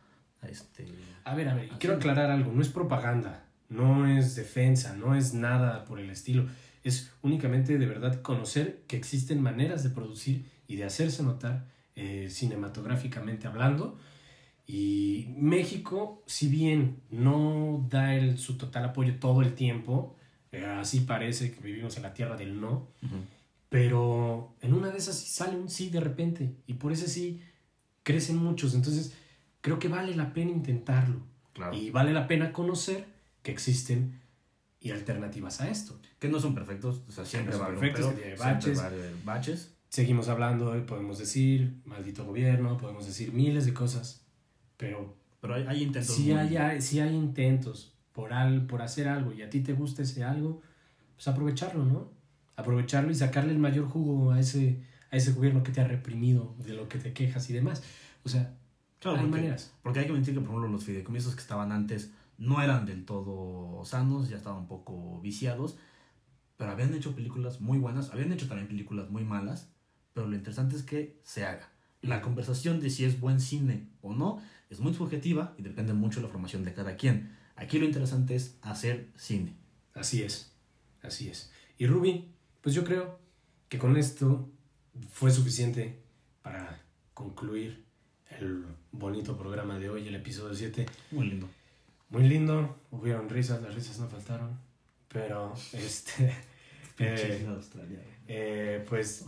a 0.43 0.49
este... 0.49 0.87
A 1.25 1.35
ver, 1.35 1.49
a 1.49 1.55
ver, 1.55 1.67
y 1.67 1.77
quiero 1.79 1.97
aclarar 1.97 2.31
algo, 2.31 2.53
no 2.53 2.61
es 2.61 2.69
propaganda, 2.69 3.45
no 3.69 4.07
es 4.07 4.35
defensa, 4.35 4.95
no 4.97 5.15
es 5.15 5.33
nada 5.35 5.85
por 5.87 5.99
el 5.99 6.11
estilo, 6.11 6.47
es 6.85 7.13
únicamente 7.23 7.79
de 7.79 7.87
verdad 7.87 8.21
conocer 8.23 8.83
que 8.89 8.97
existen 8.97 9.41
maneras 9.41 9.83
de 9.85 9.91
producir 9.91 10.45
y 10.67 10.77
de 10.77 10.85
hacerse 10.85 11.23
notar 11.23 11.67
eh, 11.95 12.29
cinematográficamente 12.29 13.47
hablando. 13.47 13.97
Y 14.75 15.29
México, 15.37 16.23
si 16.25 16.49
bien 16.49 17.03
no 17.11 17.87
da 17.91 18.15
el, 18.15 18.39
su 18.39 18.57
total 18.57 18.87
apoyo 18.87 19.17
todo 19.19 19.43
el 19.43 19.55
tiempo, 19.55 20.17
eh, 20.51 20.65
así 20.65 21.01
parece 21.01 21.53
que 21.53 21.61
vivimos 21.61 21.99
en 21.99 22.05
la 22.05 22.15
tierra 22.15 22.39
del 22.39 22.59
no, 22.59 22.89
pero 23.69 24.55
en 24.63 24.73
una 24.75 24.91
de 24.91 24.97
esas 24.97 25.19
sale 25.19 25.57
un 25.59 25.69
sí 25.69 25.91
de 25.91 26.01
repente 26.01 26.55
y 26.67 26.75
por 26.75 26.91
ese 26.93 27.07
sí 27.09 27.43
crecen 28.03 28.37
muchos. 28.37 28.75
Entonces 28.75 29.15
creo 29.61 29.79
que 29.79 29.89
vale 29.89 30.15
la 30.17 30.33
pena 30.33 30.51
intentarlo 30.51 31.21
Claro. 31.53 31.77
y 31.77 31.91
vale 31.91 32.15
la 32.15 32.27
pena 32.27 32.51
conocer 32.51 33.05
que 33.43 33.53
existen 33.53 34.21
y 34.81 34.91
alternativas 34.91 35.61
a 35.61 35.69
esto. 35.71 36.01
Que 36.19 36.29
no 36.29 36.41
son 36.41 36.55
perfectos, 36.55 37.03
o 37.07 37.13
sea, 37.13 37.27
siempre 37.27 37.57
no 37.59 37.61
un 37.61 37.67
perfectos, 37.75 38.07
pero, 38.07 38.17
que 38.17 38.23
tiene 38.23 38.37
siempre 38.39 38.75
baches. 38.75 39.25
baches. 39.25 39.75
Seguimos 39.91 40.29
hablando 40.29 40.79
y 40.79 40.81
podemos 40.81 41.19
decir 41.19 41.75
maldito 41.85 42.25
gobierno, 42.25 42.79
podemos 42.79 43.05
decir 43.05 43.35
miles 43.35 43.67
de 43.67 43.75
cosas, 43.75 44.22
pero 44.83 45.17
Pero 45.41 45.55
hay, 45.55 45.65
hay 45.67 45.83
intentos 45.85 46.15
si 46.17 46.25
muy- 46.25 46.33
hay, 46.41 46.57
hay- 46.57 46.81
si 46.83 47.01
hay 47.01 47.15
intentos 47.15 47.95
por, 48.13 48.33
al, 48.33 48.67
por 48.67 48.83
hacer 48.83 49.09
algo 49.09 49.33
y 49.33 49.43
a 49.43 49.49
ti 49.51 49.61
te 49.61 49.73
gusta 49.73 50.03
ese 50.03 50.23
algo, 50.25 50.61
pues 51.17 51.27
aprovecharlo, 51.29 51.85
¿no? 51.85 52.11
Aprovecharlo 52.57 53.11
y 53.11 53.15
sacarle 53.15 53.53
el 53.53 53.59
mayor 53.59 53.87
jugo 53.89 54.33
a 54.33 54.41
ese, 54.41 54.83
a 55.11 55.17
ese 55.17 55.33
gobierno 55.33 55.63
que 55.63 55.73
te 55.73 55.81
ha 55.81 55.89
reprimido, 55.89 56.55
de 56.59 56.75
lo 56.75 56.89
que 56.89 56.99
te 56.99 57.13
quejas 57.13 57.49
y 57.51 57.55
demás. 57.55 57.83
O 58.25 58.29
sea, 58.29 58.55
Claro, 59.01 59.19
hay 59.19 59.25
porque, 59.25 59.41
maneras. 59.41 59.75
porque 59.83 60.01
hay 60.01 60.07
que 60.07 60.13
mentir 60.13 60.35
que, 60.35 60.41
por 60.41 60.51
ejemplo, 60.51 60.69
los 60.71 60.85
fideicomisos 60.85 61.35
que 61.35 61.41
estaban 61.41 61.73
antes 61.73 62.13
no 62.39 62.63
eran 62.63 62.87
del 62.87 63.05
todo 63.05 63.85
sanos, 63.85 64.29
ya 64.29 64.37
estaban 64.37 64.61
un 64.61 64.69
poco 64.69 65.21
viciados, 65.23 65.77
pero 66.57 66.71
habían 66.73 66.95
hecho 66.95 67.15
películas 67.15 67.61
muy 67.61 67.79
buenas, 67.79 68.11
habían 68.11 68.33
hecho 68.33 68.47
también 68.49 68.69
películas 68.69 69.11
muy 69.11 69.25
malas, 69.25 69.73
pero 70.13 70.27
lo 70.29 70.37
interesante 70.37 70.77
es 70.77 70.83
que 70.85 71.19
se 71.25 71.45
haga. 71.45 71.72
La 72.03 72.21
conversación 72.21 72.81
de 72.81 72.91
si 72.91 73.05
es 73.05 73.21
buen 73.21 73.41
cine 73.41 73.89
o 74.03 74.13
no 74.15 74.43
es 74.71 74.81
muy 74.81 74.93
subjetiva 74.93 75.55
y 75.57 75.63
depende 75.63 75.93
mucho 75.93 76.21
de 76.21 76.27
la 76.27 76.33
formación 76.33 76.65
de 76.65 76.75
cada 76.75 76.97
quien. 76.97 77.37
Aquí 77.57 77.79
lo 77.79 77.85
interesante 77.85 78.35
es 78.35 78.59
hacer 78.63 79.09
cine. 79.17 79.55
Así 79.95 80.23
es, 80.23 80.53
así 81.03 81.29
es. 81.29 81.53
Y 81.79 81.87
Ruby, 81.87 82.29
pues 82.61 82.75
yo 82.75 82.85
creo 82.85 83.19
que 83.69 83.79
con 83.79 83.97
esto 83.97 84.51
fue 85.11 85.31
suficiente 85.31 86.03
para 86.43 86.83
concluir 87.15 87.85
el 88.39 88.65
bonito 88.91 89.37
programa 89.37 89.79
de 89.79 89.91
hoy, 89.91 90.09
el 90.09 90.15
episodio 90.15 90.55
7. 90.55 90.87
Muy 91.13 91.29
lindo. 91.29 91.49
Muy 92.11 92.29
lindo, 92.29 92.79
hubieron 92.91 93.29
risas, 93.29 93.63
las 93.63 93.75
risas 93.75 93.99
no 93.99 94.09
faltaron, 94.09 94.59
pero 95.09 95.55
este, 95.73 96.35
eh, 96.99 97.59
eh, 98.29 98.85
pues 98.89 99.25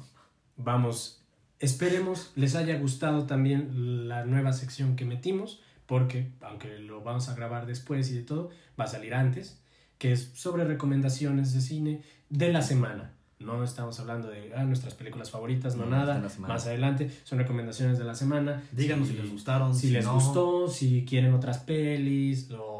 vamos, 0.56 1.23
esperemos 1.64 2.32
les 2.36 2.54
haya 2.54 2.78
gustado 2.78 3.24
también 3.24 4.08
la 4.08 4.24
nueva 4.24 4.52
sección 4.52 4.96
que 4.96 5.04
metimos, 5.04 5.60
porque 5.86 6.30
aunque 6.40 6.78
lo 6.78 7.02
vamos 7.02 7.28
a 7.28 7.34
grabar 7.34 7.66
después 7.66 8.10
y 8.10 8.14
de 8.14 8.22
todo, 8.22 8.50
va 8.78 8.84
a 8.84 8.88
salir 8.88 9.14
antes, 9.14 9.60
que 9.98 10.12
es 10.12 10.30
sobre 10.34 10.64
recomendaciones 10.64 11.52
de 11.52 11.60
cine 11.60 12.02
de 12.28 12.52
la 12.52 12.62
semana. 12.62 13.12
No 13.40 13.62
estamos 13.62 14.00
hablando 14.00 14.28
de 14.28 14.52
ah, 14.56 14.64
nuestras 14.64 14.94
películas 14.94 15.30
favoritas, 15.30 15.76
no, 15.76 15.84
No, 15.84 15.90
nada. 15.90 16.22
Más 16.38 16.66
adelante 16.66 17.10
son 17.24 17.38
recomendaciones 17.38 17.98
de 17.98 18.04
la 18.04 18.14
semana. 18.14 18.62
Díganos 18.72 19.08
si 19.08 19.14
les 19.14 19.30
gustaron. 19.30 19.74
Si 19.74 19.90
les 19.90 20.04
no. 20.04 20.14
gustó, 20.14 20.68
si 20.68 21.04
quieren 21.04 21.34
otras 21.34 21.58
pelis, 21.58 22.50
o, 22.52 22.73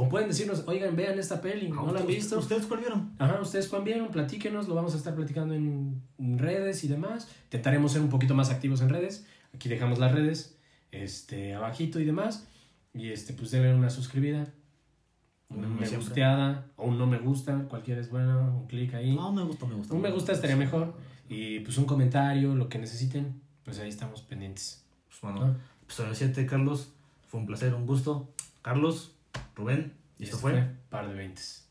o 0.00 0.08
pueden 0.08 0.28
decirnos, 0.28 0.64
oigan, 0.66 0.94
vean 0.96 1.18
esta 1.18 1.40
peli, 1.40 1.66
Ah, 1.72 1.74
¿no 1.76 1.82
la 1.86 1.88
han 1.88 1.96
¿ustedes- 1.96 2.06
visto? 2.06 2.38
¿Ustedes 2.38 2.66
cuál 2.66 2.80
vieron? 2.80 3.12
Ajá, 3.18 3.40
ustedes 3.40 3.68
cuán 3.68 3.84
vieron, 3.84 4.08
platíquenos, 4.08 4.68
lo 4.68 4.74
vamos 4.74 4.94
a 4.94 4.96
estar 4.98 5.14
platicando 5.14 5.54
en 5.54 6.02
redes 6.38 6.84
y 6.84 6.88
demás. 6.88 7.28
Intentaremos 7.44 7.92
ser 7.92 8.02
un 8.02 8.08
poquito 8.08 8.34
más 8.34 8.50
activos 8.50 8.80
en 8.80 8.88
redes. 8.90 9.26
Aquí 9.54 9.68
dejamos 9.68 9.98
las 9.98 10.12
redes, 10.12 10.56
este, 10.92 11.54
abajito 11.54 12.00
y 12.00 12.04
demás. 12.04 12.46
Y 12.94 13.08
este, 13.10 13.32
pues 13.32 13.50
denle 13.50 13.74
una 13.74 13.90
suscribida, 13.90 14.46
una 15.50 15.66
me 15.68 15.86
siempre. 15.86 15.96
gusteada, 16.06 16.66
o 16.76 16.86
un 16.88 16.98
no 16.98 17.06
me 17.06 17.18
gusta, 17.18 17.64
cualquiera 17.68 18.00
es 18.00 18.10
bueno, 18.10 18.58
un 18.60 18.66
clic 18.66 18.94
ahí. 18.94 19.14
No, 19.14 19.32
me 19.32 19.42
gusta, 19.44 19.66
me 19.66 19.74
gusta. 19.74 19.94
un 19.94 20.00
me 20.02 20.10
gusta 20.10 20.32
estaría 20.32 20.56
mejor. 20.56 20.94
Y 21.28 21.60
pues 21.60 21.76
un 21.78 21.84
comentario, 21.84 22.54
lo 22.54 22.68
que 22.68 22.78
necesiten, 22.78 23.40
pues 23.64 23.78
ahí 23.78 23.88
estamos 23.88 24.22
pendientes. 24.22 24.84
Pues 25.08 25.20
bueno, 25.22 25.56
episodio 25.82 26.14
7, 26.14 26.46
Carlos. 26.46 26.92
Fue 27.26 27.40
un 27.40 27.46
placer, 27.46 27.74
un 27.74 27.86
gusto. 27.86 28.30
Carlos, 28.62 29.12
Rubén, 29.54 29.94
y 30.18 30.24
esto, 30.24 30.38
fue, 30.38 30.52
fue 30.52 30.66
Par 30.88 31.08
de 31.08 31.14
Veintes. 31.14 31.68